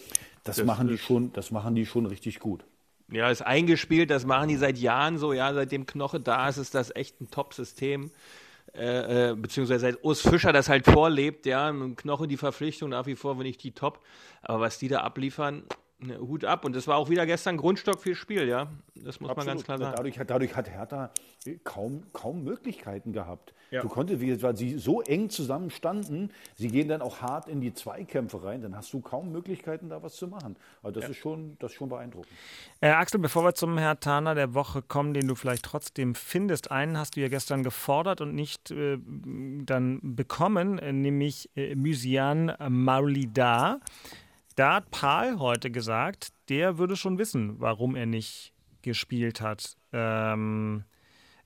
Das, 0.44 0.62
machen 0.64 0.88
die 0.88 0.98
schon, 0.98 1.32
das 1.32 1.50
machen 1.50 1.74
die 1.74 1.86
schon 1.86 2.06
richtig 2.06 2.40
gut. 2.40 2.64
Ja, 3.12 3.30
ist 3.30 3.42
eingespielt, 3.42 4.10
das 4.10 4.24
machen 4.24 4.48
die 4.48 4.56
seit 4.56 4.78
Jahren 4.78 5.18
so, 5.18 5.32
ja, 5.32 5.52
seitdem 5.52 5.84
Knoche 5.86 6.20
da 6.20 6.48
ist, 6.48 6.58
ist 6.58 6.74
das 6.74 6.94
echt 6.94 7.20
ein 7.20 7.30
Top-System. 7.30 8.10
Äh, 8.72 9.30
äh, 9.30 9.34
beziehungsweise 9.34 9.80
seit 9.80 10.04
Urs 10.04 10.20
Fischer 10.20 10.52
das 10.52 10.68
halt 10.68 10.84
vorlebt, 10.84 11.44
ja, 11.44 11.72
mit 11.72 11.96
Knoche 11.96 12.28
die 12.28 12.36
Verpflichtung 12.36 12.90
nach 12.90 13.06
wie 13.06 13.16
vor, 13.16 13.36
wenn 13.36 13.46
nicht 13.46 13.62
die 13.64 13.72
Top. 13.72 14.00
Aber 14.42 14.60
was 14.60 14.78
die 14.78 14.86
da 14.86 15.00
abliefern, 15.00 15.64
ne, 16.02 16.18
Hut 16.18 16.44
ab. 16.44 16.64
Und 16.64 16.74
das 16.76 16.86
war 16.86 16.96
auch 16.96 17.08
wieder 17.10 17.26
gestern 17.26 17.56
Grundstock 17.56 18.00
für 18.00 18.14
Spiel, 18.14 18.46
ja. 18.48 18.68
Das 19.02 19.20
muss 19.20 19.34
man 19.34 19.46
ganz 19.46 19.64
klar 19.64 19.78
sagen. 19.78 19.94
Dadurch, 19.96 20.18
hat- 20.18 20.30
dadurch 20.30 20.54
hat 20.56 20.68
Hertha 20.70 21.10
kaum, 21.64 22.02
kaum 22.12 22.44
Möglichkeiten 22.44 23.12
gehabt. 23.12 23.54
Ja. 23.70 23.80
Du 23.82 23.88
konntest, 23.88 24.20
wie- 24.20 24.42
weil 24.42 24.56
sie 24.56 24.78
so 24.78 25.00
eng 25.00 25.30
zusammen 25.30 25.70
standen, 25.70 26.30
sie 26.56 26.68
gehen 26.68 26.88
dann 26.88 27.00
auch 27.02 27.20
hart 27.22 27.48
in 27.48 27.60
die 27.60 27.72
Zweikämpfe 27.72 28.42
rein, 28.42 28.60
dann 28.62 28.76
hast 28.76 28.92
du 28.92 29.00
kaum 29.00 29.30
Möglichkeiten, 29.32 29.88
da 29.88 30.02
was 30.02 30.16
zu 30.16 30.26
machen. 30.28 30.56
Also 30.82 31.00
das 31.00 31.10
ist 31.10 31.16
schon, 31.18 31.56
das 31.60 31.70
ist 31.70 31.78
schon 31.78 31.88
beeindruckend. 31.88 32.32
Äh, 32.80 32.88
Axel, 32.90 33.20
bevor 33.20 33.44
wir 33.44 33.54
zum 33.54 33.78
Herr 33.78 34.00
Taner 34.00 34.34
der 34.34 34.54
Woche 34.54 34.82
kommen, 34.82 35.14
den 35.14 35.28
du 35.28 35.34
vielleicht 35.36 35.64
trotzdem 35.64 36.14
findest, 36.14 36.70
einen 36.70 36.98
hast 36.98 37.16
du 37.16 37.20
ja 37.20 37.28
gestern 37.28 37.62
gefordert 37.62 38.20
und 38.20 38.34
nicht 38.34 38.70
äh, 38.72 38.98
dann 39.64 40.00
bekommen, 40.02 40.78
äh, 40.78 40.92
nämlich 40.92 41.48
äh, 41.56 41.74
Mysian 41.76 42.52
Maulida. 42.68 43.80
Da 44.60 44.74
hat 44.74 44.90
Paul 44.90 45.38
heute 45.38 45.70
gesagt, 45.70 46.34
der 46.50 46.76
würde 46.76 46.94
schon 46.94 47.16
wissen, 47.16 47.58
warum 47.60 47.96
er 47.96 48.04
nicht 48.04 48.52
gespielt 48.82 49.40
hat. 49.40 49.78
Ähm, 49.90 50.84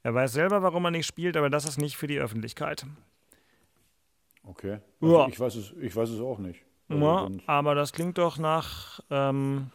er 0.03 0.15
weiß 0.15 0.33
selber, 0.33 0.65
warum 0.65 0.85
er 0.87 0.91
nicht 0.91 1.07
spielt, 1.07 1.37
aber 1.37 1.49
das 1.49 1.65
ist 1.65 1.79
nicht 1.79 1.97
für 1.97 2.09
die 2.09 2.19
Öffentlichkeit. 2.19 2.85
Okay. 4.43 4.79
Ja. 5.01 5.07
Also 5.07 5.27
ich, 5.29 5.39
weiß 5.39 5.55
es, 5.55 5.75
ich 5.81 5.95
weiß 5.95 6.11
es 6.11 6.21
auch 6.21 6.41
nicht. 6.41 6.65
Also 6.89 7.05
Ja, 7.05 7.29
aber 7.47 7.77
das 7.77 7.93
klingt 7.93 8.19
doch 8.19 8.37
nach. 8.37 8.99
Ähm, 9.11 9.71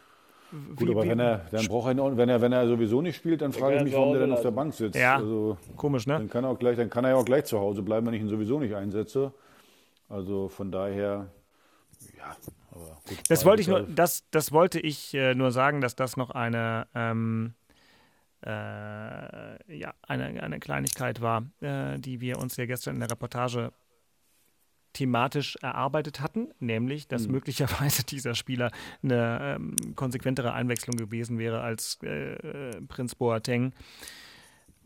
Gut, 0.76 0.88
wie- 0.88 0.90
aber 0.92 1.04
wie- 1.04 1.08
wenn 1.08 1.20
er, 1.20 1.46
dann 1.50 1.64
braucht 1.66 1.86
er 1.86 1.92
ihn 1.92 2.16
wenn 2.18 2.28
er, 2.28 2.42
wenn 2.42 2.52
er 2.52 2.68
sowieso 2.68 3.00
nicht 3.00 3.16
spielt, 3.16 3.40
dann 3.40 3.54
frage 3.54 3.76
ich 3.76 3.84
mich, 3.84 3.94
er 3.94 4.00
warum 4.00 4.12
der 4.12 4.20
dann 4.20 4.32
auf 4.32 4.42
der. 4.42 4.50
Bank 4.50 4.74
sitzt. 4.74 4.98
Ja. 5.00 5.16
Also, 5.16 5.56
Komisch, 5.76 6.06
ne? 6.06 6.18
dann 6.18 6.28
kann 6.28 6.44
er 6.44 6.50
auch 6.50 6.58
gleich, 6.58 6.76
dann 6.76 6.90
kann 6.90 7.04
er 7.04 7.12
ja 7.12 7.16
auch 7.16 7.24
gleich 7.24 7.46
zu 7.46 7.58
Hause 7.58 7.80
bleiben, 7.80 8.06
wenn 8.06 8.12
ich 8.12 8.20
ihn 8.20 8.28
sowieso 8.28 8.60
nicht 8.60 8.74
einsetze. 8.74 9.32
Also 10.10 10.50
von 10.50 10.70
daher, 10.70 11.30
ja, 12.18 12.36
gut. 13.06 13.18
Das 13.28 13.44
wollte 13.44 13.62
ich 13.62 13.68
nur, 13.68 13.82
das, 13.82 14.24
das 14.30 14.52
wollte 14.52 14.80
ich 14.80 15.14
äh, 15.14 15.34
nur 15.34 15.52
sagen, 15.52 15.80
dass 15.80 15.96
das 15.96 16.16
noch 16.16 16.30
eine, 16.30 16.86
ähm, 16.94 17.54
äh, 18.44 19.76
ja, 19.76 19.94
eine, 20.02 20.42
eine 20.42 20.60
Kleinigkeit 20.60 21.20
war, 21.20 21.44
äh, 21.60 21.98
die 21.98 22.20
wir 22.20 22.38
uns 22.38 22.56
ja 22.56 22.66
gestern 22.66 22.94
in 22.94 23.00
der 23.00 23.10
Reportage 23.10 23.72
thematisch 24.92 25.56
erarbeitet 25.62 26.20
hatten, 26.20 26.48
nämlich, 26.58 27.06
dass 27.06 27.28
möglicherweise 27.28 28.04
dieser 28.08 28.34
Spieler 28.34 28.70
eine 29.02 29.56
ähm, 29.56 29.76
konsequentere 29.94 30.52
Einwechslung 30.52 30.96
gewesen 30.96 31.38
wäre 31.38 31.60
als 31.60 31.98
äh, 32.02 32.34
äh, 32.34 32.80
Prinz 32.82 33.14
Boateng. 33.14 33.72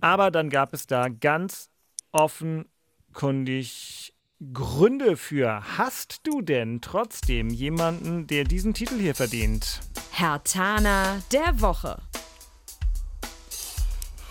Aber 0.00 0.30
dann 0.30 0.50
gab 0.50 0.74
es 0.74 0.86
da 0.86 1.08
ganz 1.08 1.70
offenkundig 2.12 4.13
Gründe 4.52 5.16
für. 5.16 5.62
Hast 5.78 6.26
du 6.26 6.42
denn 6.42 6.80
trotzdem 6.80 7.48
jemanden, 7.48 8.26
der 8.26 8.44
diesen 8.44 8.74
Titel 8.74 8.98
hier 8.98 9.14
verdient? 9.14 9.80
Herr 10.10 10.42
Taner 10.42 11.22
der 11.32 11.60
Woche. 11.60 12.02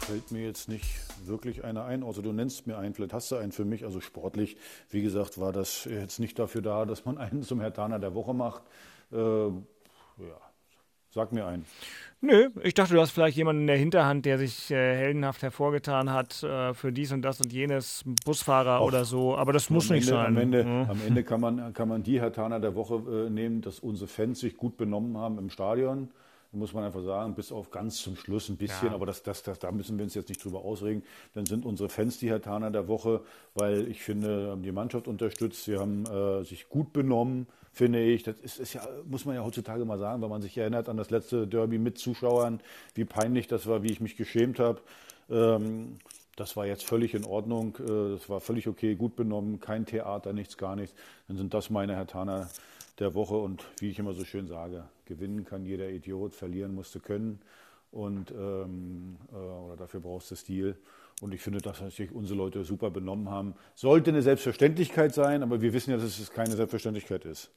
fällt 0.01 0.31
mir 0.31 0.43
jetzt 0.43 0.67
nicht 0.67 0.85
wirklich 1.25 1.63
einer 1.63 1.85
ein. 1.85 2.03
Also 2.03 2.21
du 2.21 2.33
nennst 2.33 2.67
mir 2.67 2.77
einen, 2.77 2.93
vielleicht 2.93 3.13
hast 3.13 3.31
du 3.31 3.37
einen 3.37 3.53
für 3.53 3.65
mich. 3.65 3.85
Also 3.85 4.01
sportlich, 4.01 4.57
wie 4.89 5.01
gesagt, 5.01 5.39
war 5.39 5.53
das 5.53 5.85
jetzt 5.85 6.19
nicht 6.19 6.37
dafür 6.37 6.61
da, 6.61 6.85
dass 6.85 7.05
man 7.05 7.17
einen 7.17 7.41
zum 7.41 7.61
Herr 7.61 7.73
Taner 7.73 7.99
der 7.99 8.13
Woche 8.13 8.33
macht. 8.33 8.63
Äh, 9.11 9.17
ja, 9.17 10.41
Sag 11.13 11.31
mir 11.31 11.45
einen. 11.45 11.63
Nö, 12.21 12.49
ich 12.63 12.73
dachte, 12.73 12.95
du 12.95 12.99
hast 13.01 13.11
vielleicht 13.11 13.37
jemanden 13.37 13.61
in 13.63 13.67
der 13.67 13.77
Hinterhand, 13.77 14.25
der 14.25 14.39
sich 14.39 14.71
äh, 14.71 14.95
heldenhaft 14.95 15.43
hervorgetan 15.43 16.11
hat 16.11 16.41
äh, 16.41 16.73
für 16.73 16.91
dies 16.91 17.11
und 17.11 17.21
das 17.21 17.39
und 17.39 17.53
jenes, 17.53 18.03
Busfahrer 18.25 18.81
Och, 18.81 18.87
oder 18.87 19.05
so, 19.05 19.37
aber 19.37 19.53
das 19.53 19.69
muss 19.69 19.91
am 19.91 19.95
nicht 19.97 20.07
Ende, 20.09 20.17
sein. 20.17 20.25
Am 20.27 20.37
Ende, 20.37 20.63
Mhm. 20.63 20.89
am 20.89 21.01
Ende 21.05 21.23
kann, 21.23 21.39
man, 21.41 21.73
kann 21.73 21.87
man 21.89 22.01
die 22.01 22.19
Hertaner 22.19 22.59
der 22.59 22.73
Woche 22.75 22.95
äh, 23.27 23.29
nehmen, 23.29 23.61
dass 23.61 23.79
unsere 23.79 24.07
Fans 24.07 24.39
sich 24.39 24.57
gut 24.57 24.75
benommen 24.77 25.15
haben 25.17 25.37
im 25.37 25.49
Stadion. 25.51 26.09
Da 26.51 26.57
muss 26.57 26.73
man 26.73 26.83
einfach 26.83 27.03
sagen, 27.03 27.35
bis 27.35 27.51
auf 27.51 27.69
ganz 27.69 27.97
zum 27.97 28.15
Schluss 28.15 28.49
ein 28.49 28.57
bisschen, 28.57 28.87
Ja. 28.87 28.95
aber 28.95 29.05
das, 29.05 29.21
das, 29.21 29.43
das, 29.43 29.59
da 29.59 29.71
müssen 29.71 29.97
wir 29.97 30.03
uns 30.05 30.15
jetzt 30.15 30.29
nicht 30.29 30.43
drüber 30.43 30.63
ausregen. 30.65 31.03
Dann 31.35 31.45
sind 31.45 31.63
unsere 31.65 31.89
Fans 31.89 32.17
die 32.19 32.29
Hertaner 32.29 32.71
der 32.71 32.87
Woche, 32.87 33.21
weil 33.53 33.87
ich 33.87 34.01
finde, 34.01 34.49
haben 34.51 34.63
die 34.63 34.71
Mannschaft 34.71 35.07
unterstützt, 35.07 35.65
sie 35.65 35.77
haben 35.77 36.05
äh, 36.05 36.43
sich 36.43 36.69
gut 36.69 36.91
benommen, 36.93 37.45
finde 37.73 38.01
ich. 38.01 38.23
Das 38.23 38.39
ist, 38.39 38.59
ist 38.59 38.73
ja, 38.73 38.87
muss 39.05 39.25
man 39.25 39.35
ja 39.35 39.43
heutzutage 39.43 39.83
mal 39.83 39.97
sagen, 39.97 40.21
weil 40.21 40.29
man 40.29 40.41
sich 40.41 40.57
erinnert 40.57 40.87
an 40.87 40.97
das 40.97 41.09
letzte 41.09 41.47
Derby 41.47 41.79
mit 41.79 41.97
Zuschauern, 41.97 42.61
wie 42.93 43.03
peinlich 43.03 43.47
das 43.47 43.67
war, 43.67 43.83
wie 43.83 43.91
ich 43.91 43.99
mich 43.99 44.15
geschämt 44.15 44.59
habe. 44.59 44.79
Ähm, 45.29 45.97
das 46.35 46.55
war 46.55 46.65
jetzt 46.65 46.85
völlig 46.85 47.13
in 47.13 47.25
Ordnung, 47.25 47.75
äh, 47.79 48.13
das 48.13 48.29
war 48.29 48.39
völlig 48.39 48.67
okay, 48.67 48.95
gut 48.95 49.15
benommen, 49.15 49.59
kein 49.59 49.85
Theater, 49.85 50.33
nichts, 50.33 50.57
gar 50.57 50.75
nichts. 50.75 50.95
Dann 51.27 51.37
sind 51.37 51.53
das 51.53 51.69
meine 51.69 51.95
Hertaner 51.95 52.49
der 52.99 53.15
Woche 53.15 53.35
und 53.35 53.63
wie 53.79 53.89
ich 53.89 53.99
immer 53.99 54.13
so 54.13 54.23
schön 54.23 54.47
sage, 54.47 54.83
gewinnen 55.05 55.45
kann 55.45 55.65
jeder 55.65 55.89
Idiot, 55.89 56.33
verlieren 56.33 56.75
musste 56.75 56.99
können 56.99 57.41
und 57.91 58.31
ähm, 58.31 59.17
äh, 59.31 59.35
oder 59.35 59.77
dafür 59.77 59.99
brauchst 59.99 60.31
du 60.31 60.35
Stil. 60.35 60.77
Und 61.23 61.33
ich 61.33 61.39
finde, 61.39 61.59
dass 61.59 61.77
sich 61.95 62.11
unsere 62.11 62.37
Leute 62.37 62.65
super 62.65 62.91
benommen 62.91 63.29
haben. 63.29 63.55
Sollte 63.75 64.11
eine 64.11 64.21
Selbstverständlichkeit 64.21 65.13
sein, 65.13 65.41
aber 65.41 65.61
wir 65.61 65.71
wissen 65.71 65.91
ja, 65.91 65.95
dass 65.95 66.19
es 66.19 66.33
keine 66.33 66.51
Selbstverständlichkeit 66.51 67.23
ist. 67.23 67.49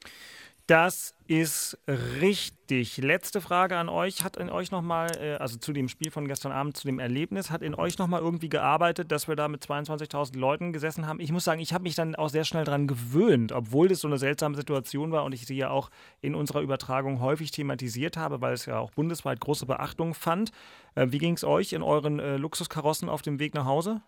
Das 0.66 1.14
ist 1.28 1.78
richtig. 2.20 2.96
Letzte 2.96 3.40
Frage 3.40 3.76
an 3.76 3.88
euch. 3.88 4.24
Hat 4.24 4.36
in 4.36 4.50
euch 4.50 4.72
nochmal, 4.72 5.16
äh, 5.20 5.34
also 5.34 5.58
zu 5.58 5.72
dem 5.72 5.88
Spiel 5.88 6.10
von 6.10 6.26
gestern 6.26 6.50
Abend, 6.50 6.76
zu 6.76 6.88
dem 6.88 6.98
Erlebnis, 6.98 7.52
hat 7.52 7.62
in 7.62 7.76
euch 7.76 7.98
nochmal 7.98 8.20
irgendwie 8.20 8.48
gearbeitet, 8.48 9.12
dass 9.12 9.28
wir 9.28 9.36
da 9.36 9.46
mit 9.46 9.64
22.000 9.64 10.36
Leuten 10.36 10.72
gesessen 10.72 11.06
haben? 11.06 11.20
Ich 11.20 11.30
muss 11.30 11.44
sagen, 11.44 11.60
ich 11.60 11.72
habe 11.72 11.84
mich 11.84 11.94
dann 11.94 12.16
auch 12.16 12.30
sehr 12.30 12.44
schnell 12.44 12.64
dran 12.64 12.88
gewöhnt, 12.88 13.52
obwohl 13.52 13.86
das 13.86 14.00
so 14.00 14.08
eine 14.08 14.18
seltsame 14.18 14.56
Situation 14.56 15.12
war 15.12 15.22
und 15.22 15.32
ich 15.32 15.46
sie 15.46 15.56
ja 15.56 15.70
auch 15.70 15.88
in 16.20 16.34
unserer 16.34 16.62
Übertragung 16.62 17.20
häufig 17.20 17.52
thematisiert 17.52 18.16
habe, 18.16 18.40
weil 18.40 18.54
es 18.54 18.66
ja 18.66 18.80
auch 18.80 18.90
bundesweit 18.90 19.38
große 19.38 19.66
Beachtung 19.66 20.14
fand. 20.14 20.50
Äh, 20.96 21.06
wie 21.10 21.18
ging 21.18 21.34
es 21.34 21.44
euch 21.44 21.74
in 21.74 21.82
euren 21.82 22.18
äh, 22.18 22.38
Luxuskarossen 22.38 23.08
auf 23.08 23.22
dem 23.22 23.38
Weg 23.38 23.54
nach 23.54 23.66
Hause? 23.66 24.02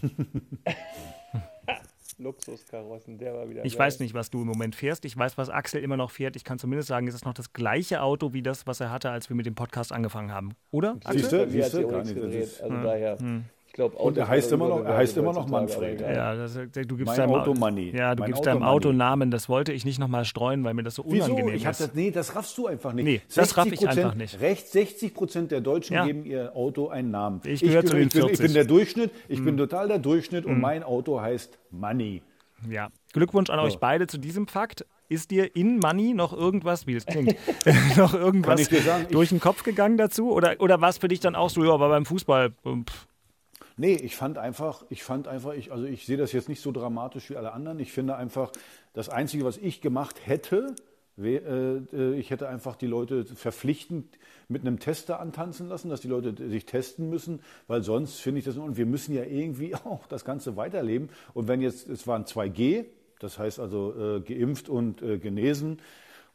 Luxuskarossen, 2.18 3.18
der 3.18 3.34
war 3.34 3.48
wieder. 3.48 3.64
Ich 3.64 3.76
geil. 3.76 3.86
weiß 3.86 4.00
nicht, 4.00 4.14
was 4.14 4.30
du 4.30 4.42
im 4.42 4.46
Moment 4.46 4.74
fährst. 4.74 5.04
Ich 5.04 5.16
weiß, 5.16 5.38
was 5.38 5.50
Axel 5.50 5.82
immer 5.82 5.96
noch 5.96 6.10
fährt. 6.10 6.36
Ich 6.36 6.44
kann 6.44 6.58
zumindest 6.58 6.88
sagen, 6.88 7.06
es 7.08 7.14
ist 7.14 7.24
noch 7.24 7.34
das 7.34 7.52
gleiche 7.52 8.02
Auto 8.02 8.32
wie 8.32 8.42
das, 8.42 8.66
was 8.66 8.80
er 8.80 8.90
hatte, 8.90 9.10
als 9.10 9.28
wir 9.28 9.36
mit 9.36 9.46
dem 9.46 9.54
Podcast 9.54 9.92
angefangen 9.92 10.32
haben. 10.32 10.52
Oder? 10.70 10.98
Siehst 11.10 11.32
du? 11.32 11.48
Siehst 11.48 11.74
du? 11.74 11.88
Gar 11.88 12.04
nicht. 12.04 12.14
Gedreht. 12.14 12.60
Also 12.62 12.76
daher, 12.82 13.14
ich 13.14 13.53
glaube, 13.74 13.96
Und 13.96 14.16
er 14.16 14.26
heißt 14.28 14.50
immer 14.52 14.68
noch- 14.68 14.84
er 14.84 14.96
heißt 14.96 15.16
immer 15.16 15.32
noch 15.32 15.46
Manfred. 15.48 16.00
Ja, 16.00 16.34
das, 16.34 16.54
du 16.54 16.68
gibst 16.70 17.04
Mein 17.06 17.16
deinem 17.16 17.34
Auto 17.34 17.54
Money. 17.54 17.90
Ja, 17.94 18.14
du 18.14 18.20
Mein 18.22 18.28
gibst 18.28 18.40
Auto 18.42 18.50
deinem. 18.50 18.62
Auto 18.62 18.92
Namen. 18.92 19.30
Das 19.30 19.48
wollte 19.48 19.72
ich 19.72 19.84
nicht 19.84 19.98
nochmal 19.98 20.24
streuen, 20.24 20.64
weil 20.64 20.74
mir 20.74 20.82
das 20.82 20.94
so 20.94 21.04
Wieso? 21.06 21.26
unangenehm 21.26 21.54
Ich 21.54 21.66
hab 21.66 21.72
ist. 21.72 21.80
das, 21.80 21.94
nee, 21.94 22.10
das 22.10 22.34
raffst 22.34 22.56
du 22.56 22.66
einfach 22.66 22.92
nicht. 22.94 23.04
Nee, 23.04 23.20
das 23.34 23.56
raff 23.58 23.66
ich 23.66 23.80
60%, 23.80 23.88
einfach 23.88 24.14
nicht. 24.14 24.40
Recht 24.40 24.68
60 24.68 25.12
Prozent 25.14 25.50
der 25.50 25.60
Deutschen 25.60 25.94
Ja. 25.94 26.06
geben 26.06 26.24
ihr 26.24 26.56
Auto 26.56 26.88
einen 26.88 27.10
Namen. 27.10 27.40
Ich 27.44 27.60
gehöre 27.60 27.84
zu 27.84 27.96
den 27.96 28.06
ich 28.08 28.12
bin, 28.14 28.20
ich 28.22 28.26
40. 28.28 28.46
bin 28.46 28.54
der 28.54 28.64
Durchschnitt, 28.64 29.10
ich 29.28 29.40
Mhm. 29.40 29.44
bin 29.44 29.56
total 29.58 29.88
der 29.88 29.98
Durchschnitt 29.98 30.46
und 30.46 30.60
mein 30.60 30.82
Auto 30.82 31.20
heißt 31.20 31.58
Money. 31.70 32.22
Ja. 32.70 32.88
Glückwunsch 33.12 33.50
an 33.50 33.58
euch 33.58 33.78
beide 33.78 34.06
zu 34.06 34.18
diesem 34.18 34.46
Fakt. 34.46 34.86
Ist 35.10 35.30
dir 35.30 35.54
in 35.54 35.78
Money 35.80 36.14
noch 36.14 36.32
irgendwas, 36.32 36.86
wie 36.86 36.94
das 36.94 37.04
klingt, 37.04 37.34
noch 37.98 38.14
irgendwas 38.14 38.58
ich 38.60 38.68
sagen, 38.84 39.04
ich- 39.08 39.12
durch 39.12 39.28
den 39.28 39.38
Kopf 39.40 39.62
gegangen 39.62 39.98
dazu? 39.98 40.32
Oder, 40.32 40.54
oder 40.60 40.80
war 40.80 40.88
es 40.88 40.96
für 40.98 41.08
dich 41.08 41.20
dann 41.20 41.34
auch 41.34 41.50
so, 41.50 41.62
ja, 41.62 41.72
aber 41.72 41.90
beim 41.90 42.06
Fußball, 42.06 42.50
pff, 42.52 43.06
Nee, 43.76 43.94
ich 43.94 44.14
fand 44.14 44.38
einfach, 44.38 44.84
ich 44.88 45.02
fand 45.02 45.26
einfach, 45.26 45.54
ich, 45.54 45.72
also 45.72 45.84
ich 45.84 46.06
sehe 46.06 46.16
das 46.16 46.32
jetzt 46.32 46.48
nicht 46.48 46.60
so 46.60 46.70
dramatisch 46.70 47.30
wie 47.30 47.36
alle 47.36 47.52
anderen. 47.52 47.80
Ich 47.80 47.92
finde 47.92 48.16
einfach, 48.16 48.52
das 48.92 49.08
Einzige, 49.08 49.44
was 49.44 49.56
ich 49.56 49.80
gemacht 49.80 50.26
hätte, 50.26 50.76
äh, 51.18 51.36
äh, 51.36 52.14
ich 52.14 52.30
hätte 52.30 52.48
einfach 52.48 52.76
die 52.76 52.86
Leute 52.86 53.24
verpflichtend 53.24 54.18
mit 54.48 54.62
einem 54.62 54.78
Tester 54.78 55.20
antanzen 55.20 55.68
lassen, 55.68 55.88
dass 55.88 56.00
die 56.00 56.08
Leute 56.08 56.34
sich 56.48 56.66
testen 56.66 57.08
müssen, 57.08 57.40
weil 57.66 57.82
sonst 57.82 58.20
finde 58.20 58.40
ich 58.40 58.44
das, 58.44 58.56
und 58.56 58.76
wir 58.76 58.86
müssen 58.86 59.14
ja 59.14 59.24
irgendwie 59.24 59.74
auch 59.84 60.06
das 60.06 60.24
Ganze 60.24 60.56
weiterleben. 60.56 61.08
Und 61.32 61.48
wenn 61.48 61.60
jetzt, 61.60 61.88
es 61.88 62.06
waren 62.06 62.24
2G, 62.24 62.86
das 63.18 63.38
heißt 63.38 63.60
also 63.60 63.94
äh, 63.98 64.20
geimpft 64.20 64.68
und 64.68 65.02
äh, 65.02 65.18
genesen, 65.18 65.80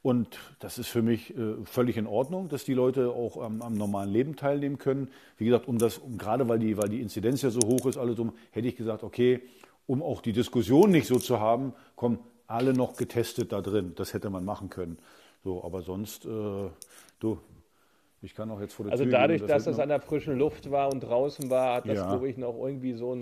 und 0.01 0.39
das 0.59 0.77
ist 0.77 0.87
für 0.87 1.01
mich 1.01 1.35
äh, 1.37 1.55
völlig 1.65 1.97
in 1.97 2.07
Ordnung, 2.07 2.47
dass 2.49 2.63
die 2.63 2.73
Leute 2.73 3.09
auch 3.11 3.37
am, 3.37 3.61
am 3.61 3.73
normalen 3.73 4.11
Leben 4.11 4.35
teilnehmen 4.35 4.77
können. 4.77 5.09
Wie 5.37 5.45
gesagt, 5.45 5.67
um 5.67 5.77
das, 5.77 5.97
um, 5.97 6.17
gerade 6.17 6.47
weil 6.47 6.59
die, 6.59 6.77
weil 6.77 6.89
die 6.89 7.01
Inzidenz 7.01 7.41
ja 7.41 7.49
so 7.49 7.59
hoch 7.65 7.85
ist, 7.85 7.97
alles 7.97 8.17
um, 8.19 8.33
hätte 8.51 8.67
ich 8.67 8.75
gesagt, 8.77 9.03
okay, 9.03 9.41
um 9.87 10.01
auch 10.01 10.21
die 10.21 10.33
Diskussion 10.33 10.91
nicht 10.91 11.07
so 11.07 11.19
zu 11.19 11.39
haben, 11.39 11.73
kommen 11.95 12.19
alle 12.47 12.73
noch 12.73 12.95
getestet 12.95 13.51
da 13.51 13.61
drin. 13.61 13.93
Das 13.95 14.13
hätte 14.13 14.29
man 14.29 14.45
machen 14.45 14.69
können. 14.69 14.97
So, 15.43 15.63
aber 15.63 15.81
sonst, 15.81 16.25
äh, 16.25 16.29
du, 17.19 17.39
ich 18.21 18.35
kann 18.35 18.49
auch 18.51 18.59
jetzt 18.61 18.73
vor 18.73 18.85
der 18.85 18.93
Also 18.93 19.03
Tür 19.03 19.11
dadurch, 19.13 19.39
gehen, 19.39 19.47
dass 19.47 19.63
hätte 19.63 19.71
das 19.71 19.79
an 19.79 19.89
der 19.89 19.99
frischen 20.01 20.37
Luft 20.37 20.71
war 20.71 20.91
und 20.91 21.01
draußen 21.01 21.49
war, 21.49 21.75
hat 21.75 21.87
das, 21.89 21.97
Ja. 21.97 22.07
glaube 22.07 22.29
ich, 22.29 22.37
noch 22.37 22.55
irgendwie 22.57 22.93
so 22.93 23.15
ein, 23.15 23.19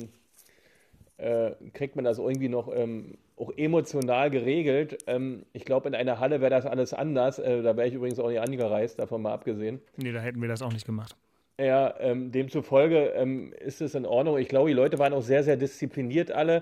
äh, 1.18 1.52
kriegt 1.74 1.96
man 1.96 2.06
das 2.06 2.20
irgendwie 2.20 2.50
noch 2.50 2.72
ähm, 2.74 3.18
auch 3.38 3.52
emotional 3.56 4.30
geregelt. 4.30 4.98
Ähm, 5.08 5.46
ich 5.54 5.64
glaube, 5.64 5.88
in 5.88 5.96
einer 5.96 6.20
Halle 6.20 6.42
wäre 6.42 6.50
das 6.50 6.66
alles 6.66 6.94
anders. 6.94 7.40
Äh, 7.40 7.62
da 7.62 7.78
wäre 7.78 7.88
ich 7.88 7.94
übrigens 7.94 8.20
auch 8.20 8.30
nicht 8.30 8.42
angereist, 8.42 9.00
davon 9.00 9.22
mal 9.22 9.34
abgesehen. 9.34 9.80
nee, 9.96 10.12
da 10.12 10.20
hätten 10.20 10.42
wir 10.42 10.50
das 10.50 10.62
auch 10.62 10.74
nicht 10.74 10.86
gemacht. 10.86 11.16
Ja, 11.60 11.96
ähm, 12.00 12.32
demzufolge 12.32 13.14
ähm, 13.16 13.52
ist 13.60 13.82
es 13.82 13.96
in 13.96 14.06
Ordnung. 14.06 14.38
Ich 14.38 14.48
glaube, 14.48 14.70
die 14.70 14.76
Leute 14.76 15.00
waren 15.00 15.12
auch 15.14 15.24
sehr, 15.24 15.44
sehr 15.44 15.58
diszipliniert 15.58 16.32
alle. 16.32 16.62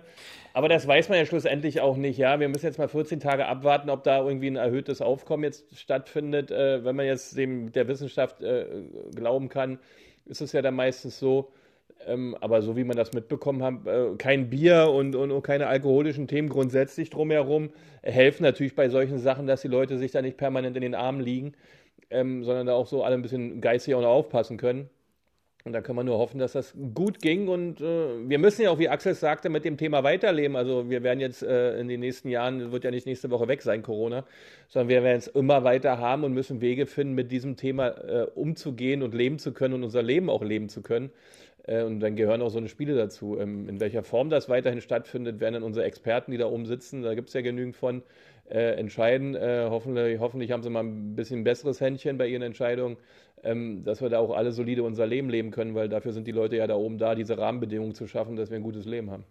Aber 0.53 0.69
das 0.69 0.87
weiß 0.87 1.09
man 1.09 1.17
ja 1.17 1.25
schlussendlich 1.25 1.81
auch 1.81 1.97
nicht. 1.97 2.17
Ja, 2.17 2.39
wir 2.39 2.47
müssen 2.47 2.65
jetzt 2.65 2.77
mal 2.77 2.87
14 2.87 3.19
Tage 3.19 3.45
abwarten, 3.45 3.89
ob 3.89 4.05
da 4.05 4.25
irgendwie 4.25 4.47
ein 4.47 4.55
erhöhtes 4.55 5.01
Aufkommen 5.01 5.43
jetzt 5.43 5.77
stattfindet. 5.77 6.49
Äh, 6.49 6.85
wenn 6.85 6.95
man 6.95 7.05
jetzt 7.05 7.37
dem 7.37 7.73
der 7.73 7.89
Wissenschaft 7.89 8.41
äh, 8.41 8.65
glauben 9.13 9.49
kann, 9.49 9.79
ist 10.25 10.39
es 10.41 10.53
ja 10.53 10.61
dann 10.61 10.75
meistens 10.75 11.19
so. 11.19 11.51
Ähm, 12.05 12.35
aber 12.39 12.61
so 12.61 12.75
wie 12.77 12.83
man 12.83 12.97
das 12.97 13.13
mitbekommen 13.13 13.63
hat, 13.63 13.87
äh, 13.87 14.15
kein 14.17 14.49
Bier 14.49 14.89
und, 14.89 15.15
und, 15.15 15.31
und 15.31 15.41
keine 15.41 15.67
alkoholischen 15.67 16.27
Themen 16.27 16.49
grundsätzlich 16.49 17.09
drumherum 17.09 17.71
helfen 18.03 18.43
natürlich 18.43 18.75
bei 18.75 18.89
solchen 18.89 19.17
Sachen, 19.17 19.47
dass 19.47 19.61
die 19.61 19.67
Leute 19.67 19.97
sich 19.97 20.11
da 20.11 20.21
nicht 20.21 20.37
permanent 20.37 20.75
in 20.75 20.83
den 20.83 20.95
Armen 20.95 21.19
liegen, 21.19 21.53
ähm, 22.11 22.43
sondern 22.43 22.67
da 22.67 22.73
auch 22.73 22.87
so 22.87 23.03
alle 23.03 23.15
ein 23.15 23.21
bisschen 23.21 23.61
geistig 23.61 23.95
auch 23.95 24.01
noch 24.01 24.09
aufpassen 24.09 24.57
können. 24.57 24.89
Und 25.65 25.73
da 25.73 25.81
kann 25.81 25.95
man 25.95 26.05
nur 26.05 26.19
hoffen, 26.19 26.37
dass 26.37 26.51
das 26.51 26.75
gut 26.93 27.19
ging. 27.23 27.47
Und 27.47 27.81
äh, 27.81 28.29
wir 28.29 28.37
müssen 28.37 28.61
ja 28.61 28.69
auch, 28.69 28.77
wie 28.77 28.87
Axel 28.87 29.15
sagte, 29.15 29.49
mit 29.49 29.65
dem 29.65 29.77
Thema 29.77 30.03
weiterleben. 30.03 30.55
Also 30.55 30.91
wir 30.91 31.01
werden 31.01 31.19
jetzt 31.19 31.41
äh, 31.41 31.79
in 31.79 31.87
den 31.87 32.01
nächsten 32.01 32.29
Jahren, 32.29 32.71
wird 32.71 32.83
ja 32.83 32.91
nicht 32.91 33.07
nächste 33.07 33.31
Woche 33.31 33.47
weg 33.47 33.63
sein, 33.63 33.81
Corona, 33.81 34.25
sondern 34.67 34.89
wir 34.89 35.01
werden 35.01 35.17
es 35.17 35.27
immer 35.27 35.63
weiter 35.63 35.97
haben 35.97 36.23
und 36.23 36.33
müssen 36.33 36.61
Wege 36.61 36.85
finden, 36.85 37.15
mit 37.15 37.31
diesem 37.31 37.57
Thema 37.57 37.87
äh, 37.87 38.27
umzugehen 38.35 39.01
und 39.01 39.15
leben 39.15 39.39
zu 39.39 39.53
können 39.53 39.73
und 39.73 39.83
unser 39.83 40.03
Leben 40.03 40.29
auch 40.29 40.43
leben 40.43 40.69
zu 40.69 40.83
können. 40.83 41.09
Äh, 41.67 41.83
und 41.83 41.99
dann 41.99 42.15
gehören 42.15 42.41
auch 42.41 42.49
so 42.49 42.57
eine 42.57 42.69
Spiele 42.69 42.95
dazu. 42.95 43.39
Ähm, 43.39 43.67
in 43.69 43.79
welcher 43.79 44.03
Form 44.03 44.29
das 44.29 44.49
weiterhin 44.49 44.81
stattfindet, 44.81 45.39
werden 45.39 45.55
dann 45.55 45.63
unsere 45.63 45.85
Experten, 45.85 46.31
die 46.31 46.37
da 46.37 46.47
oben 46.47 46.65
sitzen, 46.65 47.01
da 47.01 47.13
gibt 47.15 47.29
es 47.29 47.33
ja 47.33 47.41
genügend 47.41 47.75
von, 47.75 48.03
äh, 48.49 48.73
entscheiden. 48.75 49.35
Äh, 49.35 49.67
hoffentlich, 49.69 50.19
hoffentlich 50.19 50.51
haben 50.51 50.63
sie 50.63 50.69
mal 50.69 50.83
ein 50.83 51.15
bisschen 51.15 51.43
besseres 51.43 51.81
Händchen 51.81 52.17
bei 52.17 52.27
ihren 52.27 52.41
Entscheidungen, 52.43 52.97
ähm, 53.45 53.83
dass 53.83 54.01
wir 54.01 54.09
da 54.09 54.19
auch 54.19 54.35
alle 54.35 54.51
solide 54.51 54.83
unser 54.83 55.05
Leben 55.05 55.29
leben 55.29 55.51
können, 55.51 55.75
weil 55.75 55.87
dafür 55.87 56.11
sind 56.11 56.27
die 56.27 56.31
Leute 56.31 56.57
ja 56.57 56.67
da 56.67 56.75
oben 56.75 56.97
da, 56.97 57.15
diese 57.15 57.37
Rahmenbedingungen 57.37 57.93
zu 57.93 58.07
schaffen, 58.07 58.35
dass 58.35 58.49
wir 58.49 58.57
ein 58.57 58.63
gutes 58.63 58.85
Leben 58.85 59.11
haben. 59.11 59.23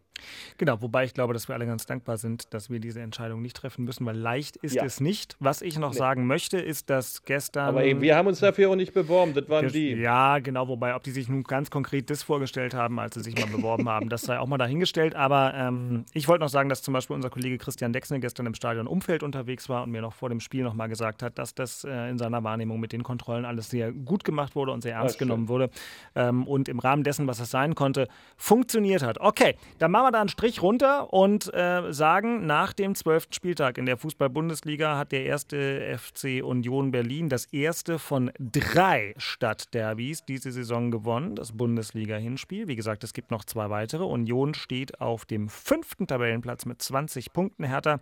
Genau, 0.59 0.81
wobei 0.81 1.05
ich 1.05 1.12
glaube, 1.12 1.35
dass 1.35 1.48
wir 1.48 1.55
alle 1.57 1.66
ganz 1.66 1.87
dankbar 1.87 2.16
sind, 2.18 2.55
dass 2.55 2.70
wir 2.70 2.79
diese 2.79 3.00
Entscheidung 3.00 3.42
nicht 3.42 3.57
treffen 3.57 3.85
müssen, 3.85 4.07
weil 4.07 4.16
leicht 4.16 4.57
ist 4.57 4.74
Ja. 4.74 4.85
es 4.85 5.00
nicht. 5.00 5.37
Was 5.40 5.61
ich 5.61 5.79
noch 5.79 5.92
sagen 5.92 6.27
möchte, 6.27 6.59
ist, 6.59 6.88
dass 6.88 7.24
gestern. 7.24 7.66
Aber 7.68 7.85
eben, 7.85 8.00
wir 8.00 8.16
haben 8.16 8.29
uns 8.29 8.38
dafür 8.38 8.70
auch 8.70 8.77
nicht 8.77 8.94
beworben, 8.94 9.35
das 9.35 9.48
waren 9.48 9.68
die. 9.68 9.90
Ja, 9.94 10.38
genau, 10.38 10.68
wobei, 10.68 10.94
ob 10.94 11.03
die 11.03 11.11
sich 11.11 11.29
nun 11.29 11.42
ganz 11.42 11.70
konkret 11.70 12.09
das 12.11 12.22
vorgestellt 12.22 12.74
haben, 12.74 13.00
als 13.00 13.14
sie 13.14 13.22
sich 13.22 13.35
mal 13.38 13.46
beworben 13.50 13.88
haben, 13.88 14.09
das 14.09 14.22
sei 14.22 14.38
auch 14.38 14.46
mal 14.46 14.57
dahingestellt. 14.59 15.16
Aber 15.16 15.53
ähm, 15.55 16.05
ich 16.12 16.29
wollte 16.29 16.44
noch 16.44 16.48
sagen, 16.48 16.68
dass 16.68 16.83
zum 16.83 16.94
Beispiel 16.94 17.16
unser 17.16 17.31
Kollege 17.31 17.59
Christian 17.59 17.92
Dexne 17.92 18.20
gestern 18.20 18.46
im 18.46 18.55
Stadion 18.55 18.87
Umfeld 18.87 19.22
unterwegs 19.24 19.68
war 19.68 19.83
und 19.83 19.90
mir 19.90 20.00
noch 20.00 20.12
vor 20.14 20.29
dem 20.29 20.38
Spiel 20.40 20.62
noch 20.62 20.74
mal 20.74 20.87
gesagt 20.87 21.22
hat, 21.22 21.38
dass 21.38 21.55
das 21.55 21.83
äh, 21.85 22.11
in 22.11 22.18
seiner 22.18 22.44
Wahrnehmung 22.44 22.79
mit 22.79 22.92
den 22.92 23.03
Kontrollen 23.03 23.44
alles 23.44 23.68
sehr 23.70 23.92
gut 24.05 24.25
gemacht 24.25 24.55
wurde 24.55 24.73
und 24.73 24.83
sehr 24.83 24.95
ernst 24.95 25.19
schön. 25.19 25.29
genommen 25.29 25.49
wurde. 25.49 25.71
Ähm, 26.14 26.47
und 26.47 26.69
im 26.69 26.79
Rahmen 26.79 27.05
dessen, 27.05 27.27
was 27.27 27.40
es 27.40 27.51
sein 27.51 27.75
konnte, 27.75 28.09
funktioniert 28.37 29.03
hat. 29.03 29.21
Okay, 29.21 29.57
dann 29.79 29.90
machen 29.90 30.07
wir 30.07 30.12
da 30.12 30.21
einen 30.21 30.29
Strich 30.29 30.62
runter 30.62 31.12
und 31.12 31.53
äh, 31.55 31.93
sagen, 31.93 32.47
nach 32.47 32.73
dem 32.73 32.95
zwölften 32.95 33.33
Spieltag 33.33 33.79
in 33.79 33.87
der 33.87 33.97
Fußball-Bundesliga 33.97 34.97
hat 34.97 35.12
der 35.12 35.25
erste 35.25 35.97
FC 35.99 36.43
Union 36.45 36.90
Berlin 36.90 37.29
das 37.29 37.47
erste 37.47 37.99
von 37.99 38.31
drei 38.38 39.14
Stadtderbys 39.17 40.25
diese 40.25 40.53
Saison 40.53 40.90
gewonnen, 40.90 41.37
das 41.37 41.53
Bundesliga-Hinspiel. 41.53 42.69
Wie 42.69 42.77
gesagt, 42.77 43.05
es 43.05 43.12
gibt 43.12 43.31
noch 43.31 43.45
zwei 43.45 43.71
weitere. 43.71 44.05
Union 44.05 44.55
steht 44.55 45.01
auf 45.01 45.25
dem 45.25 45.49
fünften 45.49 46.07
Tabellenplatz 46.07 46.67
mit 46.67 46.83
20 46.83 47.33
Punkten. 47.33 47.64
Hertha 47.64 47.99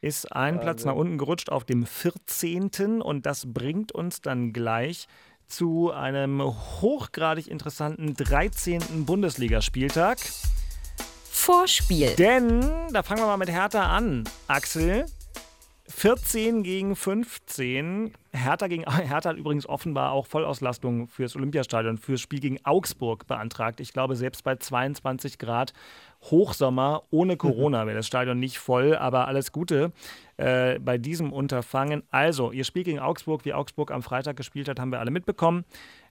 ist 0.00 0.32
einen 0.32 0.60
Platz 0.60 0.84
nach 0.84 0.94
unten 0.94 1.18
gerutscht 1.18 1.50
auf 1.50 1.64
dem 1.64 1.86
14. 1.86 3.00
und 3.02 3.26
das 3.26 3.52
bringt 3.52 3.92
uns 3.92 4.20
dann 4.20 4.52
gleich 4.52 5.06
zu 5.48 5.92
einem 5.92 6.42
hochgradig 6.42 7.48
interessanten 7.48 8.14
13. 8.14 9.04
Bundesligaspieltag. 9.04 10.18
Vorspiel. 11.30 12.14
Denn, 12.16 12.60
da 12.92 13.02
fangen 13.02 13.20
wir 13.20 13.26
mal 13.26 13.36
mit 13.36 13.50
Hertha 13.50 13.94
an, 13.94 14.24
Axel. 14.46 15.06
14 15.86 16.62
gegen 16.62 16.96
15. 16.96 18.12
Hertha, 18.32 18.68
gegen, 18.68 18.84
Hertha 18.90 19.30
hat 19.30 19.36
übrigens 19.36 19.66
offenbar 19.68 20.12
auch 20.12 20.26
Vollauslastung 20.26 21.08
fürs 21.08 21.36
Olympiastadion, 21.36 21.98
fürs 21.98 22.22
Spiel 22.22 22.40
gegen 22.40 22.64
Augsburg 22.64 23.26
beantragt. 23.26 23.80
Ich 23.80 23.92
glaube, 23.92 24.16
selbst 24.16 24.44
bei 24.44 24.56
22 24.56 25.38
Grad 25.38 25.74
Hochsommer 26.22 27.02
ohne 27.10 27.36
Corona 27.36 27.86
wäre 27.86 27.96
das 27.96 28.06
Stadion 28.06 28.40
nicht 28.40 28.58
voll, 28.58 28.96
aber 28.96 29.28
alles 29.28 29.52
Gute 29.52 29.92
äh, 30.38 30.78
bei 30.78 30.96
diesem 30.96 31.32
Unterfangen. 31.32 32.02
Also, 32.10 32.50
ihr 32.50 32.64
Spiel 32.64 32.84
gegen 32.84 32.98
Augsburg, 33.00 33.44
wie 33.44 33.52
Augsburg 33.52 33.90
am 33.90 34.02
Freitag 34.02 34.36
gespielt 34.36 34.68
hat, 34.68 34.80
haben 34.80 34.90
wir 34.90 35.00
alle 35.00 35.10
mitbekommen, 35.10 35.64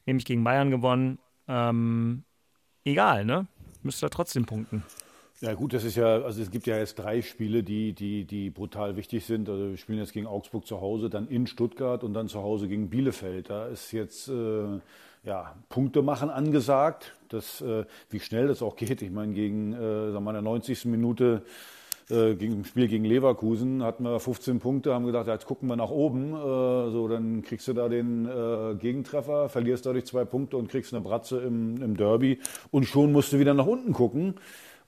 nämlich 0.06 0.26
gegen 0.26 0.44
Bayern 0.44 0.70
gewonnen. 0.70 1.18
Ähm, 1.48 2.24
egal, 2.86 3.26
ne? 3.26 3.48
Müsst 3.82 4.04
ihr 4.04 4.10
trotzdem 4.10 4.46
punkten. 4.46 4.84
Ja 5.44 5.56
gut, 5.56 5.74
das 5.74 5.84
ist 5.84 5.98
ja, 5.98 6.22
also 6.22 6.42
es 6.42 6.52
gibt 6.52 6.68
ja 6.68 6.78
jetzt 6.78 6.96
drei 6.96 7.22
Spiele, 7.22 7.64
die, 7.64 7.92
die, 7.92 8.24
die 8.24 8.50
brutal 8.50 8.96
wichtig 8.96 9.26
sind. 9.26 9.50
Also 9.50 9.72
wir 9.72 9.78
spielen 9.78 10.00
jetzt 10.00 10.14
gegen 10.14 10.26
Augsburg 10.26 10.66
zu 10.66 10.80
Hause, 10.80 11.10
dann 11.10 11.28
in 11.28 11.48
Stuttgart 11.48 12.06
und 12.06 12.14
dann 12.14 12.30
zu 12.30 12.42
Hause 12.42 12.70
gegen 12.70 12.90
Bielefeld. 12.90 13.50
Da 13.50 13.68
ist 13.68 13.92
jetzt 13.92 14.30
äh, 14.30 14.80
ja, 15.26 15.54
Punkte 15.68 16.02
machen 16.02 16.30
angesagt. 16.30 17.18
Das, 17.28 17.60
äh, 17.60 17.84
wie 18.10 18.22
schnell 18.22 18.48
das 18.48 18.62
auch 18.62 18.78
geht. 18.78 19.02
Ich 19.02 19.12
meine, 19.12 19.34
gegen 19.34 19.74
äh, 19.74 20.14
sagen 20.14 20.24
wir, 20.24 20.30
in 20.30 20.36
der 20.36 20.42
90. 20.44 20.86
Minute 20.86 21.44
äh, 22.10 22.36
gegen, 22.36 22.54
im 22.54 22.64
Spiel 22.64 22.88
gegen 22.88 23.04
Leverkusen 23.04 23.84
hatten 23.84 24.04
wir 24.04 24.22
15 24.22 24.62
Punkte, 24.62 24.94
haben 24.94 25.06
gedacht, 25.06 25.28
jetzt 25.28 25.46
gucken 25.46 25.68
wir 25.68 25.76
nach 25.76 25.90
oben. 25.90 26.34
Äh, 26.34 26.92
so, 26.92 27.10
dann 27.10 27.42
kriegst 27.42 27.68
du 27.68 27.74
da 27.74 27.90
den 27.90 28.26
äh, 28.26 28.76
Gegentreffer, 28.76 29.50
verlierst 29.50 29.86
dadurch 29.86 30.06
zwei 30.06 30.24
Punkte 30.24 30.56
und 30.56 30.70
kriegst 30.70 30.94
eine 30.94 31.04
Bratze 31.04 31.42
im, 31.42 31.82
im 31.82 31.98
Derby. 31.98 32.40
Und 32.72 32.86
schon 32.86 33.12
musst 33.12 33.34
du 33.34 33.40
wieder 33.40 33.54
nach 33.54 33.68
unten 33.68 33.92
gucken. 33.92 34.36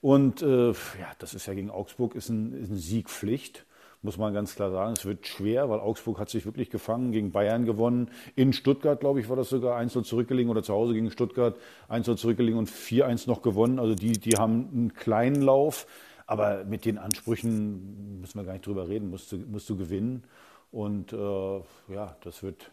Und 0.00 0.42
äh, 0.42 0.68
ja, 0.70 1.12
das 1.18 1.34
ist 1.34 1.46
ja 1.46 1.54
gegen 1.54 1.70
Augsburg 1.70 2.14
ist 2.14 2.28
ein, 2.28 2.52
ist 2.52 2.70
ein 2.70 2.76
Siegpflicht, 2.76 3.64
muss 4.02 4.18
man 4.18 4.34
ganz 4.34 4.54
klar 4.54 4.70
sagen. 4.70 4.94
Es 4.96 5.04
wird 5.04 5.26
schwer, 5.26 5.68
weil 5.70 5.80
Augsburg 5.80 6.18
hat 6.18 6.28
sich 6.28 6.46
wirklich 6.46 6.70
gefangen, 6.70 7.12
gegen 7.12 7.32
Bayern 7.32 7.64
gewonnen. 7.64 8.10
In 8.34 8.52
Stuttgart, 8.52 9.00
glaube 9.00 9.20
ich, 9.20 9.28
war 9.28 9.36
das 9.36 9.48
sogar 9.48 9.80
1-0 9.80 10.04
zurückgelegen 10.04 10.50
oder 10.50 10.62
zu 10.62 10.74
Hause 10.74 10.94
gegen 10.94 11.10
Stuttgart 11.10 11.56
1-0 11.88 12.16
zurückgelegen 12.16 12.58
und 12.58 12.70
4-1 12.70 13.28
noch 13.28 13.42
gewonnen. 13.42 13.78
Also 13.78 13.94
die, 13.94 14.12
die 14.12 14.36
haben 14.36 14.68
einen 14.72 14.94
kleinen 14.94 15.42
Lauf, 15.42 15.86
aber 16.26 16.64
mit 16.64 16.84
den 16.84 16.98
Ansprüchen 16.98 18.20
müssen 18.20 18.38
wir 18.38 18.44
gar 18.44 18.52
nicht 18.52 18.66
drüber 18.66 18.88
reden, 18.88 19.10
musst 19.10 19.32
du, 19.32 19.38
musst 19.38 19.68
du 19.70 19.76
gewinnen. 19.76 20.24
Und 20.72 21.12
äh, 21.12 21.16
ja, 21.16 22.16
das 22.22 22.42
wird 22.42 22.70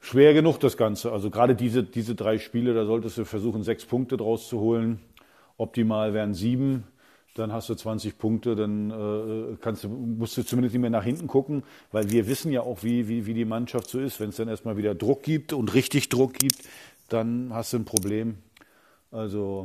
schwer 0.00 0.34
genug, 0.34 0.60
das 0.60 0.76
Ganze. 0.76 1.12
Also 1.12 1.30
gerade 1.30 1.54
diese, 1.54 1.82
diese 1.82 2.14
drei 2.14 2.38
Spiele, 2.38 2.74
da 2.74 2.86
solltest 2.86 3.18
du 3.18 3.24
versuchen, 3.24 3.62
sechs 3.62 3.84
Punkte 3.84 4.16
draus 4.16 4.48
zu 4.48 4.60
holen. 4.60 5.00
Optimal 5.58 6.14
wären 6.14 6.32
sieben, 6.32 6.84
dann 7.34 7.52
hast 7.52 7.68
du 7.68 7.74
20 7.74 8.18
Punkte, 8.18 8.56
dann 8.56 8.90
äh, 8.90 9.56
kannst 9.60 9.84
du, 9.84 9.88
musst 9.88 10.36
du 10.36 10.42
zumindest 10.42 10.74
nicht 10.74 10.80
mehr 10.80 10.90
nach 10.90 11.04
hinten 11.04 11.26
gucken, 11.26 11.62
weil 11.92 12.10
wir 12.10 12.26
wissen 12.26 12.50
ja 12.50 12.62
auch, 12.62 12.82
wie, 12.82 13.08
wie, 13.08 13.26
wie 13.26 13.34
die 13.34 13.44
Mannschaft 13.44 13.88
so 13.88 14.00
ist. 14.00 14.18
Wenn 14.18 14.30
es 14.30 14.36
dann 14.36 14.48
erstmal 14.48 14.76
wieder 14.76 14.94
Druck 14.94 15.22
gibt 15.22 15.52
und 15.52 15.74
richtig 15.74 16.08
Druck 16.08 16.34
gibt, 16.34 16.56
dann 17.08 17.52
hast 17.52 17.72
du 17.72 17.78
ein 17.78 17.84
Problem. 17.84 18.38
Also 19.10 19.64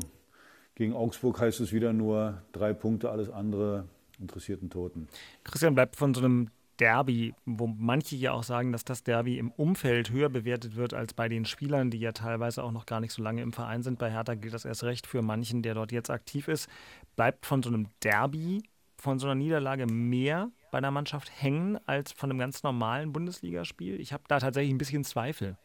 gegen 0.75 0.93
Augsburg 0.93 1.39
heißt 1.39 1.59
es 1.61 1.73
wieder 1.73 1.93
nur 1.93 2.41
drei 2.51 2.73
Punkte, 2.73 3.09
alles 3.09 3.29
andere 3.29 3.85
interessiert 4.19 4.61
einen 4.61 4.69
Toten. 4.69 5.07
Christian 5.43 5.75
bleibt 5.75 5.95
von 5.95 6.13
so 6.13 6.21
einem 6.21 6.49
Derby, 6.83 7.33
wo 7.45 7.65
manche 7.65 8.17
ja 8.17 8.33
auch 8.33 8.43
sagen, 8.43 8.73
dass 8.73 8.83
das 8.83 9.05
Derby 9.05 9.37
im 9.37 9.51
Umfeld 9.51 10.09
höher 10.09 10.27
bewertet 10.27 10.75
wird 10.75 10.93
als 10.93 11.13
bei 11.13 11.29
den 11.29 11.45
Spielern, 11.45 11.89
die 11.89 11.99
ja 11.99 12.11
teilweise 12.11 12.61
auch 12.61 12.73
noch 12.73 12.85
gar 12.85 12.99
nicht 12.99 13.13
so 13.13 13.23
lange 13.23 13.41
im 13.41 13.53
Verein 13.53 13.83
sind. 13.83 13.99
Bei 13.99 14.11
Hertha 14.11 14.35
gilt 14.35 14.53
das 14.53 14.65
erst 14.65 14.83
recht 14.83 15.07
für 15.07 15.21
manchen, 15.21 15.61
der 15.61 15.75
dort 15.75 15.93
jetzt 15.93 16.09
aktiv 16.09 16.49
ist. 16.49 16.67
Bleibt 17.15 17.45
von 17.45 17.63
so 17.63 17.69
einem 17.69 17.87
Derby, 18.03 18.63
von 18.97 19.17
so 19.17 19.27
einer 19.27 19.35
Niederlage 19.35 19.85
mehr 19.85 20.51
bei 20.73 20.81
der 20.81 20.91
Mannschaft 20.91 21.31
hängen 21.41 21.79
als 21.85 22.11
von 22.11 22.29
einem 22.29 22.39
ganz 22.39 22.63
normalen 22.63 23.13
Bundesligaspiel? 23.13 24.01
Ich 24.01 24.11
habe 24.11 24.23
da 24.27 24.39
tatsächlich 24.39 24.73
ein 24.73 24.77
bisschen 24.77 25.05
Zweifel. 25.05 25.57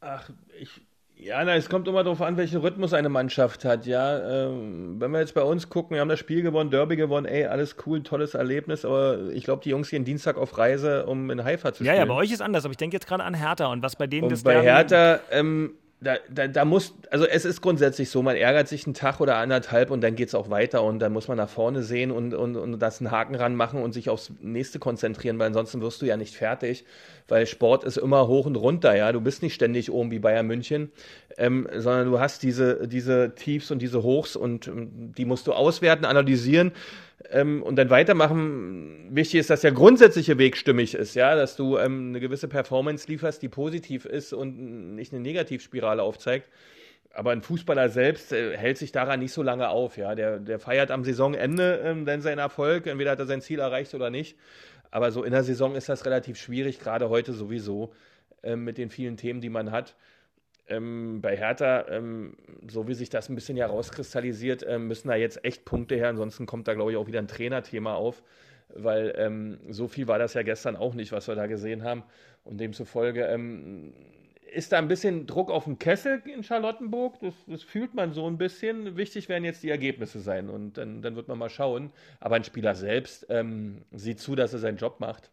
Ach, 0.00 0.30
ich, 0.58 0.80
ja, 1.24 1.44
na, 1.44 1.54
es 1.54 1.68
kommt 1.68 1.86
immer 1.86 2.02
darauf 2.02 2.20
an, 2.20 2.36
welchen 2.36 2.60
Rhythmus 2.60 2.92
eine 2.92 3.08
Mannschaft 3.08 3.64
hat, 3.64 3.86
ja. 3.86 4.46
Ähm, 4.46 4.96
wenn 4.98 5.10
wir 5.12 5.20
jetzt 5.20 5.34
bei 5.34 5.42
uns 5.42 5.68
gucken, 5.68 5.94
wir 5.94 6.00
haben 6.00 6.08
das 6.08 6.18
Spiel 6.18 6.42
gewonnen, 6.42 6.70
Derby 6.70 6.96
gewonnen, 6.96 7.26
ey, 7.26 7.46
alles 7.46 7.76
cool, 7.86 8.02
tolles 8.02 8.34
Erlebnis, 8.34 8.84
aber 8.84 9.30
ich 9.32 9.44
glaube, 9.44 9.62
die 9.62 9.70
Jungs 9.70 9.90
gehen 9.90 10.04
Dienstag 10.04 10.36
auf 10.36 10.58
Reise, 10.58 11.06
um 11.06 11.30
in 11.30 11.44
Haifa 11.44 11.72
zu 11.72 11.84
spielen. 11.84 11.94
Ja, 11.94 12.02
ja, 12.02 12.04
bei 12.04 12.14
euch 12.14 12.32
ist 12.32 12.42
anders, 12.42 12.64
aber 12.64 12.72
ich 12.72 12.78
denke 12.78 12.96
jetzt 12.96 13.06
gerade 13.06 13.22
an 13.22 13.34
Hertha 13.34 13.66
und 13.66 13.82
was 13.82 13.96
bei 13.96 14.06
denen 14.06 14.24
und 14.24 14.32
das 14.32 14.42
bei 14.42 14.60
Hertha, 14.60 15.20
ähm, 15.30 15.74
da, 16.02 16.16
da, 16.28 16.48
da 16.48 16.64
muss, 16.64 16.94
also 17.10 17.26
es 17.26 17.44
ist 17.44 17.60
grundsätzlich 17.60 18.10
so, 18.10 18.22
man 18.22 18.36
ärgert 18.36 18.68
sich 18.68 18.86
einen 18.86 18.94
Tag 18.94 19.20
oder 19.20 19.36
anderthalb 19.36 19.90
und 19.90 20.00
dann 20.00 20.16
geht 20.16 20.28
es 20.28 20.34
auch 20.34 20.50
weiter 20.50 20.82
und 20.82 20.98
dann 20.98 21.12
muss 21.12 21.28
man 21.28 21.36
nach 21.36 21.48
vorne 21.48 21.82
sehen 21.82 22.10
und, 22.10 22.34
und, 22.34 22.56
und 22.56 22.78
das 22.80 23.00
einen 23.00 23.10
Haken 23.10 23.34
ranmachen 23.34 23.80
und 23.80 23.92
sich 23.92 24.10
aufs 24.10 24.32
nächste 24.40 24.78
konzentrieren, 24.78 25.38
weil 25.38 25.46
ansonsten 25.48 25.80
wirst 25.80 26.02
du 26.02 26.06
ja 26.06 26.16
nicht 26.16 26.34
fertig, 26.34 26.84
weil 27.28 27.46
Sport 27.46 27.84
ist 27.84 27.98
immer 27.98 28.26
hoch 28.26 28.46
und 28.46 28.56
runter, 28.56 28.96
ja, 28.96 29.12
du 29.12 29.20
bist 29.20 29.42
nicht 29.42 29.54
ständig 29.54 29.92
oben 29.92 30.10
wie 30.10 30.18
Bayern 30.18 30.46
München, 30.46 30.90
ähm, 31.38 31.68
sondern 31.76 32.06
du 32.06 32.18
hast 32.18 32.42
diese, 32.42 32.88
diese 32.88 33.34
Tiefs 33.36 33.70
und 33.70 33.80
diese 33.80 34.02
Hochs 34.02 34.34
und 34.34 34.66
ähm, 34.66 35.12
die 35.16 35.24
musst 35.24 35.46
du 35.46 35.52
auswerten, 35.52 36.04
analysieren 36.04 36.72
ähm, 37.30 37.62
und 37.62 37.76
dann 37.76 37.90
weitermachen. 37.90 39.08
Wichtig 39.10 39.40
ist, 39.40 39.50
dass 39.50 39.60
der 39.60 39.72
grundsätzliche 39.72 40.38
Weg 40.38 40.56
stimmig 40.56 40.94
ist, 40.94 41.14
ja, 41.14 41.34
dass 41.34 41.56
du 41.56 41.78
ähm, 41.78 42.08
eine 42.08 42.20
gewisse 42.20 42.48
Performance 42.48 43.08
lieferst, 43.08 43.42
die 43.42 43.48
positiv 43.48 44.04
ist 44.04 44.32
und 44.32 44.94
nicht 44.94 45.12
eine 45.12 45.22
Negativspirale 45.22 46.02
aufzeigt. 46.02 46.48
Aber 47.14 47.32
ein 47.32 47.42
Fußballer 47.42 47.88
selbst 47.90 48.32
äh, 48.32 48.56
hält 48.56 48.78
sich 48.78 48.92
daran 48.92 49.20
nicht 49.20 49.32
so 49.32 49.42
lange 49.42 49.68
auf, 49.68 49.96
ja. 49.96 50.14
Der, 50.14 50.38
der 50.38 50.58
feiert 50.58 50.90
am 50.90 51.04
Saisonende 51.04 51.82
ähm, 51.84 52.06
dann 52.06 52.22
seinen 52.22 52.38
Erfolg, 52.38 52.86
entweder 52.86 53.10
hat 53.10 53.18
er 53.18 53.26
sein 53.26 53.42
Ziel 53.42 53.60
erreicht 53.60 53.94
oder 53.94 54.10
nicht. 54.10 54.36
Aber 54.90 55.10
so 55.10 55.22
in 55.22 55.32
der 55.32 55.44
Saison 55.44 55.74
ist 55.74 55.88
das 55.88 56.04
relativ 56.06 56.38
schwierig, 56.38 56.78
gerade 56.78 57.08
heute 57.08 57.32
sowieso, 57.32 57.92
ähm, 58.42 58.64
mit 58.64 58.78
den 58.78 58.90
vielen 58.90 59.16
Themen, 59.16 59.40
die 59.40 59.50
man 59.50 59.70
hat. 59.70 59.94
Ähm, 60.72 61.20
bei 61.20 61.36
Hertha, 61.36 61.86
ähm, 61.88 62.34
so 62.68 62.88
wie 62.88 62.94
sich 62.94 63.10
das 63.10 63.28
ein 63.28 63.34
bisschen 63.34 63.56
herauskristallisiert, 63.56 64.64
ähm, 64.66 64.88
müssen 64.88 65.08
da 65.08 65.14
jetzt 65.14 65.44
echt 65.44 65.64
Punkte 65.64 65.96
her. 65.96 66.08
Ansonsten 66.08 66.46
kommt 66.46 66.68
da, 66.68 66.74
glaube 66.74 66.92
ich, 66.92 66.96
auch 66.96 67.06
wieder 67.06 67.20
ein 67.20 67.28
Trainerthema 67.28 67.94
auf, 67.94 68.22
weil 68.74 69.14
ähm, 69.16 69.58
so 69.68 69.88
viel 69.88 70.08
war 70.08 70.18
das 70.18 70.34
ja 70.34 70.42
gestern 70.42 70.76
auch 70.76 70.94
nicht, 70.94 71.12
was 71.12 71.28
wir 71.28 71.34
da 71.34 71.46
gesehen 71.46 71.84
haben. 71.84 72.02
Und 72.44 72.58
demzufolge 72.58 73.24
ähm, 73.26 73.92
ist 74.52 74.72
da 74.72 74.78
ein 74.78 74.88
bisschen 74.88 75.26
Druck 75.26 75.50
auf 75.50 75.64
dem 75.64 75.78
Kessel 75.78 76.22
in 76.26 76.42
Charlottenburg. 76.42 77.18
Das, 77.20 77.34
das 77.46 77.62
fühlt 77.62 77.94
man 77.94 78.12
so 78.12 78.26
ein 78.26 78.38
bisschen. 78.38 78.96
Wichtig 78.96 79.28
werden 79.28 79.44
jetzt 79.44 79.62
die 79.62 79.70
Ergebnisse 79.70 80.20
sein 80.20 80.48
und 80.48 80.78
dann, 80.78 81.02
dann 81.02 81.16
wird 81.16 81.28
man 81.28 81.38
mal 81.38 81.50
schauen. 81.50 81.90
Aber 82.20 82.36
ein 82.36 82.44
Spieler 82.44 82.74
selbst 82.74 83.26
ähm, 83.28 83.82
sieht 83.92 84.20
zu, 84.20 84.34
dass 84.34 84.52
er 84.52 84.58
seinen 84.58 84.76
Job 84.76 85.00
macht. 85.00 85.30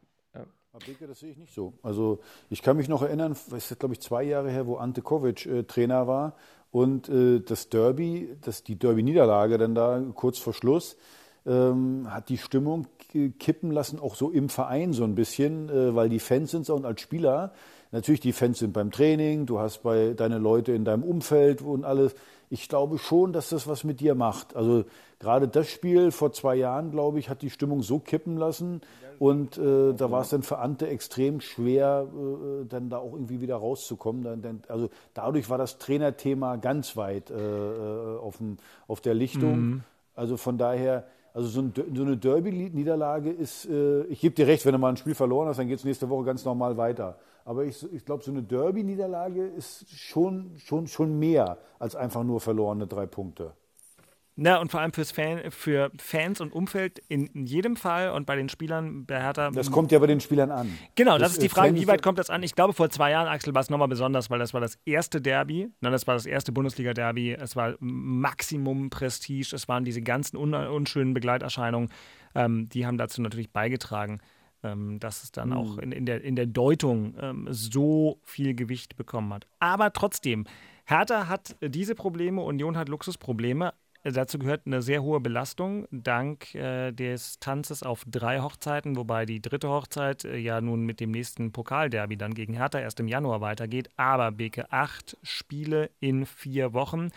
Ja. 0.72 0.80
Abeke, 0.80 1.07
das 1.07 1.20
sehe 1.20 1.32
ich 1.32 1.38
nicht 1.38 1.53
so. 1.53 1.74
Also 1.84 2.20
ich 2.49 2.61
kann 2.61 2.78
mich 2.78 2.88
noch 2.88 3.01
erinnern, 3.01 3.32
es 3.32 3.72
ist 3.72 3.80
glaube 3.80 3.93
ich 3.95 4.01
zwei 4.01 4.24
Jahre 4.24 4.49
her, 4.49 4.67
wo 4.67 4.78
Ante 4.78 5.01
Kovic 5.01 5.45
äh, 5.45 5.63
Trainer 5.63 6.07
war 6.07 6.36
und 6.72 7.09
äh, 7.09 7.39
das 7.39 7.70
Derby, 7.70 8.38
das, 8.41 8.63
die 8.63 8.78
Derby-Niederlage 8.78 9.57
dann 9.57 9.76
da 9.76 10.01
kurz 10.13 10.38
vor 10.38 10.53
Schluss, 10.53 10.95
ähm, 11.45 12.07
hat 12.11 12.30
die 12.30 12.38
Stimmung 12.38 12.88
kippen 13.39 13.72
lassen, 13.72 13.99
auch 13.99 14.15
so 14.15 14.30
im 14.30 14.49
Verein 14.49 14.93
so 14.93 15.03
ein 15.03 15.15
bisschen, 15.15 15.70
äh, 15.70 15.95
weil 15.95 16.09
die 16.09 16.20
Fans 16.20 16.51
sind 16.51 16.65
so 16.65 16.76
und 16.76 16.86
als 16.86 17.01
Spieler, 17.01 17.53
natürlich 17.91 18.22
die 18.22 18.34
Fans 18.34 18.59
sind 18.59 18.74
beim 18.74 18.91
Training, 18.91 19.47
du 19.47 19.59
hast 19.59 19.82
bei 19.82 20.13
deine 20.13 20.38
Leute 20.38 20.74
in 20.74 20.86
deinem 20.86 21.03
Umfeld 21.03 21.61
und 21.61 21.84
alles. 21.86 22.13
Ich 22.51 22.67
glaube 22.67 22.97
schon, 22.97 23.34
dass 23.34 23.49
das 23.49 23.67
was 23.67 23.84
mit 23.84 23.99
dir 23.99 24.15
macht. 24.15 24.55
Also 24.55 24.86
gerade 25.20 25.47
das 25.47 25.67
Spiel 25.70 26.11
vor 26.11 26.32
zwei 26.32 26.55
Jahren, 26.55 26.91
glaube 26.91 27.20
ich, 27.20 27.30
hat 27.30 27.41
die 27.43 27.51
Stimmung 27.51 27.84
so 27.84 27.99
kippen 27.99 28.38
lassen 28.38 28.82
und 29.20 29.57
äh, 29.57 29.93
da 29.93 30.11
war 30.11 30.22
es 30.22 30.30
dann 30.30 30.43
für 30.43 30.59
Ante 30.59 30.88
extrem 30.88 31.41
schwer, 31.41 32.07
äh, 32.07 32.65
dann 32.65 32.89
da 32.89 32.99
auch 32.99 33.11
irgendwie 33.11 33.41
wieder 33.41 33.57
rauszukommen. 33.57 34.24
Dann, 34.24 34.41
dann, 34.41 34.61
also 34.70 34.89
dadurch 35.13 35.49
war 35.49 35.57
das 35.57 35.78
Trainerthema 35.78 36.55
ganz 36.55 36.95
weit 36.95 37.30
äh, 37.30 37.36
äh, 37.36 38.17
auf, 38.17 38.38
dem, 38.38 38.57
auf 38.88 39.01
der 39.01 39.13
Lichtung. 39.13 39.84
Also 40.15 40.38
von 40.38 40.57
daher, 40.57 41.05
also 41.34 41.49
so, 41.49 41.61
ein, 41.61 41.74
so 41.93 42.01
eine 42.01 42.15
Derby-Niederlage 42.15 43.30
ist, 43.30 43.65
äh, 43.70 44.03
ich 44.03 44.22
gebe 44.22 44.36
dir 44.36 44.47
recht, 44.47 44.65
wenn 44.65 44.72
du 44.72 44.80
mal 44.80 44.89
ein 44.89 44.97
Spiel 44.97 45.15
verloren 45.15 45.49
hast, 45.49 45.59
dann 45.59 45.67
geht 45.67 45.80
es 45.80 45.86
nächste 45.86 46.09
Woche 46.09 46.24
ganz 46.24 46.45
normal 46.45 46.78
weiter. 46.78 47.17
Aber 47.43 47.65
ich, 47.65 47.86
ich 47.93 48.05
glaube, 48.05 48.24
so 48.24 48.32
eine 48.32 48.43
Derby-Niederlage 48.43 49.45
ist 49.45 49.89
schon, 49.89 50.51
schon, 50.57 50.88
schon 50.88 51.20
mehr 51.20 51.57
als 51.78 51.95
einfach 51.95 52.24
nur 52.24 52.39
verlorene 52.39 52.88
drei 52.88 53.05
Punkte. 53.05 53.51
Na, 54.42 54.58
und 54.62 54.72
vor 54.72 54.80
allem 54.80 54.94
fürs 54.94 55.12
Fan, 55.12 55.52
für 55.52 55.92
Fans 56.00 56.40
und 56.40 56.54
Umfeld 56.54 57.00
in 57.10 57.46
jedem 57.46 57.76
Fall 57.76 58.12
und 58.12 58.26
bei 58.26 58.38
den 58.38 58.48
Spielern 58.48 59.06
bei 59.06 59.22
Hertha. 59.22 59.52
Das 59.52 59.70
kommt 59.70 59.92
ja 59.92 60.00
bei 60.00 60.08
den 60.08 60.22
Spielern 60.22 60.50
an. 60.50 60.78
Genau, 60.96 61.18
das, 61.18 61.24
das 61.24 61.32
ist 61.34 61.44
die 61.44 61.50
Frage, 61.50 61.76
wie 61.76 61.88
weit 61.88 62.02
kommt 62.02 62.20
das 62.20 62.30
an? 62.30 62.42
Ich 62.42 62.56
glaube, 62.56 62.72
vor 62.72 62.90
zwei 62.90 63.12
Jahren, 63.12 63.28
Axel, 63.28 63.54
war 63.54 63.62
es 63.62 63.70
nochmal 63.70 63.90
besonders, 63.90 64.30
weil 64.30 64.40
das 64.40 64.54
war 64.54 64.62
das 64.62 64.80
erste 64.86 65.20
Derby. 65.20 65.70
Na, 65.82 65.90
das 65.90 66.08
war 66.08 66.14
das 66.14 66.26
erste 66.26 66.54
Bundesliga-Derby. 66.54 67.34
Es 67.34 67.58
war 67.58 67.76
Maximum 67.80 68.90
Prestige. 68.90 69.54
Es 69.54 69.68
waren 69.68 69.84
diese 69.84 70.02
ganzen 70.02 70.38
un 70.38 70.54
unschönen 70.54 71.14
Begleiterscheinungen. 71.14 71.90
Ähm, 72.34 72.70
die 72.70 72.86
haben 72.86 72.98
dazu 72.98 73.22
natürlich 73.22 73.52
beigetragen, 73.52 74.22
ähm, 74.64 75.02
dass 75.02 75.24
es 75.24 75.34
dann 75.34 75.50
mhm. 75.50 75.58
auch 75.58 75.78
in, 75.80 75.92
in, 75.92 76.06
der, 76.06 76.24
in 76.24 76.38
der 76.38 76.46
Deutung 76.46 77.14
ähm, 77.20 77.48
so 77.50 78.22
viel 78.24 78.56
Gewicht 78.56 78.96
bekommen 78.96 79.34
hat. 79.34 79.48
Aber 79.60 79.92
trotzdem, 79.92 80.46
Hertha 80.86 81.28
hat 81.28 81.58
diese 81.62 81.94
Probleme, 81.94 82.42
Union 82.42 82.78
hat 82.78 82.88
Luxusprobleme. 82.88 83.74
Dazu 84.04 84.39
gehört 84.39 84.62
eine 84.66 84.82
sehr 84.82 85.04
hohe 85.04 85.20
Belastung 85.20 85.86
dank 85.91 86.56
äh, 86.56 86.93
des 86.93 87.39
Tanzes 87.39 87.84
auf 87.84 88.06
drei 88.08 88.39
Hochzeiten, 88.39 88.95
wobei 88.95 89.26
die 89.26 89.41
dritte 89.41 89.68
Hochzeit 89.68 90.24
äh, 90.24 90.38
ja 90.38 90.62
nun 90.62 90.84
mit 90.84 91.02
dem 91.02 91.12
nächsten 91.12 91.52
Pokalderby 91.52 92.16
dann 92.16 92.34
gegen 92.34 92.54
Hertha 92.54 92.80
erst 92.80 93.02
im 93.02 93.10
Januar 93.10 93.41
weitergeht. 93.41 93.89
Aber 93.97 94.32
Beke, 94.32 94.72
acht 94.72 95.18
Spiele 95.22 95.89
in 96.00 96.26
vier 96.26 96.74
Wochen. 96.74 97.10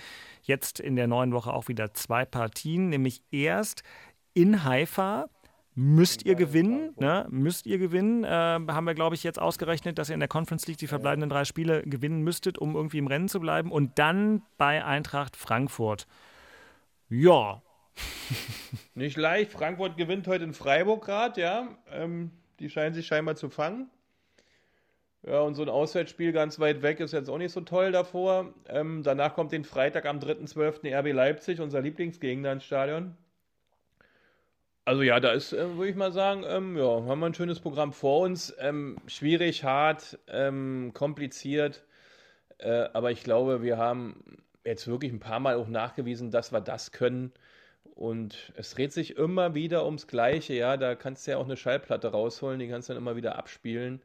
Jetzt 0.42 0.80
in 0.80 0.96
der 0.96 1.06
neuen 1.06 1.32
Woche 1.32 1.52
auch 1.52 1.68
wieder 1.68 1.94
zwei 1.94 2.24
Partien, 2.24 2.88
nämlich 2.88 3.22
erst 3.30 3.84
in 4.34 4.64
Haifa. 4.64 5.28
Müsst 5.74 6.26
ihr 6.26 6.34
gewinnen, 6.34 6.94
ne? 6.98 7.26
Müsst 7.30 7.64
ihr 7.66 7.78
gewinnen. 7.78 8.24
Äh, 8.24 8.28
haben 8.28 8.84
wir, 8.84 8.94
glaube 8.94 9.14
ich, 9.14 9.22
jetzt 9.22 9.40
ausgerechnet, 9.40 9.98
dass 9.98 10.10
ihr 10.10 10.14
in 10.14 10.20
der 10.20 10.28
Conference 10.28 10.66
League 10.66 10.78
die 10.78 10.88
verbleibenden 10.88 11.30
drei 11.30 11.44
Spiele 11.44 11.82
gewinnen 11.84 12.22
müsstet, 12.22 12.58
um 12.58 12.74
irgendwie 12.74 12.98
im 12.98 13.06
Rennen 13.06 13.28
zu 13.28 13.38
bleiben. 13.38 13.70
Und 13.70 13.98
dann 14.00 14.42
bei 14.58 14.84
Eintracht 14.84 15.36
Frankfurt. 15.36 16.08
Ja. 17.12 17.60
Nicht 18.94 19.18
leicht. 19.18 19.52
Frankfurt 19.52 19.98
gewinnt 19.98 20.26
heute 20.26 20.44
in 20.44 20.54
Freiburg 20.54 21.04
gerade, 21.04 21.40
ja. 21.42 21.68
Ähm, 21.90 22.30
die 22.58 22.70
scheinen 22.70 22.94
sich 22.94 23.06
scheinbar 23.06 23.36
zu 23.36 23.50
fangen. 23.50 23.90
Ja, 25.22 25.40
und 25.40 25.54
so 25.54 25.62
ein 25.62 25.68
Auswärtsspiel 25.68 26.32
ganz 26.32 26.58
weit 26.58 26.80
weg 26.80 27.00
ist 27.00 27.12
jetzt 27.12 27.28
auch 27.28 27.36
nicht 27.36 27.52
so 27.52 27.60
toll 27.60 27.92
davor. 27.92 28.54
Ähm, 28.66 29.02
danach 29.02 29.34
kommt 29.34 29.52
den 29.52 29.64
Freitag 29.64 30.06
am 30.06 30.20
3.12. 30.20 30.98
RB 30.98 31.12
Leipzig, 31.12 31.60
unser 31.60 31.82
Lieblingsgegner 31.82 32.50
ins 32.50 32.64
Stadion. 32.64 33.14
Also 34.86 35.02
ja, 35.02 35.20
da 35.20 35.32
ist, 35.32 35.52
äh, 35.52 35.76
würde 35.76 35.90
ich 35.90 35.96
mal 35.96 36.12
sagen, 36.12 36.44
ähm, 36.46 36.78
ja, 36.78 37.04
haben 37.04 37.20
wir 37.20 37.26
ein 37.26 37.34
schönes 37.34 37.60
Programm 37.60 37.92
vor 37.92 38.22
uns. 38.22 38.54
Ähm, 38.58 38.96
schwierig, 39.06 39.64
hart, 39.64 40.18
ähm, 40.28 40.92
kompliziert. 40.94 41.84
Äh, 42.56 42.88
aber 42.94 43.10
ich 43.10 43.22
glaube, 43.22 43.62
wir 43.62 43.76
haben 43.76 44.42
jetzt 44.64 44.86
wirklich 44.88 45.12
ein 45.12 45.20
paar 45.20 45.40
Mal 45.40 45.56
auch 45.56 45.68
nachgewiesen, 45.68 46.30
dass 46.30 46.52
wir 46.52 46.60
das 46.60 46.92
können. 46.92 47.32
Und 47.94 48.52
es 48.56 48.74
dreht 48.74 48.92
sich 48.92 49.16
immer 49.16 49.54
wieder 49.54 49.84
ums 49.84 50.06
Gleiche, 50.06 50.54
ja. 50.54 50.76
Da 50.76 50.94
kannst 50.94 51.26
du 51.26 51.32
ja 51.32 51.38
auch 51.38 51.44
eine 51.44 51.56
Schallplatte 51.56 52.08
rausholen, 52.08 52.58
die 52.60 52.68
kannst 52.68 52.88
du 52.88 52.94
dann 52.94 53.02
immer 53.02 53.16
wieder 53.16 53.36
abspielen 53.38 54.02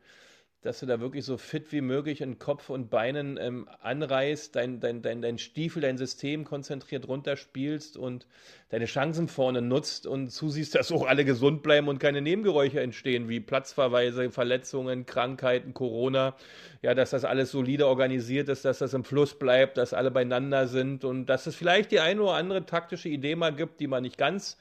dass 0.61 0.79
du 0.79 0.87
da 0.87 0.99
wirklich 0.99 1.23
so 1.23 1.37
fit 1.37 1.71
wie 1.71 1.81
möglich 1.81 2.21
in 2.21 2.39
Kopf 2.39 2.69
und 2.69 2.89
Beinen 2.89 3.37
ähm, 3.39 3.69
anreißt, 3.81 4.55
dein, 4.55 4.79
dein, 4.79 5.03
dein, 5.03 5.21
dein 5.21 5.37
Stiefel, 5.37 5.81
dein 5.83 5.97
System 5.97 6.45
konzentriert 6.45 7.07
runterspielst 7.07 7.95
und 7.95 8.25
deine 8.69 8.85
Chancen 8.85 9.27
vorne 9.27 9.61
nutzt 9.61 10.07
und 10.07 10.29
zusiehst, 10.29 10.73
dass 10.73 10.91
auch 10.91 11.05
alle 11.05 11.25
gesund 11.25 11.61
bleiben 11.61 11.87
und 11.87 11.99
keine 11.99 12.21
Nebengeräusche 12.21 12.81
entstehen, 12.81 13.29
wie 13.29 13.39
Platzverweise, 13.39 14.31
Verletzungen, 14.31 15.05
Krankheiten, 15.05 15.73
Corona. 15.73 16.35
Ja, 16.81 16.93
dass 16.93 17.11
das 17.11 17.23
alles 17.23 17.51
solide 17.51 17.87
organisiert 17.87 18.49
ist, 18.49 18.65
dass 18.65 18.79
das 18.79 18.93
im 18.93 19.03
Fluss 19.03 19.37
bleibt, 19.37 19.77
dass 19.77 19.93
alle 19.93 20.11
beieinander 20.11 20.67
sind 20.67 21.03
und 21.05 21.27
dass 21.27 21.47
es 21.47 21.55
vielleicht 21.55 21.91
die 21.91 21.99
eine 21.99 22.21
oder 22.21 22.33
andere 22.33 22.65
taktische 22.65 23.09
Idee 23.09 23.35
mal 23.35 23.53
gibt, 23.53 23.79
die 23.79 23.87
man 23.87 24.03
nicht 24.03 24.17
ganz 24.17 24.57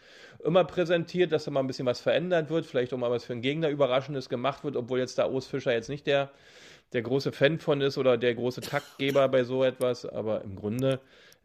immer 0.47 0.65
präsentiert, 0.65 1.33
dass 1.33 1.45
da 1.45 1.51
mal 1.51 1.61
ein 1.61 1.67
bisschen 1.67 1.87
was 1.87 2.01
verändert 2.01 2.51
wird, 2.51 2.67
vielleicht 2.67 2.95
auch 2.95 2.99
mal 2.99 3.11
was 3.11 3.25
für 3.25 3.33
einen 3.33 3.43
Gegner 3.43 3.69
Überraschendes 3.69 4.29
gemacht 4.29 4.65
wird, 4.65 4.77
obwohl 4.77 4.99
jetzt 4.99 5.19
der 5.19 5.27
Ausfischer 5.27 5.73
jetzt 5.73 5.89
nicht 5.89 6.07
der, 6.07 6.31
der 6.93 7.03
große 7.03 7.33
Fan 7.33 7.59
von 7.59 7.81
ist 7.81 7.99
oder 7.99 8.17
der 8.17 8.35
große 8.35 8.61
Taktgeber 8.61 9.29
bei 9.29 9.45
so 9.45 9.65
etwas. 9.65 10.07
Aber 10.07 10.43
im 10.43 10.57
Grunde 10.57 11.01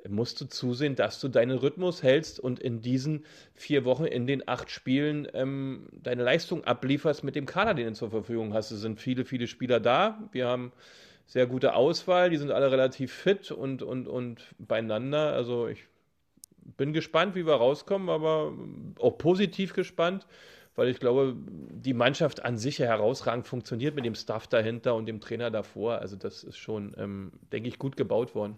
musst 0.07 0.41
du 0.41 0.45
zusehen, 0.45 0.95
dass 0.95 1.19
du 1.19 1.27
deinen 1.27 1.57
Rhythmus 1.57 2.03
hältst 2.03 2.39
und 2.39 2.59
in 2.59 2.81
diesen 2.81 3.25
vier 3.53 3.85
Wochen, 3.85 4.05
in 4.05 4.27
den 4.27 4.47
acht 4.47 4.69
Spielen, 4.71 5.27
ähm, 5.33 5.89
deine 5.91 6.23
Leistung 6.23 6.63
ablieferst 6.63 7.23
mit 7.23 7.35
dem 7.35 7.45
Kader, 7.45 7.73
den 7.73 7.87
du 7.87 7.93
zur 7.93 8.09
Verfügung 8.09 8.53
hast. 8.53 8.71
Es 8.71 8.81
sind 8.81 8.99
viele, 8.99 9.25
viele 9.25 9.47
Spieler 9.47 9.79
da. 9.79 10.29
Wir 10.31 10.47
haben 10.47 10.71
sehr 11.27 11.45
gute 11.47 11.75
Auswahl, 11.75 12.29
die 12.29 12.37
sind 12.37 12.51
alle 12.51 12.71
relativ 12.71 13.13
fit 13.13 13.51
und, 13.51 13.83
und, 13.83 14.07
und 14.07 14.53
beieinander. 14.57 15.33
Also 15.33 15.67
ich 15.67 15.87
bin 16.77 16.93
gespannt, 16.93 17.35
wie 17.35 17.45
wir 17.45 17.55
rauskommen, 17.55 18.09
aber 18.09 18.53
auch 18.99 19.17
positiv 19.17 19.73
gespannt, 19.73 20.27
weil 20.75 20.87
ich 20.87 20.99
glaube, 20.99 21.35
die 21.37 21.93
Mannschaft 21.93 22.43
an 22.45 22.57
sich 22.57 22.79
herausragend 22.79 23.45
funktioniert 23.45 23.95
mit 23.95 24.05
dem 24.05 24.15
Staff 24.15 24.47
dahinter 24.47 24.95
und 24.95 25.05
dem 25.05 25.19
Trainer 25.19 25.51
davor. 25.51 25.99
Also 25.99 26.15
das 26.15 26.43
ist 26.43 26.57
schon, 26.57 26.95
ähm, 26.97 27.31
denke 27.51 27.67
ich, 27.67 27.77
gut 27.77 27.97
gebaut 27.97 28.35
worden. 28.35 28.57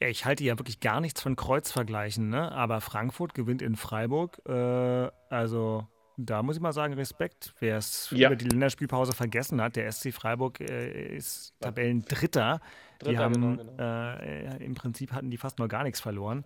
Ja. 0.00 0.08
ich 0.08 0.24
halte 0.24 0.44
ja 0.44 0.58
wirklich 0.58 0.80
gar 0.80 1.00
nichts 1.00 1.20
von 1.20 1.36
Kreuzvergleichen, 1.36 2.30
ne? 2.30 2.50
aber 2.52 2.80
Frankfurt 2.80 3.34
gewinnt 3.34 3.62
in 3.62 3.76
Freiburg. 3.76 4.40
Äh, 4.46 5.10
also 5.28 5.86
da 6.26 6.42
muss 6.42 6.56
ich 6.56 6.62
mal 6.62 6.72
sagen, 6.72 6.94
Respekt, 6.94 7.54
wer 7.60 7.78
es 7.78 8.10
ja. 8.10 8.28
über 8.28 8.36
die 8.36 8.46
Länderspielpause 8.46 9.12
vergessen 9.12 9.60
hat. 9.62 9.76
Der 9.76 9.90
SC 9.90 10.12
Freiburg 10.12 10.60
äh, 10.60 11.16
ist 11.16 11.54
Tabellendritter. 11.60 12.60
Dritter, 12.98 13.10
die 13.10 13.18
haben 13.18 13.56
genau, 13.56 13.64
genau. 13.64 13.82
Äh, 13.82 14.64
im 14.64 14.74
Prinzip 14.74 15.12
hatten 15.12 15.30
die 15.30 15.38
fast 15.38 15.58
noch 15.58 15.68
gar 15.68 15.84
nichts 15.84 16.00
verloren. 16.00 16.44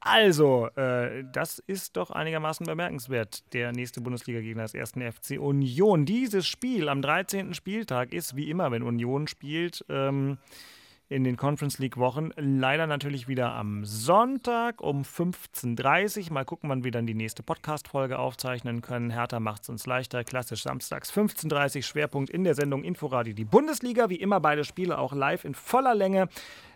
Also, 0.00 0.68
äh, 0.76 1.24
das 1.32 1.58
ist 1.58 1.96
doch 1.96 2.10
einigermaßen 2.10 2.64
bemerkenswert. 2.66 3.42
Der 3.52 3.72
nächste 3.72 4.00
Bundesliga-Gegner 4.00 4.64
ist 4.64 4.74
ersten 4.74 5.02
FC 5.02 5.38
Union. 5.38 6.04
Dieses 6.04 6.46
Spiel 6.46 6.88
am 6.88 7.02
13. 7.02 7.52
Spieltag 7.52 8.12
ist 8.12 8.36
wie 8.36 8.48
immer, 8.48 8.70
wenn 8.70 8.84
Union 8.84 9.26
spielt, 9.26 9.84
ähm, 9.88 10.38
in 11.08 11.24
den 11.24 11.36
Conference 11.36 11.78
League 11.78 11.96
Wochen. 11.96 12.30
Leider 12.36 12.86
natürlich 12.86 13.28
wieder 13.28 13.54
am 13.54 13.84
Sonntag 13.84 14.80
um 14.80 15.02
15.30 15.02 16.26
Uhr. 16.26 16.32
Mal 16.34 16.44
gucken, 16.44 16.68
wann 16.68 16.84
wir 16.84 16.90
dann 16.90 17.06
die 17.06 17.14
nächste 17.14 17.42
Podcast-Folge 17.42 18.18
aufzeichnen 18.18 18.82
können. 18.82 19.10
Hertha 19.10 19.40
macht 19.40 19.62
es 19.62 19.68
uns 19.68 19.86
leichter. 19.86 20.22
Klassisch 20.22 20.62
samstags 20.62 21.12
15.30 21.12 21.76
Uhr. 21.76 21.82
Schwerpunkt 21.82 22.30
in 22.30 22.44
der 22.44 22.54
Sendung 22.54 22.84
Inforadio 22.84 23.34
die 23.34 23.46
Bundesliga. 23.46 24.10
Wie 24.10 24.16
immer 24.16 24.38
beide 24.38 24.64
Spiele 24.64 24.98
auch 24.98 25.12
live 25.12 25.44
in 25.44 25.54
voller 25.54 25.94
Länge 25.94 26.28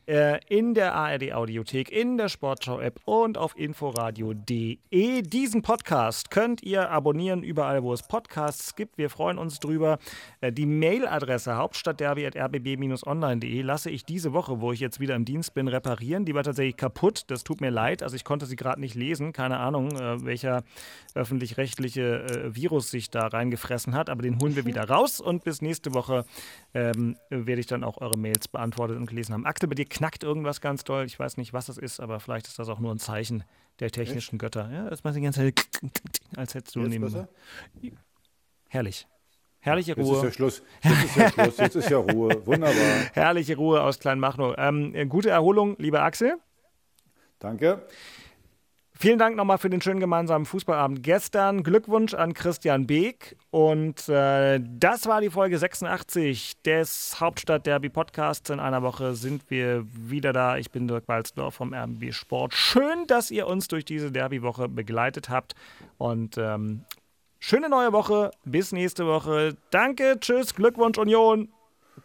äh, 0.07 0.41
in 0.49 0.75
der 0.75 0.95
ARD 0.95 1.33
Audiothek, 1.33 1.91
in 1.93 2.19
der 2.19 2.29
Sportschau 2.29 2.81
App 2.81 3.01
und 3.05 3.39
auf 3.39 3.57
inforadio.de. 3.57 5.23
Diesen 5.23 5.63
Podcast 5.63 6.31
könnt 6.31 6.63
ihr 6.63 6.91
abonnieren 6.91 7.43
überall, 7.43 7.83
wo 7.83 7.93
es 7.93 8.03
Podcasts 8.03 8.75
gibt. 8.75 8.97
Wir 8.99 9.11
freuen 9.11 9.39
uns 9.39 9.61
drüber. 9.61 9.99
Äh, 10.41 10.53
die 10.53 10.67
Mailadresse 10.67 11.57
hauptstadtderby.rbb-online.de 11.57 13.63
lasse 13.63 13.91
ich 13.91 14.05
diese 14.05 14.33
Woche, 14.33 14.61
wo 14.61 14.73
ich 14.73 14.81
jetzt 14.81 14.99
wieder 14.99 15.15
im 15.15 15.25
Dienst 15.25 15.55
bin, 15.55 15.69
reparieren. 15.69 16.25
Die 16.25 16.35
war 16.35 16.43
tatsächlich 16.43 16.77
kaputt. 16.77 17.23
Das 17.29 17.45
tut 17.45 17.61
mir 17.61 17.71
leid. 17.71 18.03
Also 18.03 18.17
ich 18.17 18.25
konnte 18.25 18.47
sie 18.47 18.57
gerade 18.57 18.81
nicht 18.81 18.95
lesen. 18.95 19.33
Keine 19.33 19.59
Ahnung, 19.59 19.93
äh, 19.93 20.25
welcher 20.25 20.65
öffentlich-rechtliche 21.15 22.25
äh, 22.25 22.57
Virus 22.57 22.91
sich 22.91 23.11
da 23.11 23.29
reingefressen 23.29 23.95
hat. 23.95 24.11
Aber 24.11 24.23
den 24.23 24.41
holen 24.41 24.57
wir 24.57 24.65
wieder 24.65 24.89
raus 24.89 25.21
und 25.21 25.45
bis 25.45 25.63
nächste 25.63 25.95
Woche 25.95 26.25
ähm, 26.75 27.17
werde 27.31 27.61
ich 27.61 27.67
dann 27.67 27.85
auch 27.85 28.01
eure 28.01 28.19
Mails 28.19 28.49
beantwortet 28.49 28.97
und 28.97 29.07
gelesen 29.07 29.35
haben. 29.35 29.47
Akte, 29.47 29.69
bei 29.69 29.75
dir 29.75 29.85
knackt 29.93 30.25
irgendwas 30.25 30.61
ganz 30.61 30.85
doll. 30.85 31.05
Ich 31.05 31.19
weiß 31.19 31.37
nicht, 31.37 31.53
was 31.53 31.67
das 31.67 31.79
ist, 31.79 32.01
aber 32.01 32.19
vielleicht 32.19 32.49
ist 32.49 32.59
das 32.59 32.69
auch 32.69 32.81
nur 32.81 32.93
ein 32.93 32.99
Zeichen 32.99 33.45
der 33.79 33.91
technischen? 33.91 34.39
Götter. 34.39 34.71
Ja, 34.73 34.91
das 34.91 35.05
macht 35.05 35.17
die 35.17 35.21
ganze 35.21 35.41
Zeit, 35.41 35.67
als 36.37 36.55
hättest 36.55 36.75
du 36.77 36.81
neben. 36.81 37.29
Herrlich. 38.69 39.07
Herrliche 39.61 39.95
Ruhe. 39.95 40.05
Jetzt 40.05 40.17
ist 40.17 40.23
ja 40.25 40.33
Schluss. 40.33 40.63
Jetzt 40.83 41.05
ist 41.05 41.17
ja 41.17 41.31
Schluss. 41.31 41.57
Jetzt 41.59 41.77
ist 41.77 41.91
ja 41.91 41.99
Ruhe. 41.99 42.43
Wunderbar. 42.47 43.11
Herrliche 43.13 43.57
Ruhe 43.57 43.81
aus 43.83 44.01
Kleinmachnow. 44.01 44.55
Ähm, 44.59 45.09
gute 45.09 45.31
Erholung, 45.31 45.77
lieber 45.79 46.03
Axel. 46.03 46.37
Danke. 47.39 47.87
Vielen 49.03 49.19
Dank 49.19 49.35
nochmal 49.35 49.59
für 49.59 49.69
den 49.69 49.81
schönen 49.81 49.99
gemeinsamen 49.99 50.47
Fußballabend 50.47 51.03
gestern. 51.03 51.65
Glückwunsch 51.65 52.15
an 52.15 52.35
Christian 52.35 52.87
Beek. 52.87 53.37
Und 53.51 54.09
äh, 54.09 54.61
das 54.63 55.09
war 55.09 55.21
die 55.21 55.29
Folge 55.29 55.59
86 55.59 56.63
des 56.63 57.19
Hauptstadt 57.19 57.67
Derby 57.67 57.89
Podcasts. 57.89 58.49
In 58.49 58.61
einer 58.61 58.83
Woche 58.85 59.17
sind 59.17 59.51
wir 59.51 59.85
wieder 59.93 60.33
da. 60.33 60.57
Ich 60.57 60.71
bin 60.71 60.87
Dirk 60.87 61.09
Walzdorf 61.09 61.57
vom 61.57 61.75
RB 61.75 62.13
Sport. 62.13 62.55
Schön, 62.55 63.09
dass 63.09 63.33
ihr 63.33 63.49
uns 63.49 63.67
durch 63.67 63.85
diese 63.85 64.13
Derby-Woche 64.13 64.69
begleitet 64.69 65.29
habt. 65.29 65.57
Und 65.99 66.39
ähm, 66.39 66.85
schöne 67.41 67.69
neue 67.69 67.93
Woche. 67.93 68.31
Bis 68.45 68.71
nächste 68.71 69.05
Woche. 69.05 69.57
Danke, 69.73 70.19
tschüss, 70.21 70.55
Glückwunsch, 70.55 70.99
Union. 70.99 71.49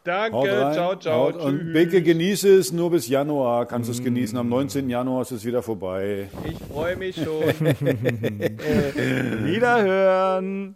Danke, 0.07 0.71
ciao, 0.73 0.95
ciao. 0.95 1.25
Haut. 1.25 1.35
Und 1.35 1.73
Beke, 1.73 2.01
genieße 2.01 2.57
es 2.57 2.71
nur 2.71 2.91
bis 2.91 3.09
Januar, 3.09 3.65
kannst 3.65 3.89
du 3.89 3.91
es 3.91 4.01
genießen. 4.01 4.37
Am 4.37 4.47
19. 4.47 4.89
Januar 4.89 5.23
ist 5.23 5.31
es 5.31 5.43
wieder 5.43 5.61
vorbei. 5.61 6.29
Ich 6.49 6.57
freue 6.73 6.95
mich 6.95 7.17
schon. 7.17 7.43
Wiederhören. 9.43 10.75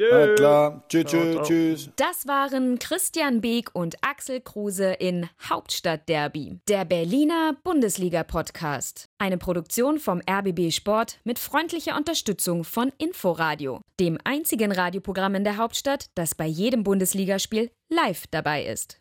Alles 0.00 0.36
klar. 0.36 0.84
Tschüss, 0.88 1.04
tschüss, 1.04 1.32
ciao. 1.32 1.44
tschüss. 1.44 1.90
Das 1.96 2.26
waren 2.26 2.78
Christian 2.78 3.40
Beek 3.40 3.70
und 3.74 3.96
Axel 4.02 4.40
Kruse 4.40 4.92
in 4.92 5.28
Hauptstadtderby, 5.48 6.60
der 6.68 6.84
Berliner 6.84 7.56
Bundesliga-Podcast. 7.64 9.08
Eine 9.18 9.38
Produktion 9.38 9.98
vom 9.98 10.20
RBB 10.28 10.72
Sport 10.72 11.18
mit 11.24 11.38
freundlicher 11.38 11.96
Unterstützung 11.96 12.64
von 12.64 12.92
Inforadio, 12.98 13.80
dem 14.00 14.18
einzigen 14.24 14.72
Radioprogramm 14.72 15.34
in 15.34 15.44
der 15.44 15.56
Hauptstadt, 15.56 16.06
das 16.14 16.34
bei 16.34 16.46
jedem 16.46 16.84
Bundesligaspiel 16.84 17.70
live 17.88 18.26
dabei 18.30 18.64
ist. 18.64 19.00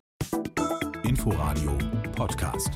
Inforadio 1.03 1.77
Podcast. 2.15 2.71